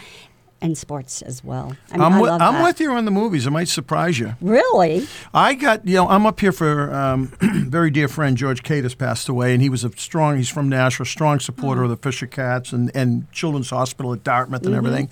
and 0.60 0.76
sports 0.76 1.22
as 1.22 1.44
well. 1.44 1.76
I 1.92 1.96
mean, 1.96 2.02
I 2.12 2.20
with, 2.20 2.30
I'm 2.30 2.62
with 2.64 2.80
you 2.80 2.90
on 2.92 3.04
the 3.04 3.10
movies. 3.10 3.46
It 3.46 3.50
might 3.50 3.68
surprise 3.68 4.18
you. 4.18 4.34
Really? 4.40 5.06
I 5.32 5.54
got, 5.54 5.86
you 5.86 5.94
know, 5.94 6.08
I'm 6.08 6.26
up 6.26 6.40
here 6.40 6.50
for 6.52 6.92
um, 6.92 7.26
very 7.40 7.90
dear 7.90 8.08
friend 8.08 8.36
George 8.36 8.62
Cadis 8.62 8.96
passed 8.96 9.28
away, 9.28 9.52
and 9.52 9.62
he 9.62 9.68
was 9.68 9.84
a 9.84 9.90
strong, 9.96 10.36
he's 10.36 10.48
from 10.48 10.68
Nashville, 10.68 11.06
strong 11.06 11.38
supporter 11.38 11.84
of 11.84 11.90
the 11.90 11.96
Fisher 11.96 12.26
Cats 12.26 12.72
and, 12.72 12.90
and 12.94 13.30
Children's 13.30 13.70
Hospital 13.70 14.12
at 14.12 14.24
Dartmouth 14.24 14.66
and 14.66 14.74
everything. 14.74 15.08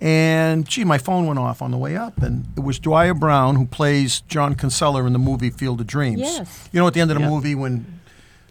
And 0.00 0.68
gee, 0.68 0.84
my 0.84 0.98
phone 0.98 1.26
went 1.26 1.38
off 1.38 1.60
on 1.62 1.70
the 1.70 1.78
way 1.78 1.96
up, 1.96 2.18
and 2.22 2.46
it 2.56 2.60
was 2.60 2.78
Dwier 2.78 3.14
Brown 3.18 3.56
who 3.56 3.66
plays 3.66 4.20
John 4.22 4.54
Kinsella 4.54 5.04
in 5.04 5.12
the 5.12 5.18
movie 5.18 5.50
Field 5.50 5.80
of 5.80 5.86
Dreams. 5.86 6.20
Yes. 6.20 6.68
You 6.72 6.80
know, 6.80 6.86
at 6.86 6.94
the 6.94 7.00
end 7.00 7.10
of 7.10 7.16
the 7.16 7.22
Yeah. 7.22 7.30
movie 7.30 7.54
when 7.54 8.00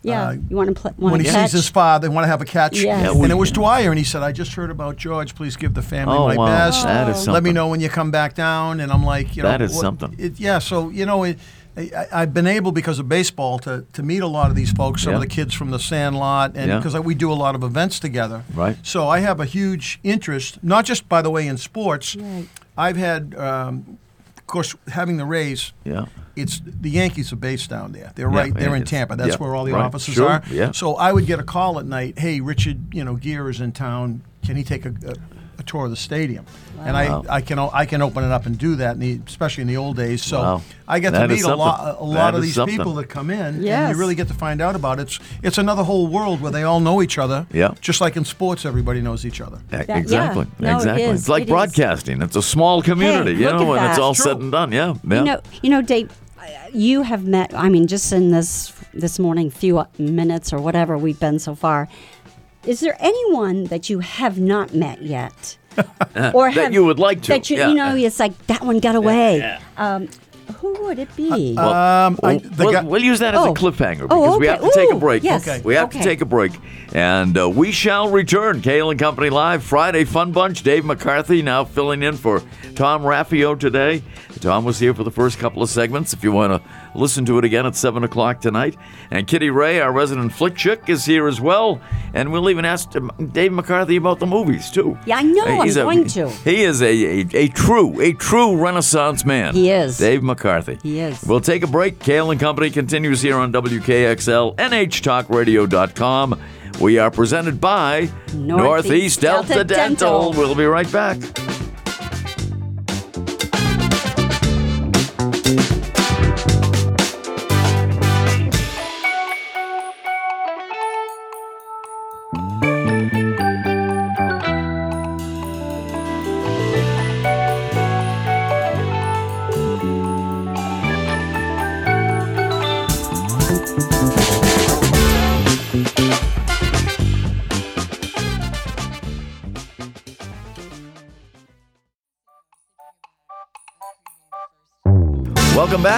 Yeah, 0.08 0.28
uh, 0.30 0.36
you 0.50 0.56
want 0.56 0.70
to 0.70 0.82
play? 0.82 0.92
Want 0.98 1.12
when 1.14 1.22
to 1.24 1.26
he 1.30 1.32
catch? 1.34 1.52
sees 1.52 1.64
his 1.64 1.70
father, 1.70 2.08
they 2.08 2.14
want 2.14 2.24
to 2.26 2.30
have 2.30 2.42
a 2.42 2.46
catch. 2.46 2.76
Yes. 2.82 3.04
Yeah, 3.16 3.22
and 3.24 3.32
it 3.32 3.36
was 3.36 3.52
Dwier, 3.52 3.90
and 3.90 3.98
he 3.98 4.04
said, 4.04 4.24
"I 4.24 4.32
just 4.32 4.54
heard 4.54 4.72
about 4.72 4.96
George. 4.98 5.36
Please 5.36 5.56
give 5.56 5.74
the 5.74 5.82
family 5.82 6.16
Oh, 6.18 6.28
my 6.28 6.36
wow. 6.38 6.46
best. 6.46 6.84
That 6.84 7.10
is 7.10 7.16
Let 7.18 7.24
something. 7.26 7.44
me 7.44 7.52
know 7.52 7.68
when 7.68 7.80
you 7.80 7.90
come 7.90 8.12
back 8.12 8.34
down." 8.36 8.80
And 8.80 8.92
I'm 8.92 9.04
like, 9.04 9.36
you 9.36 9.44
know, 9.44 9.50
That 9.50 9.62
is 9.62 9.74
what- 9.74 9.82
something. 9.82 10.16
It, 10.18 10.40
yeah, 10.40 10.60
so 10.60 10.90
you 10.90 11.06
know, 11.06 11.24
it, 11.24 11.38
I, 11.76 12.08
I've 12.12 12.34
been 12.34 12.48
able 12.48 12.72
because 12.72 12.98
of 12.98 13.08
baseball 13.08 13.60
to, 13.60 13.86
to 13.94 14.02
meet 14.02 14.24
a 14.24 14.28
lot 14.28 14.50
of 14.50 14.56
these 14.56 14.72
folks, 14.72 15.04
some 15.04 15.12
Yeah. 15.12 15.18
of 15.18 15.22
the 15.22 15.28
kids 15.28 15.54
from 15.54 15.70
the 15.70 15.78
Sandlot, 15.80 16.54
and 16.56 16.70
Yeah. 16.70 16.78
because 16.78 16.98
we 17.00 17.14
do 17.14 17.32
a 17.32 17.36
lot 17.36 17.54
of 17.54 17.62
events 17.64 18.00
together. 18.00 18.44
Right. 18.56 18.78
So 18.82 19.08
I 19.08 19.20
have 19.20 19.40
a 19.40 19.46
huge 19.46 20.00
interest, 20.04 20.58
not 20.64 20.86
just 20.86 21.08
by 21.08 21.22
the 21.22 21.30
way 21.30 21.46
in 21.48 21.58
sports. 21.58 22.16
Right. 22.16 22.48
I've 22.76 22.98
had, 22.98 23.36
um, 23.38 23.98
of 24.48 24.52
course, 24.54 24.76
having 24.88 25.18
the 25.18 25.26
Rays 25.26 25.74
Yeah. 25.84 26.06
it's 26.38 26.62
the 26.64 26.90
Yankees 26.90 27.34
are 27.34 27.36
based 27.36 27.70
down 27.70 27.92
there. 27.92 28.14
They're 28.16 28.32
Yeah, 28.32 28.38
right. 28.38 28.54
They're 28.54 28.78
in 28.78 28.86
Tampa. 28.86 29.18
That's 29.18 29.32
yeah, 29.32 29.36
where 29.40 29.54
all 29.54 29.66
the 29.66 29.74
right. 29.74 29.84
offices 29.84 30.14
Sure, 30.14 30.30
are. 30.30 30.44
yeah. 30.50 30.72
So 30.72 30.96
I 30.96 31.12
would 31.12 31.26
get 31.26 31.38
a 31.40 31.44
call 31.44 31.80
at 31.80 31.86
night. 31.86 32.18
Hey, 32.18 32.40
Richard, 32.40 32.94
you 32.94 33.04
know, 33.04 33.16
Gere 33.16 33.50
is 33.52 33.60
in 33.60 33.74
town. 33.74 34.22
Can 34.46 34.56
he 34.56 34.64
take 34.64 34.86
a, 34.86 34.94
a, 35.06 35.16
a 35.60 35.64
tour 35.64 35.86
of 35.86 35.92
the 35.92 35.98
stadium? 35.98 36.46
And 36.80 36.96
I, 36.96 37.22
I 37.28 37.42
can 37.42 37.58
o- 37.60 37.72
I 37.74 37.86
can 37.86 38.02
open 38.04 38.24
it 38.24 38.32
up 38.32 38.46
and 38.46 38.58
do 38.58 38.76
that, 38.76 38.94
in 38.94 39.00
the, 39.00 39.20
especially 39.26 39.64
in 39.64 39.68
the 39.68 39.78
old 39.78 39.98
days. 39.98 40.24
So 40.24 40.40
Wow. 40.42 40.62
I 40.88 41.00
get 41.00 41.14
That 41.14 41.24
to 41.24 41.28
meet 41.28 41.44
a 41.44 41.56
lot 41.56 41.98
a 42.00 42.04
lot 42.04 42.14
That 42.32 42.36
of 42.36 42.42
these 42.44 42.54
something. 42.54 42.78
people 42.78 42.94
that 42.96 43.06
come 43.10 43.30
in, 43.32 43.66
and 43.68 43.90
you 43.92 44.00
really 44.00 44.14
get 44.16 44.28
to 44.28 44.34
find 44.36 44.62
out 44.62 44.76
about 44.76 45.00
it. 45.00 45.04
It's 45.04 45.20
it's 45.42 45.58
another 45.58 45.84
whole 45.84 46.08
world 46.08 46.40
where 46.40 46.52
they 46.52 46.64
all 46.64 46.80
know 46.80 47.02
each 47.02 47.18
other. 47.18 47.48
Yeah. 47.52 47.74
Just 47.82 48.00
like 48.00 48.16
in 48.16 48.26
sports, 48.26 48.64
everybody 48.66 49.02
knows 49.02 49.26
each 49.26 49.42
other. 49.42 49.60
Yeah. 49.72 49.98
exactly. 49.98 50.46
No, 50.60 50.76
exactly. 50.78 51.04
is. 51.04 51.22
It's 51.22 51.30
like 51.30 51.42
It 51.44 51.46
is. 51.48 51.50
broadcasting. 51.50 52.22
It's 52.22 52.36
a 52.36 52.44
small 52.44 52.82
community, 52.84 53.32
you 53.34 53.46
know, 53.46 53.62
at 53.64 53.68
when 53.68 53.84
it's 53.90 54.00
all 54.00 54.14
True. 54.14 54.24
said 54.24 54.38
and 54.38 54.52
done. 54.52 54.72
Yeah. 54.72 54.94
yeah. 55.04 55.18
You 55.20 55.24
know, 55.26 55.42
you 55.64 55.70
know, 55.72 55.82
Dave. 55.82 56.12
You 56.74 57.02
have 57.02 57.26
met. 57.26 57.54
I 57.54 57.70
mean, 57.70 57.88
just 57.88 58.12
in 58.14 58.32
this 58.32 58.72
this 58.94 59.20
morning, 59.20 59.50
few 59.50 59.84
minutes 59.98 60.54
or 60.54 60.60
whatever 60.60 60.98
we've 60.98 61.20
been 61.20 61.40
so 61.40 61.56
far. 61.56 61.88
Is 62.68 62.80
there 62.82 62.98
anyone 63.00 63.66
that 63.66 63.90
you 63.90 64.00
have 64.00 64.40
not 64.40 64.74
met 64.74 65.02
yet, 65.02 65.58
or 66.34 66.52
That 66.52 66.54
have, 66.56 66.74
you 66.74 66.84
would 66.86 67.00
like 67.00 67.22
to, 67.24 67.28
That 67.30 67.50
you, 67.50 67.58
yeah. 67.58 67.70
you 67.70 67.76
know, 67.76 67.96
it's 67.96 68.20
like 68.20 68.36
that 68.48 68.62
one 68.64 68.80
got 68.80 68.96
away. 68.96 69.58
Um, 69.78 70.10
who 70.60 70.74
would 70.86 70.98
it 71.00 71.14
be? 71.16 71.54
Well, 71.56 71.74
Um, 71.74 72.20
I- 72.24 72.42
we'll, 72.58 72.72
guy- 72.72 72.82
we'll 72.84 73.02
use 73.04 73.20
that 73.20 73.36
as 73.36 73.42
Oh. 73.42 73.52
a 73.52 73.54
cliffhanger 73.54 74.08
Oh, 74.10 74.22
because 74.22 74.40
we 74.40 74.48
have 74.48 74.62
to 74.62 74.72
take 74.74 74.92
a 74.92 74.96
break. 74.96 75.24
yes. 75.24 75.48
Okay. 75.48 75.62
We 75.64 75.76
have 75.76 75.90
to 75.92 76.00
take 76.02 76.22
a 76.22 76.26
break. 76.26 76.54
And 76.94 77.38
uh, 77.38 77.50
we 77.50 77.72
shall 77.74 78.10
return. 78.10 78.62
Cail 78.62 78.90
and 78.90 78.98
Company 79.00 79.30
Live, 79.30 79.62
Friday 79.64 80.06
Fun 80.06 80.32
Bunch. 80.32 80.64
Dave 80.64 80.86
McCarthy 80.86 81.42
now 81.42 81.66
filling 81.66 82.02
in 82.02 82.16
for 82.16 82.42
Tom 82.76 83.04
Raffio 83.04 83.60
today. 83.60 84.04
Tom 84.40 84.64
was 84.64 84.80
here 84.80 84.94
for 84.94 85.04
the 85.04 85.12
first 85.12 85.38
couple 85.38 85.62
of 85.62 85.70
segments. 85.70 86.14
If 86.14 86.24
you 86.24 86.32
want 86.32 86.54
to 86.54 86.70
listen 86.96 87.26
to 87.26 87.38
it 87.38 87.46
again 87.46 87.66
at 87.66 87.76
7 87.76 88.04
o'clock 88.04 88.42
tonight. 88.42 88.76
And 89.12 89.28
Kitty 89.28 89.50
Rae, 89.50 89.80
our 89.80 89.92
resident 89.92 90.34
flick 90.34 90.56
chick, 90.56 90.84
is 90.88 91.06
here 91.06 91.28
as 91.28 91.40
well. 91.42 91.80
And 92.14 92.32
we'll 92.32 92.50
even 92.50 92.66
ask 92.66 92.96
um, 92.96 93.12
Dave 93.32 93.52
McCarthy 93.52 93.96
about 93.96 94.20
the 94.20 94.26
movies, 94.26 94.72
too. 94.72 94.98
Yeah, 95.06 95.18
I 95.18 95.24
know. 95.24 95.44
Uh, 95.46 95.62
I'm 95.64 95.70
a- 95.70 95.74
going 95.74 96.06
to. 96.08 96.30
He 96.30 96.64
is 96.64 96.82
a, 96.82 96.86
a, 96.86 97.28
a 97.34 97.48
true, 97.50 98.00
a 98.02 98.14
true 98.14 98.56
Renaissance 98.58 99.26
man. 99.26 99.54
He 99.54 99.70
is. 99.72 99.98
Dave 99.98 100.24
McCarthy. 100.24 100.80
He 100.84 101.00
is. 101.00 101.24
We'll 101.24 101.42
take 101.42 101.64
a 101.64 101.68
break. 101.68 102.00
Cail 102.00 102.32
and 102.32 102.40
Company 102.40 102.70
continues 102.70 103.22
here 103.22 103.38
on 103.38 103.52
WKXL, 103.54 104.56
NHTalkRadio.com. 104.58 106.42
We 106.82 107.00
are 107.00 107.10
presented 107.10 107.60
by 107.60 108.10
Northeast 108.34 109.22
Delta, 109.22 109.48
Delta 109.48 109.64
Dental. 109.64 110.32
Dental. 110.32 110.42
We'll 110.42 110.56
be 110.56 110.66
right 110.66 110.92
back. 110.92 111.18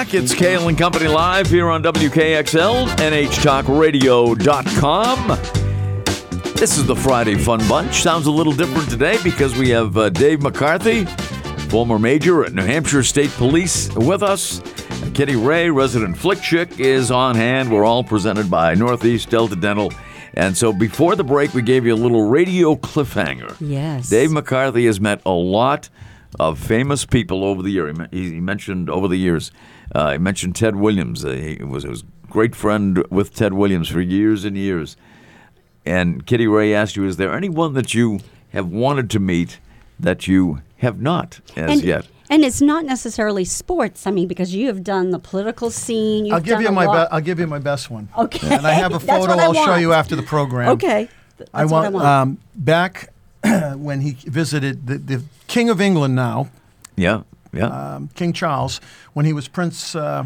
Back. 0.09 0.23
It's 0.23 0.33
Cail 0.33 0.67
and 0.67 0.75
Company 0.77 1.07
Live 1.07 1.47
here 1.47 1.69
on 1.69 1.81
WKXL, 1.83 2.87
NHTalkRadio.com. 2.87 5.27
This 6.55 6.77
is 6.77 6.85
the 6.87 6.95
Friday 6.95 7.35
Fun 7.35 7.59
Bunch. 7.67 8.01
Sounds 8.01 8.25
a 8.25 8.31
little 8.31 8.53
different 8.53 8.89
today 8.89 9.17
because 9.23 9.55
we 9.55 9.69
have 9.69 9.95
uh, 9.97 10.09
Dave 10.09 10.41
McCarthy, 10.41 11.05
former 11.69 11.99
major 11.99 12.43
at 12.43 12.53
New 12.53 12.63
Hampshire 12.63 13.03
State 13.03 13.29
Police, 13.31 13.93
with 13.95 14.23
us. 14.23 14.61
Kitty 15.13 15.35
Rae, 15.35 15.69
resident 15.69 16.17
flick 16.17 16.41
chick, 16.41 16.79
is 16.79 17.11
on 17.11 17.35
hand. 17.35 17.71
We're 17.71 17.85
all 17.85 18.03
presented 18.03 18.49
by 18.49 18.73
Northeast 18.73 19.29
Delta 19.29 19.55
Dental. 19.55 19.93
And 20.33 20.57
so 20.57 20.73
before 20.73 21.15
the 21.15 21.23
break, 21.23 21.53
we 21.53 21.61
gave 21.61 21.85
you 21.85 21.93
a 21.93 21.95
little 21.95 22.27
radio 22.27 22.75
cliffhanger. 22.75 23.55
Yes. 23.59 24.09
Dave 24.09 24.31
McCarthy 24.31 24.87
has 24.87 24.99
met 24.99 25.21
a 25.25 25.31
lot 25.31 25.89
of 26.37 26.59
famous 26.59 27.05
people 27.05 27.43
over 27.43 27.61
the 27.61 27.71
year. 27.71 27.91
He, 28.11 28.33
he 28.33 28.39
mentioned 28.39 28.89
over 28.89 29.07
the 29.07 29.17
years. 29.17 29.51
Uh, 29.93 30.13
he 30.13 30.17
mentioned 30.17 30.55
Ted 30.55 30.75
Williams. 30.75 31.25
Uh, 31.25 31.31
he 31.31 31.63
was 31.63 31.83
his 31.83 32.03
great 32.29 32.55
friend 32.55 33.03
with 33.09 33.33
Ted 33.33 33.53
Williams 33.53 33.89
for 33.89 34.01
years 34.01 34.45
and 34.45 34.55
years. 34.55 34.95
And 35.85 36.25
Kitty 36.25 36.47
Rae 36.47 36.73
asked 36.73 36.95
you, 36.95 37.05
is 37.05 37.17
there 37.17 37.33
anyone 37.33 37.73
that 37.73 37.93
you 37.93 38.19
have 38.49 38.67
wanted 38.67 39.09
to 39.11 39.19
meet 39.19 39.59
that 39.99 40.27
you 40.27 40.61
have 40.77 41.01
not 41.01 41.39
as 41.55 41.79
and, 41.79 41.83
yet? 41.83 42.07
And 42.29 42.45
it's 42.45 42.61
not 42.61 42.85
necessarily 42.85 43.43
sports. 43.43 44.05
I 44.05 44.11
mean, 44.11 44.27
because 44.27 44.53
you 44.53 44.67
have 44.67 44.83
done 44.83 45.09
the 45.09 45.17
political 45.17 45.71
scene. 45.71 46.25
You've 46.25 46.35
I'll 46.35 46.41
give 46.41 46.53
done 46.55 46.63
you 46.63 46.71
my 46.71 46.85
be- 46.85 47.11
I'll 47.11 47.21
give 47.21 47.39
you 47.39 47.47
my 47.47 47.57
best 47.57 47.89
one. 47.89 48.07
Okay. 48.15 48.55
And 48.55 48.67
I 48.67 48.73
have 48.73 48.93
a 48.93 48.99
photo 48.99 49.33
I 49.33 49.45
I'll 49.45 49.53
show 49.53 49.75
you 49.75 49.93
after 49.93 50.15
the 50.15 50.23
program. 50.23 50.69
Okay. 50.69 51.09
That's 51.37 51.49
I 51.53 51.65
what 51.65 51.71
want, 51.71 51.85
I 51.85 51.89
want. 51.89 52.05
Um, 52.05 52.37
back 52.55 53.09
when 53.77 54.01
he 54.01 54.11
visited 54.25 54.87
the, 54.87 54.97
the 54.97 55.23
King 55.47 55.69
of 55.69 55.79
England 55.81 56.15
now, 56.15 56.49
Yeah, 56.95 57.21
yeah. 57.53 57.67
um, 57.95 58.09
King 58.15 58.33
Charles, 58.33 58.81
when 59.13 59.25
he 59.25 59.33
was 59.33 59.47
Prince 59.47 59.95
uh, 59.95 60.25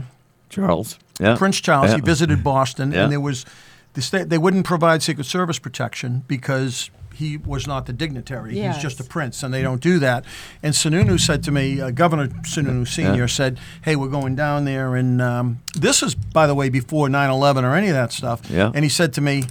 Charles. 0.50 0.98
Yeah. 1.20 1.36
Prince 1.36 1.62
Charles, 1.62 1.90
Yeah. 1.92 1.96
he 1.98 2.02
visited 2.02 2.44
Boston, 2.44 2.92
Yeah. 2.92 3.04
and 3.04 3.12
there 3.12 3.20
was 3.20 3.46
the 3.94 4.02
state 4.02 4.30
they 4.30 4.38
wouldn't 4.40 4.66
provide 4.66 5.04
Secret 5.04 5.26
Service 5.26 5.60
protection 5.60 6.24
because 6.28 6.90
he 7.14 7.38
was 7.38 7.68
not 7.68 7.86
the 7.86 7.94
dignitary. 7.94 8.56
Yes. 8.58 8.76
He's 8.78 8.82
just 8.84 9.00
a 9.00 9.04
prince, 9.04 9.44
and 9.44 9.54
they 9.54 9.62
don't 9.62 9.80
do 9.82 10.00
that. 10.00 10.26
And 10.64 10.74
Sununu 10.74 11.20
said 11.20 11.44
to 11.44 11.52
me, 11.52 11.80
uh, 11.80 11.92
Governor 11.92 12.28
Sununu 12.42 12.88
Senior 12.88 13.14
Yeah. 13.22 13.26
said, 13.28 13.60
"Hey, 13.84 13.96
we're 13.96 14.08
going 14.08 14.36
down 14.36 14.66
there, 14.66 14.96
and 14.96 15.22
um, 15.22 15.60
this 15.76 16.02
is, 16.02 16.16
by 16.16 16.48
the 16.48 16.56
way, 16.56 16.70
before 16.70 17.08
9/11 17.10 17.64
or 17.64 17.76
any 17.76 17.90
of 17.90 17.94
that 17.94 18.12
stuff." 18.12 18.42
Yeah. 18.50 18.72
And 18.74 18.84
he 18.84 18.90
said 18.90 19.14
to 19.14 19.22
me. 19.22 19.44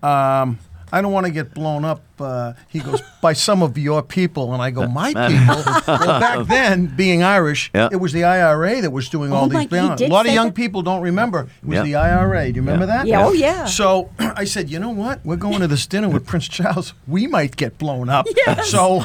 Um, 0.00 0.60
I 0.92 1.02
don't 1.02 1.12
want 1.12 1.26
to 1.26 1.32
get 1.32 1.52
blown 1.52 1.84
up. 1.84 2.00
Uh, 2.20 2.54
he 2.68 2.80
goes 2.80 3.00
by 3.22 3.32
some 3.32 3.62
of 3.62 3.76
your 3.78 4.02
people, 4.02 4.52
and 4.52 4.62
I 4.62 4.70
go 4.70 4.86
my 4.86 5.12
people. 5.12 5.62
well, 5.86 6.20
back 6.20 6.46
then, 6.48 6.86
being 6.86 7.22
Irish, 7.22 7.70
Yeah. 7.74 7.88
it 7.92 7.96
was 7.96 8.12
the 8.12 8.24
IRA 8.24 8.80
that 8.80 8.90
was 8.90 9.08
doing 9.08 9.32
all 9.32 9.44
Oh 9.44 9.48
my- 9.48 9.66
these. 9.66 9.98
he 10.00 10.04
a 10.06 10.08
lot 10.08 10.26
of 10.26 10.32
young 10.34 10.48
that? 10.48 10.54
people 10.54 10.82
don't 10.82 11.02
remember. 11.02 11.40
It 11.62 11.68
was 11.68 11.76
Yeah. 11.76 11.82
the 11.82 11.94
IRA. 11.96 12.42
Do 12.52 12.56
you 12.56 12.62
remember 12.62 12.86
Yeah. 12.86 12.96
that? 12.98 13.06
Yeah, 13.06 13.26
oh, 13.26 13.32
yeah. 13.32 13.64
So 13.66 14.10
I 14.18 14.44
said, 14.44 14.70
you 14.70 14.78
know 14.78 14.90
what? 14.90 15.20
We're 15.24 15.36
going 15.36 15.60
to 15.60 15.66
this 15.68 15.86
dinner 15.86 16.08
with 16.08 16.26
Prince 16.26 16.48
Charles. 16.48 16.94
We 17.06 17.26
might 17.26 17.56
get 17.56 17.78
blown 17.78 18.08
up. 18.08 18.26
So, 18.64 19.00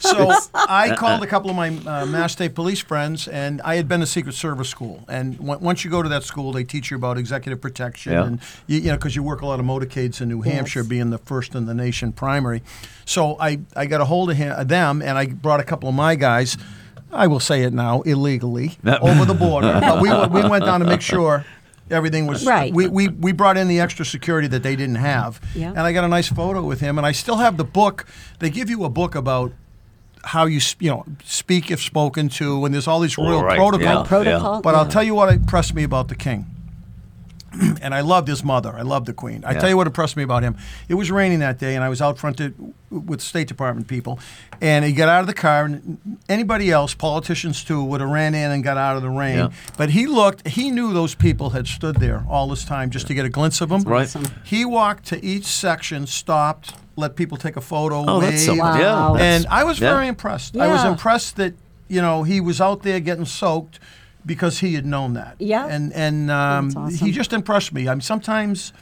so 0.00 0.32
I 0.54 0.94
called 0.96 1.22
a 1.22 1.26
couple 1.26 1.50
of 1.50 1.56
my 1.56 1.68
uh, 1.86 2.06
Mass 2.06 2.32
State 2.32 2.54
Police 2.54 2.80
friends, 2.80 3.28
and 3.28 3.60
I 3.62 3.76
had 3.76 3.88
been 3.88 4.00
to 4.00 4.06
Secret 4.06 4.34
Service 4.34 4.68
school. 4.68 5.04
And 5.08 5.38
w- 5.38 5.58
once 5.60 5.84
you 5.84 5.90
go 5.90 6.02
to 6.02 6.08
that 6.08 6.22
school, 6.24 6.52
they 6.52 6.64
teach 6.64 6.90
you 6.90 6.96
about 6.96 7.18
executive 7.18 7.60
protection, 7.60 8.12
Yeah. 8.12 8.24
and 8.26 8.40
you, 8.66 8.78
you 8.80 8.88
know, 8.90 8.96
because 8.96 9.16
you 9.16 9.22
work 9.22 9.40
a 9.42 9.46
lot 9.46 9.60
of 9.60 9.66
motorcades 9.66 10.20
in 10.20 10.28
New 10.28 10.42
Yes. 10.44 10.54
Hampshire, 10.54 10.84
being 10.84 11.10
the 11.10 11.18
first 11.18 11.54
in 11.54 11.66
the 11.66 11.74
nation 11.74 12.12
primary. 12.12 12.51
So 13.04 13.36
I, 13.40 13.60
I 13.76 13.86
got 13.86 14.00
a 14.00 14.04
hold 14.04 14.30
of 14.30 14.36
him, 14.36 14.66
them, 14.66 15.00
and 15.02 15.16
I 15.18 15.26
brought 15.26 15.60
a 15.60 15.64
couple 15.64 15.88
of 15.88 15.94
my 15.94 16.14
guys. 16.14 16.56
I 17.12 17.26
will 17.26 17.40
say 17.40 17.62
it 17.62 17.72
now, 17.72 18.00
illegally 18.02 18.78
over 18.84 19.24
the 19.24 19.34
border. 19.34 19.78
But 19.80 20.00
we, 20.00 20.08
went- 20.10 20.32
we 20.32 20.42
went 20.48 20.64
down 20.64 20.80
to 20.80 20.86
make 20.86 21.02
sure 21.02 21.44
everything 21.90 22.26
was 22.26 22.46
Right. 22.46 22.72
We, 22.72 22.86
we, 22.88 23.08
we 23.08 23.32
brought 23.32 23.56
in 23.58 23.68
the 23.68 23.80
extra 23.80 24.04
security 24.04 24.48
that 24.48 24.62
they 24.62 24.76
didn't 24.76 24.94
have. 24.96 25.40
Yeah. 25.54 25.68
And 25.70 25.80
I 25.80 25.92
got 25.92 26.04
a 26.04 26.08
nice 26.08 26.28
photo 26.28 26.62
with 26.62 26.80
him, 26.80 26.96
and 26.98 27.06
I 27.06 27.12
still 27.12 27.36
have 27.36 27.56
the 27.58 27.64
book. 27.64 28.06
They 28.38 28.48
give 28.50 28.70
you 28.70 28.84
a 28.84 28.88
book 28.88 29.14
about 29.14 29.52
how 30.24 30.46
you 30.46 30.60
you 30.78 30.88
know 30.88 31.04
speak 31.24 31.70
if 31.70 31.82
spoken 31.82 32.28
to, 32.30 32.64
and 32.64 32.72
there's 32.72 32.86
all 32.86 33.00
these 33.00 33.18
royal 33.18 33.42
Right, 33.42 33.58
protocols. 33.58 33.82
yeah, 33.82 34.04
Protocol. 34.08 34.62
But 34.62 34.74
I'll 34.76 34.86
tell 34.88 35.02
you 35.02 35.14
what 35.16 35.32
impressed 35.32 35.74
me 35.74 35.82
about 35.82 36.06
the 36.08 36.14
king. 36.14 36.46
and 37.82 37.94
I 37.94 38.00
loved 38.00 38.28
his 38.28 38.42
mother. 38.44 38.72
I 38.74 38.82
loved 38.82 39.06
the 39.06 39.12
Queen. 39.12 39.44
I 39.44 39.52
Yeah. 39.52 39.60
tell 39.60 39.68
you 39.68 39.76
what 39.76 39.86
impressed 39.86 40.16
me 40.16 40.22
about 40.22 40.42
him. 40.42 40.56
It 40.88 40.94
was 40.94 41.10
raining 41.10 41.40
that 41.40 41.58
day, 41.58 41.74
and 41.74 41.84
I 41.84 41.88
was 41.88 42.00
out 42.00 42.18
front 42.18 42.36
to, 42.38 42.52
with 42.90 43.20
State 43.20 43.48
Department 43.48 43.88
people, 43.88 44.18
and 44.60 44.84
he 44.84 44.92
got 44.92 45.08
out 45.08 45.20
of 45.20 45.26
the 45.26 45.34
car. 45.34 45.64
And 45.64 45.98
anybody 46.28 46.70
else, 46.70 46.94
politicians 46.94 47.62
too, 47.64 47.82
would 47.84 48.00
have 48.00 48.10
ran 48.10 48.34
in 48.34 48.50
and 48.50 48.62
got 48.64 48.76
out 48.76 48.96
of 48.96 49.02
the 49.02 49.10
rain. 49.10 49.36
Yeah. 49.36 49.48
But 49.76 49.90
he 49.90 50.06
looked. 50.06 50.46
He 50.48 50.70
knew 50.70 50.92
those 50.92 51.14
people 51.14 51.50
had 51.50 51.66
stood 51.66 51.96
there 51.96 52.24
all 52.28 52.48
this 52.48 52.64
time 52.64 52.90
just 52.90 53.06
to 53.08 53.14
get 53.14 53.24
a 53.24 53.28
glimpse 53.30 53.60
of 53.60 53.70
him. 53.70 53.82
Right. 53.82 54.02
Awesome. 54.02 54.26
He 54.44 54.64
walked 54.64 55.06
to 55.06 55.24
each 55.24 55.46
section, 55.46 56.06
stopped, 56.06 56.74
let 56.96 57.16
people 57.16 57.36
take 57.38 57.56
a 57.56 57.60
photo. 57.60 58.04
Oh, 58.06 58.20
that's 58.20 58.32
wave. 58.32 58.40
something. 58.40 58.58
Wow. 58.64 58.78
Yeah. 58.78 59.12
that's- 59.18 59.44
And 59.44 59.46
I 59.50 59.64
was 59.64 59.80
yeah. 59.80 59.92
very 59.92 60.08
impressed. 60.08 60.56
I 60.56 60.68
was 60.68 60.84
impressed 60.84 61.36
that 61.36 61.54
you 61.88 62.00
know 62.00 62.22
he 62.22 62.40
was 62.40 62.60
out 62.60 62.82
there 62.82 63.00
getting 63.00 63.24
soaked 63.26 63.78
because 64.26 64.60
he 64.60 64.74
had 64.74 64.86
known 64.86 65.14
that. 65.14 65.36
Yeah. 65.38 65.66
And 65.66 65.92
and 65.92 66.30
um, 66.30 66.68
awesome. 66.76 66.94
he 67.06 67.12
just 67.12 67.32
impressed 67.32 67.72
me. 67.72 67.88
I 67.88 67.94
mean, 67.94 68.00
sometimes 68.00 68.72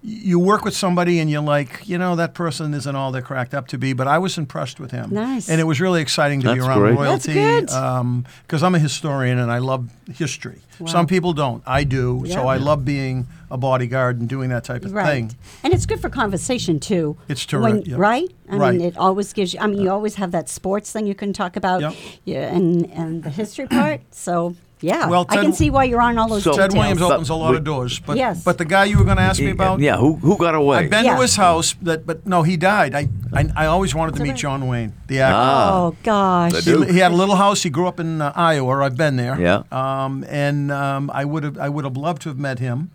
you 0.00 0.38
work 0.38 0.64
with 0.64 0.74
somebody 0.76 1.18
and 1.18 1.28
you're 1.28 1.42
like, 1.42 1.82
you 1.88 1.98
know, 1.98 2.14
that 2.14 2.32
person 2.32 2.72
isn't 2.72 2.94
all 2.94 3.10
they're 3.10 3.20
cracked 3.20 3.52
up 3.52 3.66
to 3.66 3.76
be. 3.76 3.92
But 3.92 4.06
I 4.06 4.18
was 4.18 4.38
impressed 4.38 4.78
with 4.78 4.92
him. 4.92 5.10
Nice. 5.12 5.48
And 5.48 5.60
it 5.60 5.64
was 5.64 5.80
really 5.80 6.00
exciting 6.00 6.40
to 6.42 6.54
be 6.54 6.60
around 6.60 6.78
great. 6.78 6.96
That's 6.96 7.26
royalty. 7.26 7.34
good. 7.34 8.24
Because 8.46 8.62
I'm 8.62 8.76
a 8.76 8.78
historian 8.78 9.38
and 9.40 9.50
I 9.50 9.58
love 9.58 9.90
history. 10.14 10.60
Some 10.86 11.08
people 11.08 11.32
don't. 11.32 11.64
I 11.66 11.82
do. 11.82 12.24
So 12.28 12.46
I 12.46 12.58
love 12.58 12.84
being 12.84 13.26
a 13.50 13.56
bodyguard 13.58 14.20
and 14.20 14.28
doing 14.28 14.50
that 14.50 14.62
type 14.62 14.84
of 14.84 14.92
Right. 14.92 15.06
thing. 15.06 15.36
And 15.64 15.74
it's 15.74 15.84
good 15.86 16.00
for 16.00 16.08
conversation 16.10 16.78
too. 16.78 17.16
It's 17.28 17.50
When- 17.52 17.62
terrific, 17.62 17.86
yeah. 17.88 17.96
Right? 17.98 18.30
I 18.48 18.56
Right. 18.56 18.72
mean, 18.76 18.86
it 18.86 18.96
always 18.96 19.32
gives 19.32 19.52
you, 19.54 19.58
I 19.60 19.66
mean, 19.66 19.80
you 19.80 19.90
always 19.90 20.14
have 20.14 20.30
that 20.30 20.48
sports 20.48 20.92
thing 20.92 21.06
you 21.08 21.14
can 21.16 21.32
talk 21.32 21.56
about 21.56 21.80
Yep. 21.80 21.94
yeah, 22.24 22.54
and, 22.54 22.88
and 22.92 23.24
the 23.24 23.30
history 23.30 23.66
part. 23.66 24.02
So, 24.12 24.54
yeah. 24.80 25.08
Well, 25.08 25.26
I 25.28 25.36
can 25.36 25.52
see 25.52 25.70
why 25.70 25.84
you're 25.84 26.00
on 26.00 26.18
all 26.18 26.28
those 26.28 26.42
So- 26.44 26.52
details. 26.52 26.68
Ted 26.72 26.78
Williams 26.78 27.00
But 27.00 27.12
opens 27.12 27.30
a 27.30 27.34
lot 27.34 27.50
we- 27.52 27.56
of 27.58 27.64
doors. 27.64 28.00
But, 28.04 28.16
Yes. 28.16 28.42
but 28.44 28.58
the 28.58 28.64
guy 28.64 28.84
you 28.84 28.98
were 28.98 29.04
going 29.04 29.16
to 29.16 29.22
ask 29.22 29.40
me 29.40 29.50
about, 29.50 29.80
Yeah, 29.80 29.96
who 29.96 30.14
who 30.16 30.36
got 30.36 30.54
away? 30.54 30.78
I've 30.78 30.90
been 30.90 31.04
Yeah. 31.04 31.16
to 31.16 31.22
his 31.22 31.36
house, 31.36 31.74
that, 31.82 32.06
but 32.06 32.26
no, 32.26 32.42
he 32.42 32.56
died. 32.56 32.94
I, 32.94 33.08
I, 33.32 33.46
I 33.56 33.66
always 33.66 33.94
wanted 33.94 34.14
to 34.16 34.22
meet 34.22 34.30
okay. 34.30 34.38
John 34.42 34.66
Wayne, 34.68 34.92
the 35.08 35.20
actor. 35.20 35.36
Ah. 35.36 35.76
Oh, 35.76 35.94
gosh. 36.02 36.52
He, 36.54 36.60
Duke. 36.72 36.88
he 36.90 36.98
had 36.98 37.12
a 37.12 37.16
little 37.16 37.36
house. 37.36 37.62
He 37.62 37.70
grew 37.70 37.86
up 37.88 37.98
in 38.00 38.20
uh, 38.22 38.32
Iowa. 38.34 38.84
I've 38.84 38.96
been 38.96 39.16
there. 39.16 39.36
Yeah. 39.40 39.62
Um, 39.72 40.24
and 40.28 40.70
um, 40.72 41.10
I 41.12 41.24
would 41.24 41.42
have 41.44 41.58
I 41.58 41.68
would 41.68 41.84
have 41.84 41.96
loved 41.96 42.22
to 42.22 42.28
have 42.30 42.38
met 42.38 42.58
him. 42.58 42.90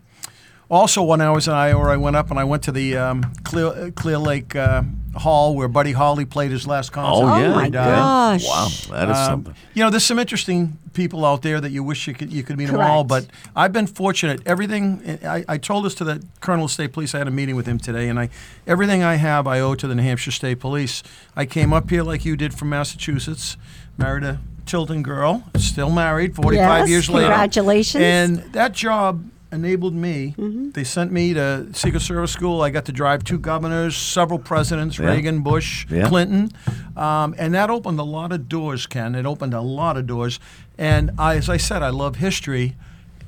Also, 0.69 1.03
when 1.03 1.21
I 1.21 1.29
was 1.29 1.47
in 1.47 1.53
Iowa, 1.53 1.91
I 1.91 1.97
went 1.97 2.15
up 2.15 2.31
and 2.31 2.39
I 2.39 2.43
went 2.45 2.63
to 2.63 2.71
the 2.71 2.97
um, 2.97 3.23
Clear, 3.43 3.67
uh, 3.67 3.89
Clear 3.95 4.17
Lake 4.17 4.55
uh, 4.55 4.81
Hall 5.16 5.55
where 5.55 5.68
Buddy 5.68 5.91
Holly 5.91 6.26
played 6.26 6.51
his 6.51 6.66
last 6.68 6.91
concert. 6.91 7.26
Oh, 7.26 7.30
Oh, 7.34 7.38
yeah. 7.39 7.53
my 7.53 7.70
died. 7.70 8.41
gosh. 8.41 8.45
Wow, 8.47 8.68
that 8.97 9.09
is 9.09 9.18
Um, 9.18 9.26
something. 9.26 9.55
You 9.74 9.84
know, 9.84 9.89
there's 9.89 10.03
some 10.05 10.20
interesting 10.20 10.78
people 10.93 11.26
out 11.26 11.41
there 11.41 11.59
that 11.61 11.72
you 11.72 11.84
wish 11.84 12.07
you 12.07 12.14
could 12.14 12.32
you 12.32 12.43
could 12.43 12.57
meet 12.57 12.68
them 12.68 12.80
all. 12.82 13.03
But 13.03 13.26
I've 13.55 13.74
been 13.74 13.88
fortunate. 13.88 14.41
Everything 14.45 15.20
I, 15.26 15.43
I 15.47 15.57
told 15.57 15.86
this 15.86 15.95
to 15.95 16.03
the 16.03 16.24
Colonel 16.39 16.66
of 16.66 16.72
State 16.72 16.93
Police. 16.93 17.14
I 17.16 17.20
had 17.20 17.28
a 17.28 17.32
meeting 17.32 17.55
with 17.55 17.66
him 17.66 17.78
today, 17.80 18.09
and 18.09 18.20
I 18.20 18.30
everything 18.68 19.03
I 19.03 19.16
have 19.16 19.47
I 19.47 19.59
owe 19.59 19.76
to 19.76 19.88
the 19.88 19.95
New 19.95 20.03
Hampshire 20.03 20.32
State 20.32 20.59
Police. 20.59 21.03
I 21.36 21.45
came 21.45 21.74
up 21.74 21.89
here 21.89 22.03
like 22.03 22.26
you 22.26 22.36
did 22.36 22.53
from 22.53 22.70
Massachusetts, 22.70 23.57
married 23.97 24.24
a 24.24 24.39
Tilton 24.66 25.03
girl, 25.03 25.43
still 25.57 25.89
married, 25.91 26.36
45 26.36 26.80
Yes, 26.82 26.89
years 26.89 27.09
later. 27.09 27.28
congratulations. 27.28 28.01
And 28.03 28.38
that 28.53 28.72
job 28.74 29.24
enabled 29.54 29.93
me. 29.93 30.36
Mm-hmm. 30.38 30.72
They 30.72 30.84
sent 30.84 31.12
me 31.12 31.34
to 31.34 31.68
Secret 31.74 32.01
Service 32.01 32.32
school. 32.32 32.62
I 32.62 32.70
got 32.70 32.86
to 32.86 32.91
drive 32.91 33.24
two 33.24 33.39
governors, 33.39 33.95
several 33.95 34.39
presidents, 34.39 34.97
Yeah. 34.99 35.08
Reagan, 35.08 35.41
Bush, 35.41 35.86
Yeah. 35.89 36.08
Clinton, 36.08 36.51
um, 36.97 37.36
and 37.38 37.54
that 37.54 37.70
opened 37.70 37.99
a 37.99 38.04
lot 38.04 38.32
of 38.32 38.49
doors. 38.49 38.86
Ken, 38.88 39.16
it 39.16 39.26
opened 39.26 39.54
a 39.54 39.62
lot 39.62 39.97
of 39.97 40.08
doors. 40.08 40.39
And 40.78 41.12
I, 41.18 41.36
as 41.38 41.49
I 41.49 41.58
said, 41.58 41.84
I 41.84 41.89
love 41.89 42.18
history. 42.18 42.76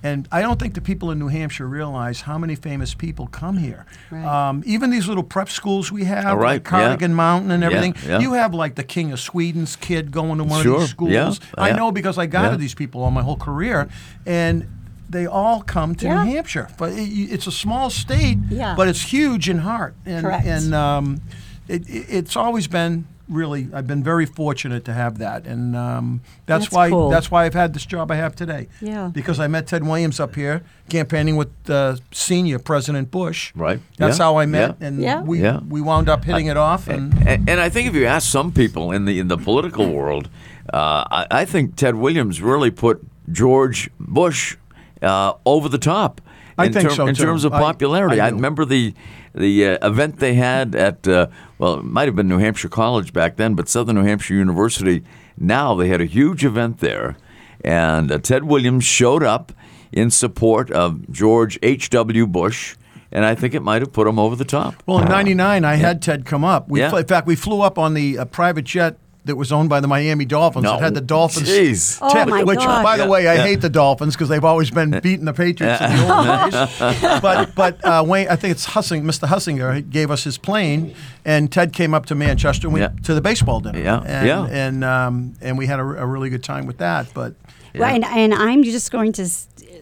And 0.03 0.27
I 0.31 0.43
don't 0.43 0.59
think 0.59 0.75
the 0.75 0.81
people 0.81 1.09
in 1.09 1.17
New 1.17 1.29
Hampshire 1.29 1.65
realize 1.67 2.21
how 2.21 2.37
many 2.37 2.53
famous 2.53 2.93
people 2.93 3.25
come 3.25 3.57
here. 3.57 3.87
Right. 4.11 4.23
Um, 4.49 4.61
even 4.63 4.91
these 4.91 5.07
little 5.07 5.23
prep 5.23 5.49
schools 5.49 5.91
we 5.91 6.03
have, 6.03 6.25
Oh, 6.25 6.35
right, 6.35 6.53
like 6.53 6.63
Cardigan 6.63 7.15
Mountain 7.15 7.49
and 7.49 7.63
everything. 7.63 7.95
yeah. 8.07 8.19
You 8.19 8.33
have 8.33 8.53
like 8.53 8.75
the 8.75 8.83
King 8.83 9.11
of 9.13 9.19
Sweden's 9.19 9.75
kid 9.75 10.11
going 10.11 10.37
to 10.37 10.43
one 10.43 10.61
Sure, 10.61 10.75
of 10.75 10.81
these 10.81 10.89
schools. 10.91 11.11
yeah, 11.11 11.33
I 11.57 11.69
yeah. 11.69 11.75
know 11.77 11.91
because 11.91 12.19
I 12.19 12.27
guided 12.27 12.51
Yeah. 12.51 12.57
these 12.57 12.75
people 12.75 13.01
all 13.01 13.09
my 13.09 13.23
whole 13.23 13.35
career, 13.37 13.87
and 14.27 14.67
they 15.15 15.25
all 15.25 15.61
come 15.61 15.95
to 15.95 16.05
Yeah. 16.05 16.23
New 16.23 16.31
Hampshire. 16.35 16.67
But 16.77 16.91
it, 16.93 17.09
it's 17.33 17.47
a 17.47 17.51
small 17.51 17.89
state, 17.89 18.37
Yeah. 18.49 18.75
but 18.77 18.87
it's 18.87 19.01
huge 19.13 19.49
in 19.49 19.59
heart. 19.59 19.93
And, 20.05 20.21
Correct. 20.25 20.45
And 20.45 20.73
um, 20.75 21.21
it, 21.67 21.81
it- 21.89 22.07
it's 22.17 22.35
always 22.35 22.67
been 22.67 23.05
really. 23.27 23.67
I've 23.73 23.87
been 23.87 24.03
very 24.03 24.27
fortunate 24.27 24.83
to 24.85 24.93
have 24.93 25.17
that, 25.17 25.47
and 25.47 25.75
um, 25.75 26.21
that's, 26.45 26.65
That's 26.65 26.75
why 26.75 26.89
cool. 26.89 27.09
that's 27.09 27.31
why 27.31 27.45
I've 27.45 27.55
had 27.55 27.73
this 27.73 27.83
job 27.93 28.11
I 28.11 28.15
have 28.17 28.35
today. 28.35 28.67
Yeah. 28.81 29.09
Because 29.11 29.39
I 29.39 29.47
met 29.47 29.65
Ted 29.65 29.83
Williams 29.83 30.19
up 30.19 30.35
here 30.35 30.61
campaigning 30.89 31.35
with 31.35 31.49
uh, 31.67 31.95
senior 32.11 32.59
President 32.59 33.09
Bush. 33.09 33.51
Right. 33.55 33.79
That's 33.97 34.19
Yeah. 34.19 34.25
how 34.25 34.37
I 34.37 34.45
met, 34.45 34.75
Yeah. 34.79 34.87
and 34.87 35.01
Yeah. 35.01 35.21
we 35.23 35.41
Yeah. 35.41 35.59
we 35.67 35.81
wound 35.81 36.07
up 36.07 36.23
hitting 36.25 36.47
it 36.51 36.57
off. 36.57 36.87
And 36.87 37.13
And, 37.27 37.49
and 37.49 37.59
I 37.59 37.69
think 37.69 37.87
if 37.89 37.95
you 37.95 38.05
ask 38.05 38.29
some 38.29 38.51
people 38.51 38.95
in 38.95 39.05
the 39.05 39.17
in 39.19 39.27
the 39.27 39.37
political 39.37 39.85
world, 39.89 40.29
uh, 40.71 41.03
I, 41.19 41.41
I 41.41 41.45
think 41.45 41.75
Ted 41.75 41.95
Williams 41.95 42.41
really 42.41 42.69
put 42.71 42.97
George 43.31 43.89
Bush 43.99 44.55
uh, 45.01 45.33
over 45.45 45.69
the 45.69 45.77
top. 45.77 46.21
I 46.57 46.67
in 46.67 46.73
think 46.73 46.89
so, 46.91 47.05
in 47.07 47.15
too. 47.15 47.23
terms 47.23 47.43
of 47.43 47.51
popularity. 47.51 48.19
I 48.21 48.27
I, 48.27 48.29
do. 48.29 48.35
remember 48.37 48.63
the 48.65 48.93
the 49.33 49.65
uh, 49.67 49.87
event 49.87 50.19
they 50.19 50.35
had 50.35 50.73
at 50.75 51.05
uh, 51.07 51.27
well, 51.57 51.79
it 51.79 51.83
might 51.83 52.07
have 52.07 52.15
been 52.15 52.29
New 52.29 52.37
Hampshire 52.37 52.69
College 52.69 53.11
back 53.11 53.35
then, 53.35 53.55
but 53.55 53.67
Southern 53.67 53.95
New 53.97 54.03
Hampshire 54.03 54.35
University. 54.35 55.03
Now 55.37 55.75
they 55.75 55.89
had 55.89 55.99
a 55.99 56.05
huge 56.05 56.45
event 56.45 56.79
there, 56.79 57.17
and 57.61 58.09
uh, 58.11 58.19
Ted 58.19 58.45
Williams 58.45 58.85
showed 58.85 59.21
up 59.23 59.51
in 59.91 60.09
support 60.11 60.71
of 60.71 61.11
George 61.11 61.59
H. 61.61 61.89
W. 61.89 62.25
Bush, 62.25 62.77
and 63.11 63.25
I 63.25 63.35
think 63.35 63.53
it 63.53 63.61
might 63.61 63.81
have 63.81 63.91
put 63.91 64.07
him 64.07 64.17
over 64.17 64.37
the 64.37 64.45
top. 64.45 64.75
Well, 64.85 64.99
in 64.99 65.09
'99, 65.09 65.65
I 65.65 65.75
had 65.75 66.01
Ted 66.01 66.25
come 66.25 66.45
up. 66.45 66.69
We 66.69 66.79
Yeah. 66.79 66.89
fl- 66.89 66.97
in 66.97 67.05
fact, 67.07 67.27
we 67.27 67.35
flew 67.35 67.61
up 67.61 67.77
on 67.77 67.95
the 67.95 68.17
uh, 68.19 68.25
private 68.25 68.63
jet 68.63 68.97
that 69.25 69.35
was 69.35 69.51
owned 69.51 69.69
by 69.69 69.79
the 69.79 69.87
Miami 69.87 70.25
Dolphins. 70.25 70.63
No. 70.63 70.75
It 70.77 70.81
had 70.81 70.93
the 70.93 71.01
Dolphins. 71.01 71.49
Jeez. 71.49 71.99
Oh, 72.01 72.13
tip, 72.13 72.27
my 72.27 72.43
which, 72.43 72.59
gosh. 72.59 72.83
by 72.83 72.97
the 72.97 73.07
way, 73.07 73.27
I 73.27 73.35
yeah. 73.35 73.43
hate 73.43 73.61
the 73.61 73.69
Dolphins 73.69 74.15
because 74.15 74.29
they've 74.29 74.43
always 74.43 74.71
been 74.71 74.91
beating 75.01 75.25
the 75.25 75.33
Patriots 75.33 75.81
in 75.81 75.89
the 75.91 76.15
old 76.15 76.51
days. 76.51 77.21
But 77.21 77.55
but 77.55 77.83
uh, 77.83 78.03
Wayne, 78.05 78.27
I 78.29 78.35
think 78.35 78.51
it's 78.51 78.65
Hussing, 78.65 79.03
Mr. 79.03 79.27
Hussinger 79.27 79.81
gave 79.89 80.11
us 80.11 80.23
his 80.23 80.37
plane, 80.37 80.95
and 81.23 81.51
Ted 81.51 81.73
came 81.73 81.93
up 81.93 82.05
to 82.07 82.15
Manchester 82.15 82.67
and 82.67 82.73
we, 82.73 82.81
Yeah. 82.81 82.89
to 83.03 83.13
the 83.13 83.21
baseball 83.21 83.59
dinner. 83.59 83.79
Yeah, 83.79 84.01
and, 84.05 84.27
yeah. 84.27 84.45
and 84.45 84.83
um, 84.83 85.33
and 85.41 85.57
we 85.57 85.65
had 85.65 85.79
a, 85.79 85.83
a 85.83 86.05
really 86.05 86.29
good 86.29 86.43
time 86.43 86.65
with 86.65 86.77
that. 86.77 87.13
But 87.13 87.33
Right, 87.77 87.95
and, 87.95 88.05
and 88.05 88.33
I'm 88.33 88.63
just 88.63 88.91
going 88.91 89.11
to 89.13 89.27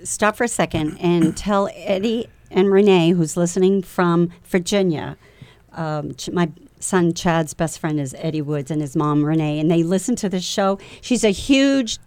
stop 0.04 0.36
for 0.36 0.44
a 0.44 0.48
second 0.48 0.98
and 1.00 1.36
tell 1.38 1.70
Eddie 1.76 2.28
and 2.50 2.72
Renee, 2.72 3.12
who's 3.12 3.38
listening 3.38 3.82
from 3.82 4.32
Virginia, 4.46 5.18
um, 5.74 6.16
my 6.32 6.50
son 6.84 7.14
Chad's 7.14 7.54
best 7.54 7.80
friend 7.80 8.00
is 8.00 8.16
Eddie 8.18 8.42
Woods 8.42 8.70
and 8.72 8.82
his 8.82 8.96
mom 8.96 9.24
Renee, 9.26 9.60
and 9.60 9.72
they 9.72 9.84
listen 9.84 10.16
to 10.18 10.30
this 10.30 10.44
show. 10.44 10.78
She's 11.02 11.24
a 11.24 11.30
huge 11.32 11.98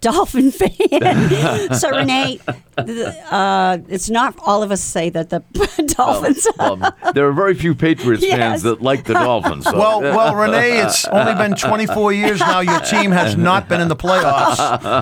Dolphin 0.00 0.50
fan. 0.50 1.72
so 1.74 1.88
Renee, 1.90 2.38
th- 2.76 3.06
uh, 3.30 3.78
it's 3.88 4.10
not 4.10 4.34
all 4.44 4.62
of 4.62 4.70
us 4.70 4.82
say 4.82 5.08
that 5.08 5.30
the 5.30 5.42
Dolphins. 5.96 6.46
Well, 6.58 6.76
there 7.14 7.26
are 7.26 7.32
very 7.32 7.54
few 7.54 7.74
Patriots 7.74 8.22
Yes. 8.22 8.36
fans 8.36 8.62
that 8.64 8.82
like 8.82 9.04
the 9.04 9.14
Dolphins. 9.14 9.64
So. 9.64 9.78
well, 9.78 10.02
well, 10.02 10.34
Renee, 10.34 10.80
it's 10.82 11.06
only 11.06 11.32
been 11.34 11.54
24 11.54 12.12
years 12.12 12.40
now. 12.40 12.60
Your 12.60 12.80
team 12.80 13.12
has 13.12 13.34
not 13.36 13.66
been 13.68 13.80
in 13.80 13.88
the 13.88 13.96
playoffs. 13.96 14.56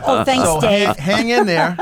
oh, 0.06 0.22
thanks, 0.24 0.44
So 0.44 0.60
Dave. 0.60 0.96
hang, 0.96 1.16
hang 1.16 1.28
in 1.30 1.46
there. 1.46 1.76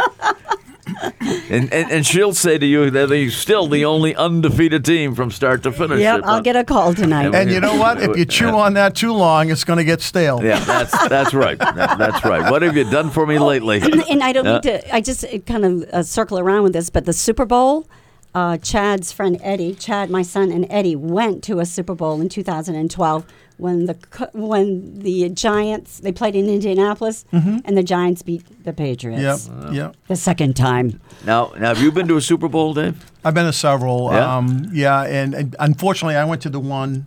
and, 1.21 1.73
and 1.73 1.91
and 1.91 2.07
she'll 2.07 2.35
say 2.35 2.59
to 2.59 2.67
you 2.67 2.91
that 2.91 3.09
they're 3.09 3.31
still 3.31 3.67
the 3.67 3.85
only 3.85 4.15
undefeated 4.15 4.85
team 4.85 5.15
from 5.15 5.31
start 5.31 5.63
to 5.63 5.73
finish. 5.73 6.01
Yep, 6.01 6.23
I'll 6.25 6.43
get 6.43 6.57
a 6.57 6.65
call 6.65 6.95
tonight. 6.95 7.35
And 7.35 7.51
you 7.51 7.61
know 7.61 7.77
what? 7.77 8.03
If 8.03 8.17
you 8.17 8.25
chew 8.25 8.49
on 8.49 8.75
that 8.75 8.95
too 8.95 9.13
long, 9.13 9.51
it's 9.51 9.65
going 9.65 9.79
to 9.79 9.85
get 9.85 10.01
stale. 10.01 10.43
Yeah, 10.43 10.59
that's 10.61 11.09
that's 11.09 11.35
right. 11.35 11.59
That- 11.59 11.99
that's 11.99 12.25
right. 12.25 12.51
What 12.51 12.63
have 12.63 12.77
you 12.77 12.85
done 12.91 13.11
for 13.11 13.27
me 13.27 13.39
lately? 13.39 13.81
and 14.11 14.23
I 14.23 14.33
don't 14.33 14.45
need 14.47 14.63
to. 14.65 14.95
I 14.95 15.01
just 15.01 15.25
uh, 15.25 15.39
kind 15.41 15.65
of 15.65 15.83
uh, 15.93 16.03
circle 16.03 16.39
around 16.39 16.63
with 16.65 16.73
this, 16.73 16.91
but 16.91 17.05
the 17.07 17.13
Super 17.13 17.45
Bowl. 17.45 17.87
Uh, 18.33 18.57
Chad's 18.59 19.11
friend 19.11 19.41
Eddie, 19.43 19.75
Chad, 19.75 20.09
my 20.09 20.23
son, 20.23 20.53
and 20.53 20.65
Eddie 20.71 20.95
went 20.95 21.43
to 21.45 21.59
a 21.59 21.67
Super 21.67 21.97
Bowl 21.97 22.21
in 22.21 22.29
2012 22.29 23.27
when 23.61 23.87
the 23.87 23.97
when 24.33 25.01
the 25.01 25.29
Giants 25.29 26.01
they 26.01 26.13
played 26.13 26.35
in 26.35 26.49
Indianapolis 26.49 27.25
and 27.33 27.77
the 27.77 27.83
Giants 27.83 28.23
beat 28.23 28.65
the 28.65 28.73
Patriots. 28.73 29.49
Yep. 29.49 29.73
Yep. 29.73 29.97
The 30.09 30.17
second 30.17 30.55
time. 30.57 31.01
Now, 31.25 31.53
now, 31.59 31.69
have 31.69 31.83
you 31.83 31.93
been 31.93 32.09
to 32.09 32.17
a 32.17 32.21
Super 32.21 32.49
Bowl, 32.49 32.75
Dave? 32.75 32.97
I've 33.25 33.35
been 33.35 33.47
to 33.47 33.53
several. 33.53 34.11
Yeah? 34.13 34.37
Um, 34.37 34.71
yeah, 34.73 35.03
and, 35.03 35.35
and 35.35 35.57
unfortunately, 35.59 36.17
I 36.17 36.25
went 36.25 36.43
to 36.43 36.51
the 36.51 36.61
one 36.61 37.07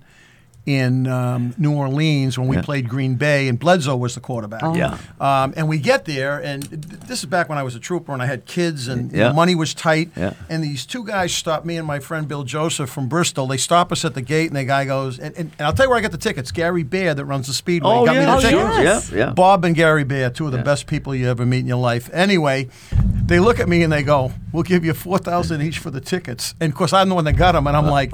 in 0.66 1.08
um, 1.08 1.54
New 1.58 1.74
Orleans 1.76 2.38
when 2.40 2.48
we 2.48 2.56
Yeah. 2.56 2.62
played 2.62 2.88
Green 2.88 3.16
Bay, 3.16 3.50
and 3.50 3.60
Bledsoe 3.60 3.98
was 3.98 4.16
the 4.16 4.22
quarterback. 4.22 4.62
Oh. 4.64 4.74
Yeah. 4.76 4.98
Um, 5.20 5.54
and 5.58 5.68
we 5.68 5.78
get 5.78 6.06
there, 6.06 6.40
and 6.40 6.64
th- 6.70 7.02
this 7.08 7.20
is 7.20 7.26
back 7.26 7.50
when 7.50 7.58
I 7.58 7.64
was 7.64 7.76
a 7.76 7.80
trooper 7.80 8.14
and 8.14 8.22
I 8.22 8.28
had 8.28 8.46
kids, 8.46 8.88
and 8.88 9.12
Yeah. 9.12 9.34
money 9.34 9.56
was 9.56 9.74
tight. 9.74 10.12
Yeah. 10.16 10.34
And 10.50 10.64
these 10.64 10.86
two 10.86 11.04
guys 11.06 11.34
stopped 11.34 11.66
me 11.66 11.76
and 11.76 11.86
my 11.86 12.00
friend 12.00 12.28
Bill 12.30 12.44
Joseph 12.44 12.90
from 12.90 13.10
Bristol. 13.10 13.46
They 13.48 13.58
stop 13.58 13.92
us 13.92 14.06
at 14.06 14.14
the 14.14 14.22
gate, 14.22 14.48
and 14.48 14.56
the 14.56 14.64
guy 14.64 14.86
goes, 14.86 15.20
and, 15.20 15.36
and, 15.38 15.52
and 15.60 15.68
I'll 15.68 15.74
tell 15.74 15.86
you 15.86 15.90
where 15.90 16.00
I 16.00 16.02
got 16.02 16.12
the 16.14 16.18
tickets. 16.18 16.52
Gary 16.52 16.84
Bahre 16.86 17.14
that 17.16 17.26
runs 17.26 17.48
the 17.48 17.54
Speedway 17.54 17.90
got 18.06 18.16
me 18.16 18.22
the 18.24 18.32
Oh, 18.34 18.40
tickets. 18.40 18.78
yes. 18.84 19.12
yeah, 19.12 19.18
yeah. 19.18 19.30
Bob 19.32 19.66
and 19.66 19.76
Gary 19.76 20.06
Bahre, 20.06 20.34
two 20.34 20.46
of 20.46 20.54
the 20.54 20.60
Yeah. 20.60 20.64
best 20.64 20.88
people 20.88 21.14
you 21.14 21.28
ever 21.30 21.46
meet 21.46 21.60
in 21.60 21.68
your 21.68 21.78
life. 21.78 22.10
Anyway, 22.14 22.70
they 23.26 23.40
look 23.40 23.60
at 23.60 23.68
me 23.68 23.84
and 23.84 23.92
they 23.92 24.04
go, 24.04 24.32
"We'll 24.54 24.64
give 24.64 24.86
you 24.86 24.94
four 24.94 25.18
thousand 25.18 25.62
each 25.62 25.80
for 25.80 25.92
the 25.92 26.00
tickets." 26.02 26.56
And 26.62 26.72
of 26.72 26.78
course, 26.78 26.94
I'm 26.94 27.10
the 27.10 27.16
one 27.16 27.26
that 27.26 27.34
got 27.34 27.52
them, 27.52 27.68
and 27.68 27.76
I'm 27.76 27.88
like. 27.88 28.14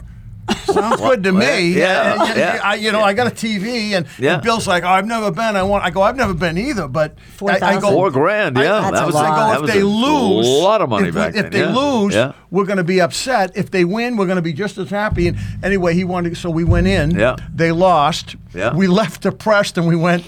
Sounds 0.65 1.01
good 1.01 1.23
to 1.23 1.31
me. 1.31 1.73
Yeah, 1.73 2.15
Uh, 2.19 2.33
yeah. 2.35 2.59
I, 2.63 2.75
you 2.75 2.91
know, 2.91 3.01
I 3.01 3.13
got 3.13 3.27
a 3.27 3.31
TV, 3.31 3.91
and, 3.91 4.07
Yeah. 4.17 4.35
and 4.35 4.43
Bill's 4.43 4.67
like, 4.67 4.83
"Oh, 4.83 4.87
I've 4.87 5.05
never 5.05 5.31
been. 5.31 5.55
I 5.55 5.63
want." 5.63 5.83
I 5.83 5.89
go, 5.89 6.01
"I've 6.01 6.15
never 6.15 6.33
been 6.33 6.57
either." 6.57 6.87
But 6.87 7.17
I, 7.41 7.53
I 7.55 7.59
go, 7.79 7.89
4,000? 7.89 7.93
Four 7.93 8.11
grand, 8.11 8.57
I- 8.57 8.63
yeah. 8.63 8.81
That's 8.81 8.91
that 8.93 9.03
a 9.03 9.05
was 9.05 9.15
lot. 9.15 9.25
I 9.25 9.29
go, 9.29 9.35
that 9.49 9.55
if 9.55 9.61
was 9.61 9.71
they 9.71 9.79
a 9.81 9.85
lose, 9.85 10.47
lot 10.47 10.81
of 10.81 10.89
money 10.89 11.09
if, 11.09 11.15
back 11.15 11.35
if 11.35 11.43
then. 11.43 11.51
they 11.51 11.59
yeah. 11.61 11.75
lose, 11.75 12.13
yeah. 12.15 12.31
we're 12.51 12.65
going 12.65 12.77
to 12.77 12.83
be 12.83 12.99
upset. 13.01 13.51
If 13.55 13.71
they 13.71 13.85
win, 13.85 14.15
we're 14.17 14.25
going 14.27 14.37
to 14.37 14.41
be 14.41 14.53
just 14.53 14.77
as 14.77 14.89
happy. 14.89 15.27
And 15.27 15.37
anyway, 15.63 15.93
he 15.93 16.03
wanted, 16.03 16.35
so 16.37 16.49
we 16.49 16.63
went 16.63 16.87
in. 16.87 17.11
Yeah. 17.11 17.35
They 17.53 17.71
lost. 17.71 18.35
Yeah. 18.53 18.73
We 18.75 18.87
left 18.87 19.21
depressed, 19.21 19.77
and 19.77 19.87
we 19.87 19.95
went. 19.95 20.23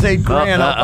Here's 0.00 0.18
eight 0.18 0.24
grand 0.24 0.60
out 0.62 0.76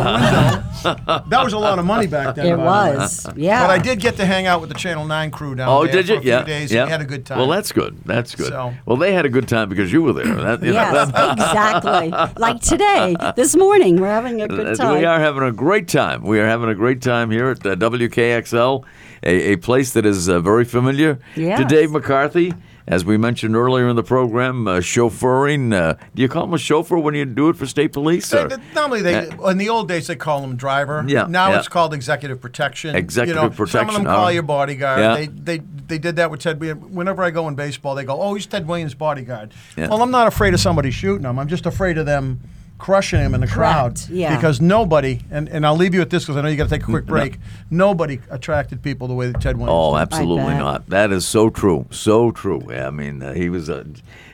the 0.85 0.95
window. 0.97 1.25
that 1.29 1.45
was 1.45 1.53
a 1.53 1.59
lot 1.59 1.79
of 1.79 1.85
money 1.85 2.07
back 2.07 2.35
then. 2.35 2.47
It 2.47 2.57
by 2.57 2.91
way. 2.91 2.97
was. 2.97 3.29
Yeah. 3.37 3.67
But 3.67 3.71
I 3.71 3.79
did 3.79 4.01
get 4.01 4.17
to 4.17 4.25
hang 4.27 4.47
out 4.47 4.61
with 4.61 4.69
the 4.71 4.75
Channel 4.75 5.05
Nine 5.05 5.31
crew 5.31 5.55
down 5.55 5.69
Oh, 5.69 5.85
there 5.85 5.93
did 6.03 6.07
for 6.07 6.13
you? 6.13 6.19
a 6.19 6.23
few 6.23 6.31
yeah, 6.31 6.43
days. 6.45 6.73
yeah. 6.73 6.81
And 6.83 6.89
we 6.89 6.93
had 6.93 7.01
a 7.03 7.05
good 7.05 7.27
time. 7.27 7.39
Well, 7.39 7.49
that's 7.49 7.73
good. 7.73 7.99
That's 8.05 8.35
good. 8.35 8.49
So- 8.49 8.73
Well, 8.87 8.97
they 8.97 9.13
had 9.13 9.27
a 9.27 9.29
good 9.29 9.49
time 9.49 9.69
because 9.69 9.93
you 9.93 10.03
were 10.03 10.13
there. 10.13 10.35
That, 10.35 10.63
you 10.63 10.73
Yes, 10.73 11.11
that- 11.13 11.33
exactly. 11.33 12.11
Like 12.41 12.61
today, 12.61 13.15
this 13.37 13.55
morning, 13.57 14.01
we're 14.01 14.09
having 14.09 14.41
a 14.41 14.49
good 14.49 14.67
Uh, 14.69 14.75
time. 14.75 14.99
We 14.99 15.05
are 15.05 15.19
having 15.21 15.43
a 15.43 15.53
great 15.53 15.89
time. 15.89 16.23
We 16.23 16.41
are 16.41 16.47
having 16.47 16.69
a 16.69 16.75
great 16.75 17.03
time 17.03 17.31
here 17.31 17.51
at 17.51 17.65
uh, 17.67 17.77
WKXL, 17.77 18.85
a, 19.25 19.53
a 19.53 19.57
place 19.57 19.93
that 19.93 20.07
is 20.07 20.29
uh, 20.29 20.41
very 20.41 20.65
familiar 20.65 21.19
to 21.35 21.65
Dave 21.69 21.91
McCarthy. 21.91 22.55
As 22.87 23.05
we 23.05 23.17
mentioned 23.17 23.55
earlier 23.55 23.89
in 23.89 23.95
the 23.97 24.03
program, 24.03 24.67
uh, 24.67 24.79
chauffeuring. 24.81 25.73
Uh, 25.73 25.95
do 26.15 26.23
you 26.23 26.29
call 26.29 26.45
him 26.45 26.55
a 26.55 26.59
chauffeur 26.59 26.99
when 26.99 27.15
you 27.15 27.25
do 27.25 27.49
it 27.49 27.57
for 27.57 27.67
state 27.67 27.93
police? 27.93 28.33
Or- 28.35 28.49
they- 28.49 28.57
normally, 28.75 29.03
they 29.03 29.29
in 29.29 29.59
the 29.59 29.69
old 29.69 29.87
days 29.89 30.09
they 30.09 30.17
call 30.17 30.41
them 30.41 30.57
driver. 30.57 31.05
Yeah, 31.07 31.27
Now 31.29 31.51
yeah. 31.51 31.59
it's 31.59 31.69
called 31.69 31.95
executive 31.95 32.41
protection. 32.41 32.97
Executive 32.97 33.43
you 33.43 33.59
know, 33.59 33.65
Some 33.67 33.89
of 33.89 33.95
them 33.95 34.05
call 34.05 34.25
right. 34.25 34.35
you 34.35 34.43
bodyguard. 34.43 35.01
Yeah. 35.01 35.15
They, 35.15 35.27
they 35.59 35.59
they 35.87 35.99
did 35.99 36.17
that 36.17 36.31
with 36.31 36.41
Ted. 36.41 36.61
Whenever 36.61 37.23
I 37.23 37.31
go 37.31 37.47
in 37.49 37.55
baseball, 37.55 37.95
they 37.95 38.05
go, 38.05 38.21
"Oh, 38.21 38.35
he's 38.35 38.47
Ted 38.47 38.67
Williams' 38.67 38.95
bodyguard." 38.95 39.53
Yeah. 39.77 39.89
Well, 39.89 40.03
I'm 40.03 40.11
not 40.11 40.27
afraid 40.27 40.55
of 40.55 40.61
somebody 40.61 40.91
shooting 40.91 41.25
him. 41.25 41.39
I'm 41.39 41.49
just 41.49 41.67
afraid 41.67 41.99
of 41.99 42.07
them 42.07 42.41
crushing 42.83 43.21
him 43.21 43.33
in 43.33 43.41
the 43.41 43.47
crowd. 43.47 43.95
Correct, 43.95 44.11
yeah. 44.11 44.35
Because 44.35 44.61
nobody, 44.61 45.21
and, 45.31 45.49
and 45.49 45.65
I'll 45.65 45.77
leave 45.77 45.95
you 45.95 46.01
at 46.01 46.11
this 46.11 46.25
because 46.25 46.37
I 46.37 46.41
know 46.43 46.49
you 46.49 46.57
got 46.57 46.65
to 46.65 46.71
take 46.71 46.83
a 46.83 46.87
quick 46.87 47.07
break. 47.07 47.39
Nobody 47.71 48.19
attracted 48.29 48.83
people 48.83 49.07
the 49.07 49.15
way 49.15 49.31
that 49.31 49.41
Ted 49.41 49.57
Williams. 49.57 49.73
Oh, 49.73 49.95
did. 49.95 50.03
absolutely 50.03 50.55
not. 50.55 50.89
That 50.89 51.13
is 51.13 51.25
so 51.25 51.49
true, 51.49 51.87
so 51.91 52.33
true. 52.33 52.61
Yeah, 52.69 52.89
I 52.89 52.91
mean, 52.91 53.23
uh, 53.23 53.35
he 53.35 53.49
was 53.51 53.69
a, 53.69 53.87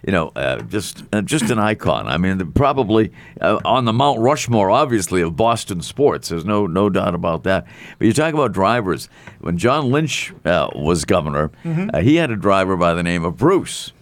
you 0.02 0.12
know, 0.12 0.32
uh, 0.34 0.62
just 0.62 1.04
uh, 1.12 1.20
just 1.20 1.50
an 1.50 1.58
icon. 1.58 2.08
I 2.08 2.16
mean, 2.16 2.38
the- 2.38 2.46
probably 2.46 3.12
uh, 3.42 3.60
on 3.66 3.84
the 3.84 3.92
Mount 3.92 4.18
Rushmore, 4.20 4.70
obviously, 4.70 5.20
of 5.20 5.36
Boston 5.36 5.82
sports. 5.82 6.30
There's 6.30 6.46
no 6.46 6.66
no 6.66 6.88
doubt 6.88 7.14
about 7.14 7.42
that. 7.42 7.66
But 7.98 8.06
you 8.06 8.14
talk 8.14 8.32
about 8.32 8.52
drivers. 8.52 9.10
When 9.40 9.58
John 9.58 9.90
Lynch 9.90 10.32
uh, 10.46 10.70
was 10.74 11.04
governor, 11.04 11.50
uh, 11.66 12.00
he 12.00 12.16
had 12.16 12.30
a 12.30 12.36
driver 12.36 12.78
by 12.78 12.94
the 12.94 13.02
name 13.02 13.26
of 13.26 13.36
Bruce. 13.36 13.92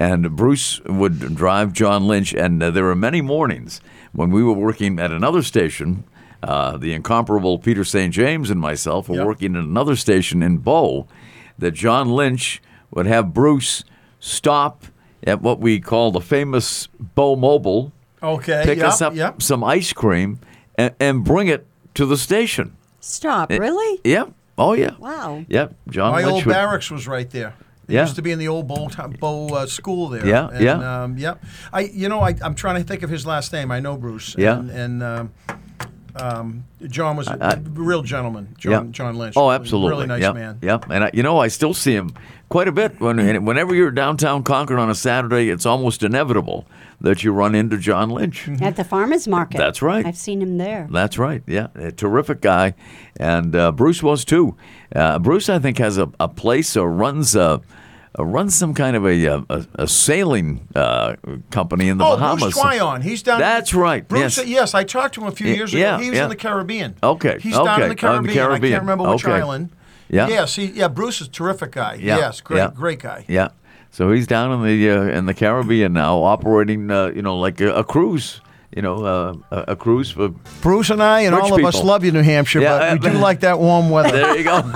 And 0.00 0.34
Bruce 0.34 0.80
would 0.86 1.34
drive 1.36 1.72
John 1.74 2.06
Lynch, 2.08 2.32
and 2.32 2.60
uh, 2.62 2.70
there 2.70 2.84
were 2.84 2.96
many 2.96 3.20
mornings 3.20 3.82
when 4.12 4.30
we 4.30 4.42
were 4.42 4.54
working 4.54 4.98
at 4.98 5.12
another 5.12 5.42
station. 5.42 6.04
Uh, 6.42 6.78
the 6.78 6.94
incomparable 6.94 7.58
Peter 7.58 7.84
St. 7.84 8.12
James 8.12 8.48
and 8.48 8.58
myself 8.58 9.10
were 9.10 9.16
Yep. 9.16 9.26
working 9.26 9.56
at 9.56 9.62
another 9.62 9.94
station 9.96 10.42
in 10.42 10.56
Bow. 10.56 11.06
That 11.58 11.72
John 11.72 12.08
Lynch 12.08 12.62
would 12.90 13.04
have 13.04 13.34
Bruce 13.34 13.84
stop 14.18 14.86
at 15.26 15.42
what 15.42 15.60
we 15.60 15.78
call 15.78 16.10
the 16.12 16.20
famous 16.22 16.88
Bow 17.14 17.36
Mobile, 17.36 17.92
Okay. 18.22 18.62
pick 18.64 18.78
yep, 18.78 18.86
us 18.88 19.02
up 19.02 19.14
Yep. 19.14 19.42
some 19.42 19.62
ice 19.62 19.92
cream, 19.92 20.38
and, 20.76 20.94
and 20.98 21.22
bring 21.22 21.48
it 21.48 21.66
to 21.94 22.06
the 22.06 22.16
station. 22.16 22.74
Stop. 23.00 23.50
Really? 23.50 24.00
Yep. 24.04 24.32
Oh 24.56 24.72
yeah. 24.72 24.92
Wow. 24.98 25.44
Yep. 25.48 25.74
John 25.90 26.12
My 26.12 26.18
Lynch 26.22 26.32
old 26.32 26.46
would- 26.46 26.52
barracks 26.52 26.90
was 26.90 27.06
right 27.06 27.28
there. 27.28 27.52
It 27.90 27.94
Yeah. 27.94 28.02
used 28.02 28.16
to 28.16 28.22
be 28.22 28.30
in 28.30 28.38
the 28.38 28.48
old 28.48 28.68
Bow, 28.68 28.88
Town- 28.88 29.16
Bow 29.18 29.48
uh, 29.48 29.66
school 29.66 30.08
there. 30.08 30.24
Yeah, 30.26 30.48
and, 30.48 30.64
yeah. 30.64 31.02
Um, 31.02 31.18
yep. 31.18 31.42
I, 31.72 31.80
you 31.80 32.08
know, 32.08 32.20
I, 32.20 32.34
I'm 32.42 32.54
trying 32.54 32.76
to 32.80 32.84
think 32.86 33.02
of 33.02 33.10
his 33.10 33.26
last 33.26 33.52
name. 33.52 33.70
I 33.70 33.80
know 33.80 33.96
Bruce. 33.96 34.34
Yeah. 34.38 34.58
And, 34.58 34.70
and 34.70 35.02
um, 35.02 35.32
um, 36.16 36.64
John 36.86 37.16
was 37.16 37.28
a 37.28 37.36
I- 37.40 37.60
real 37.72 38.02
gentleman. 38.02 38.54
John, 38.58 38.86
Yeah. 38.86 38.92
John 38.92 39.16
Lynch. 39.16 39.34
Oh, 39.36 39.50
absolutely. 39.50 39.90
Really 39.90 40.06
nice 40.06 40.22
yep. 40.22 40.34
man. 40.34 40.58
Yep. 40.62 40.86
And 40.90 41.04
I, 41.04 41.10
you 41.12 41.22
know, 41.22 41.38
I 41.38 41.48
still 41.48 41.74
see 41.74 41.92
him 41.94 42.12
quite 42.48 42.68
a 42.68 42.72
bit. 42.72 43.00
When, 43.00 43.44
whenever 43.44 43.74
you're 43.74 43.90
downtown 43.90 44.42
Concord 44.42 44.78
on 44.78 44.90
a 44.90 44.94
Saturday, 44.94 45.50
it's 45.50 45.66
almost 45.66 46.02
inevitable 46.02 46.66
that 47.00 47.24
you 47.24 47.32
run 47.32 47.54
into 47.54 47.78
John 47.78 48.10
Lynch. 48.10 48.46
At 48.60 48.76
the 48.76 48.84
farmer's 48.84 49.26
market. 49.26 49.56
That's 49.56 49.80
right. 49.82 50.04
I've 50.04 50.18
seen 50.18 50.42
him 50.42 50.58
there. 50.58 50.86
That's 50.90 51.16
right. 51.16 51.42
Yeah, 51.46 51.68
a 51.74 51.92
terrific 51.92 52.42
guy, 52.42 52.74
and 53.16 53.56
uh, 53.56 53.72
Bruce 53.72 54.02
was 54.02 54.22
too. 54.24 54.54
Uh, 54.94 55.18
Bruce, 55.18 55.48
I 55.48 55.58
think, 55.60 55.78
has 55.78 55.96
a, 55.96 56.10
a 56.20 56.28
place 56.28 56.76
or 56.76 56.90
runs 56.90 57.34
a. 57.34 57.62
Uh, 58.18 58.24
runs 58.24 58.54
some 58.56 58.74
kind 58.74 58.96
of 58.96 59.06
a 59.06 59.24
a, 59.24 59.44
a 59.74 59.86
sailing 59.86 60.66
uh, 60.74 61.14
company 61.50 61.88
in 61.88 61.98
the 61.98 62.04
Oh, 62.04 62.16
Bahamas. 62.16 62.42
Bruce 62.42 62.58
Tryon. 62.58 63.02
He's 63.02 63.22
down. 63.22 63.38
That's 63.38 63.72
right, 63.72 64.06
Bruce, 64.06 64.36
yes. 64.38 64.46
yes. 64.48 64.74
I 64.74 64.82
talked 64.82 65.14
to 65.14 65.20
him 65.20 65.28
a 65.28 65.32
few 65.32 65.46
years 65.46 65.72
ago. 65.72 65.80
yeah, 65.80 66.00
he 66.00 66.10
was 66.10 66.16
yeah. 66.18 66.24
in 66.24 66.28
the 66.30 66.36
Caribbean. 66.36 66.96
Okay, 67.02 67.38
He's 67.40 67.54
down 67.54 67.82
in 67.82 67.88
the 67.88 67.94
Caribbean. 67.94 68.26
the 68.26 68.32
Caribbean. 68.40 68.72
I 68.72 68.76
can't 68.78 68.82
remember 68.82 69.10
which 69.12 69.24
Okay. 69.24 69.34
island. 69.34 69.70
Yeah. 70.08 70.26
Yes. 70.28 70.56
He, 70.56 70.64
yeah. 70.66 70.88
Bruce 70.88 71.20
is 71.20 71.28
a 71.28 71.30
terrific 71.30 71.70
guy. 71.70 71.94
Yeah, 71.94 72.18
Yes. 72.18 72.40
Great. 72.40 72.58
yeah. 72.58 72.70
Great 72.74 72.98
guy. 72.98 73.24
Yeah. 73.28 73.50
So 73.92 74.10
he's 74.10 74.26
down 74.26 74.50
in 74.52 74.62
the 74.66 74.90
uh, 74.90 75.02
in 75.18 75.26
the 75.26 75.34
Caribbean 75.34 75.92
now, 75.92 76.20
operating, 76.24 76.90
uh, 76.90 77.12
you 77.14 77.22
know, 77.22 77.38
like 77.38 77.60
a, 77.60 77.72
a 77.74 77.84
cruise. 77.84 78.40
You 78.74 78.82
know, 78.82 79.04
uh, 79.04 79.34
a, 79.50 79.72
a 79.72 79.76
cruise 79.76 80.12
for. 80.12 80.28
Bruce 80.62 80.90
and 80.90 81.02
I 81.02 81.22
and 81.22 81.34
Rich 81.34 81.44
all 81.44 81.58
of 81.58 81.64
us 81.64 81.82
love 81.82 82.04
you, 82.04 82.12
New 82.12 82.22
Hampshire, 82.22 82.60
Yeah, 82.60 82.94
but 82.94 83.02
we 83.02 83.08
uh, 83.08 83.12
do 83.12 83.18
like 83.18 83.40
that 83.40 83.58
warm 83.58 83.90
weather. 83.94 84.12
There 84.12 84.36
you 84.38 84.44
go. 84.44 84.62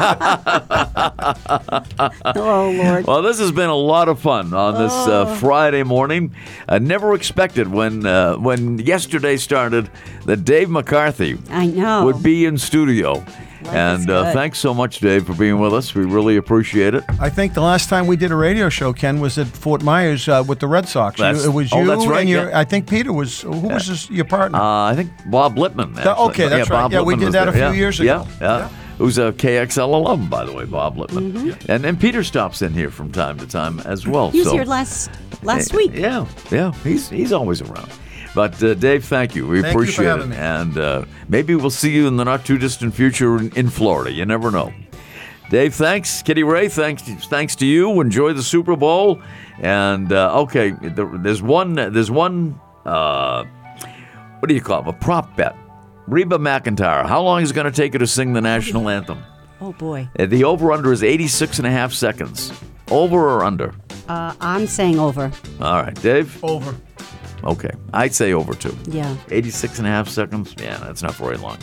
Oh, 2.36 2.70
Lord. 2.76 3.06
Well, 3.06 3.22
this 3.22 3.38
has 3.38 3.52
been 3.52 3.70
a 3.70 3.74
lot 3.76 4.08
of 4.08 4.18
fun 4.20 4.52
on 4.52 4.74
this 4.74 4.92
uh, 4.92 5.36
Friday 5.36 5.82
morning. 5.82 6.34
I 6.68 6.78
never 6.78 7.14
expected 7.14 7.68
when 7.68 8.04
uh, 8.06 8.34
when 8.36 8.78
yesterday 8.78 9.36
started 9.36 9.90
that 10.26 10.44
Dave 10.44 10.70
McCarthy 10.70 11.38
I 11.50 11.66
know. 11.66 12.04
would 12.04 12.22
be 12.22 12.44
in 12.46 12.58
studio. 12.58 13.24
And 13.66 14.10
uh, 14.10 14.32
thanks 14.32 14.58
so 14.58 14.74
much, 14.74 14.98
Dave, 15.00 15.26
for 15.26 15.34
being 15.34 15.58
with 15.58 15.72
us. 15.72 15.94
We 15.94 16.04
really 16.04 16.36
appreciate 16.36 16.94
it. 16.94 17.04
I 17.20 17.30
think 17.30 17.54
the 17.54 17.60
last 17.60 17.88
time 17.88 18.06
we 18.06 18.16
did 18.16 18.30
a 18.30 18.36
radio 18.36 18.68
show, 18.68 18.92
Ken, 18.92 19.20
was 19.20 19.38
at 19.38 19.46
Fort 19.46 19.82
Myers 19.82 20.28
uh, 20.28 20.44
with 20.46 20.60
the 20.60 20.66
Red 20.68 20.88
Sox. 20.88 21.18
You- 21.18 21.24
That's- 21.24 21.44
it 21.44 21.50
was 21.50 21.72
oh, 21.72 21.80
you 21.80 21.86
that's 21.86 22.06
right, 22.06 22.20
and 22.20 22.28
your. 22.28 22.48
yeah. 22.50 22.58
I 22.58 22.64
think 22.64 22.88
Peter 22.88 23.12
was. 23.12 23.42
Who 23.42 23.50
was 23.68 23.86
this, 23.88 24.10
your 24.10 24.24
partner? 24.24 24.58
Uh, 24.58 24.90
I 24.90 24.94
think 24.94 25.10
Bob 25.26 25.56
Lippman. 25.58 25.92
That- 25.94 26.18
okay, 26.18 26.48
that's 26.48 26.70
right. 26.70 26.82
Bob 26.82 26.92
Yeah, 26.92 27.02
we 27.02 27.16
did 27.16 27.26
was 27.26 27.32
that 27.34 27.48
a 27.48 27.52
few 27.52 27.60
Yeah, 27.60 27.72
years 27.72 28.00
ago. 28.00 28.26
Yeah, 28.26 28.36
yeah. 28.40 28.58
Yeah. 28.58 28.68
Who's 28.98 29.18
a 29.18 29.32
KXL 29.32 29.92
alum, 29.92 30.28
by 30.30 30.44
the 30.44 30.52
way, 30.52 30.66
Bob 30.66 30.96
Lippman. 30.96 31.32
Mm-hmm. 31.32 31.70
And 31.70 31.84
and 31.84 31.98
Peter 32.00 32.22
stops 32.22 32.62
in 32.62 32.72
here 32.72 32.90
from 32.90 33.10
time 33.10 33.38
to 33.38 33.46
time 33.46 33.80
as 33.80 34.06
well. 34.06 34.30
he 34.30 34.38
was 34.38 34.48
so. 34.48 34.54
here 34.54 34.64
last 34.64 35.10
last 35.42 35.74
week. 35.74 35.90
Yeah, 35.94 36.26
yeah, 36.52 36.72
he's 36.84 37.08
he's 37.10 37.32
always 37.32 37.60
around. 37.60 37.90
But 38.34 38.60
uh, 38.62 38.74
Dave, 38.74 39.04
thank 39.04 39.34
you. 39.36 39.46
We 39.46 39.62
Thank 39.62 39.72
you 39.74 39.78
for 39.78 39.82
appreciate 39.82 40.06
having 40.06 40.26
it, 40.26 40.30
me. 40.30 40.36
and 40.36 40.78
uh, 40.78 41.04
maybe 41.28 41.54
we'll 41.54 41.70
see 41.70 41.92
you 41.94 42.08
in 42.08 42.16
the 42.16 42.24
not 42.24 42.44
too 42.44 42.58
distant 42.58 42.92
future 42.94 43.36
in, 43.36 43.52
in 43.56 43.68
Florida. 43.70 44.10
You 44.12 44.24
never 44.26 44.50
know. 44.50 44.72
Dave, 45.50 45.74
thanks. 45.74 46.20
Kitty 46.22 46.42
Rae, 46.42 46.68
thanks. 46.68 47.02
Thanks 47.26 47.54
to 47.56 47.66
you. 47.66 48.00
Enjoy 48.00 48.32
the 48.32 48.42
Super 48.42 48.74
Bowl. 48.76 49.20
And 49.60 50.12
uh, 50.12 50.40
okay, 50.42 50.70
there's 50.70 51.42
one. 51.42 51.74
There's 51.74 52.10
one. 52.10 52.58
Uh, 52.84 53.44
what 54.40 54.48
do 54.48 54.54
you 54.54 54.60
call 54.60 54.80
it? 54.82 54.88
A 54.88 54.92
prop 54.94 55.36
bet. 55.36 55.54
Reba 56.08 56.38
McEntire. 56.38 57.06
How 57.06 57.22
long 57.22 57.42
is 57.42 57.50
it 57.52 57.54
going 57.54 57.70
to 57.70 57.72
take 57.72 57.92
her 57.92 57.98
to 58.00 58.06
sing 58.06 58.32
the 58.32 58.40
national 58.40 58.88
anthem? 58.88 59.22
Oh 59.60 59.72
boy. 59.72 60.08
Uh, 60.18 60.26
The 60.26 60.42
over 60.44 60.72
under 60.72 60.92
is 60.92 61.02
86 61.04 61.58
and 61.58 61.66
a 61.66 61.70
half 61.70 61.92
seconds. 61.92 62.52
Over 62.90 63.30
or 63.30 63.44
under? 63.44 63.72
Uh, 64.08 64.34
I'm 64.40 64.66
saying 64.66 64.98
over. 64.98 65.30
All 65.60 65.82
right, 65.82 65.94
Dave. 66.02 66.42
Over. 66.44 66.74
Okay, 67.42 67.70
I'd 67.92 68.14
say 68.14 68.32
over 68.32 68.54
two. 68.54 68.76
Yeah. 68.86 69.16
86 69.30 69.78
and 69.78 69.86
a 69.86 69.90
half 69.90 70.08
seconds? 70.08 70.54
Yeah, 70.58 70.78
that's 70.78 71.02
not 71.02 71.14
very 71.16 71.36
long. 71.36 71.58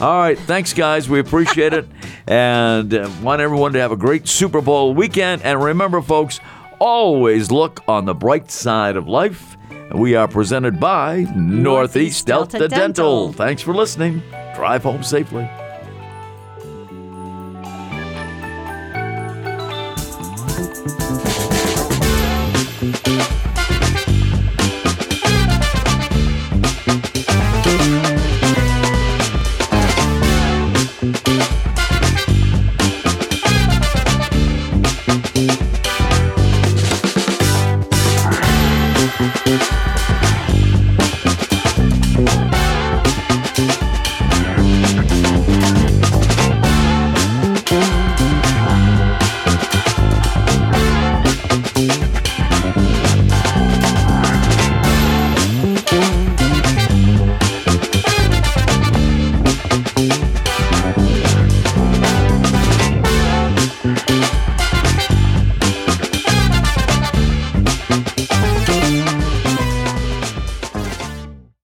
All 0.00 0.18
right, 0.18 0.38
thanks, 0.38 0.72
guys. 0.72 1.08
We 1.08 1.18
appreciate 1.20 1.72
it. 1.72 1.86
And 2.26 2.94
uh, 2.94 3.10
want 3.22 3.40
everyone 3.40 3.72
to 3.72 3.80
have 3.80 3.90
a 3.90 3.96
great 3.96 4.28
Super 4.28 4.60
Bowl 4.60 4.94
weekend. 4.94 5.42
And 5.42 5.60
remember, 5.60 6.00
folks, 6.00 6.38
always 6.78 7.50
look 7.50 7.82
on 7.88 8.04
the 8.04 8.14
bright 8.14 8.52
side 8.52 8.94
of 8.94 9.08
life. 9.08 9.56
We 9.92 10.14
are 10.14 10.28
presented 10.28 10.78
by 10.78 11.26
Northeast 11.34 12.26
Delta, 12.26 12.58
Delta 12.58 12.68
Dental. 12.68 13.26
Dental. 13.26 13.32
Thanks 13.32 13.62
for 13.62 13.74
listening. 13.74 14.22
Drive 14.54 14.84
home 14.84 15.02
safely. 15.02 15.48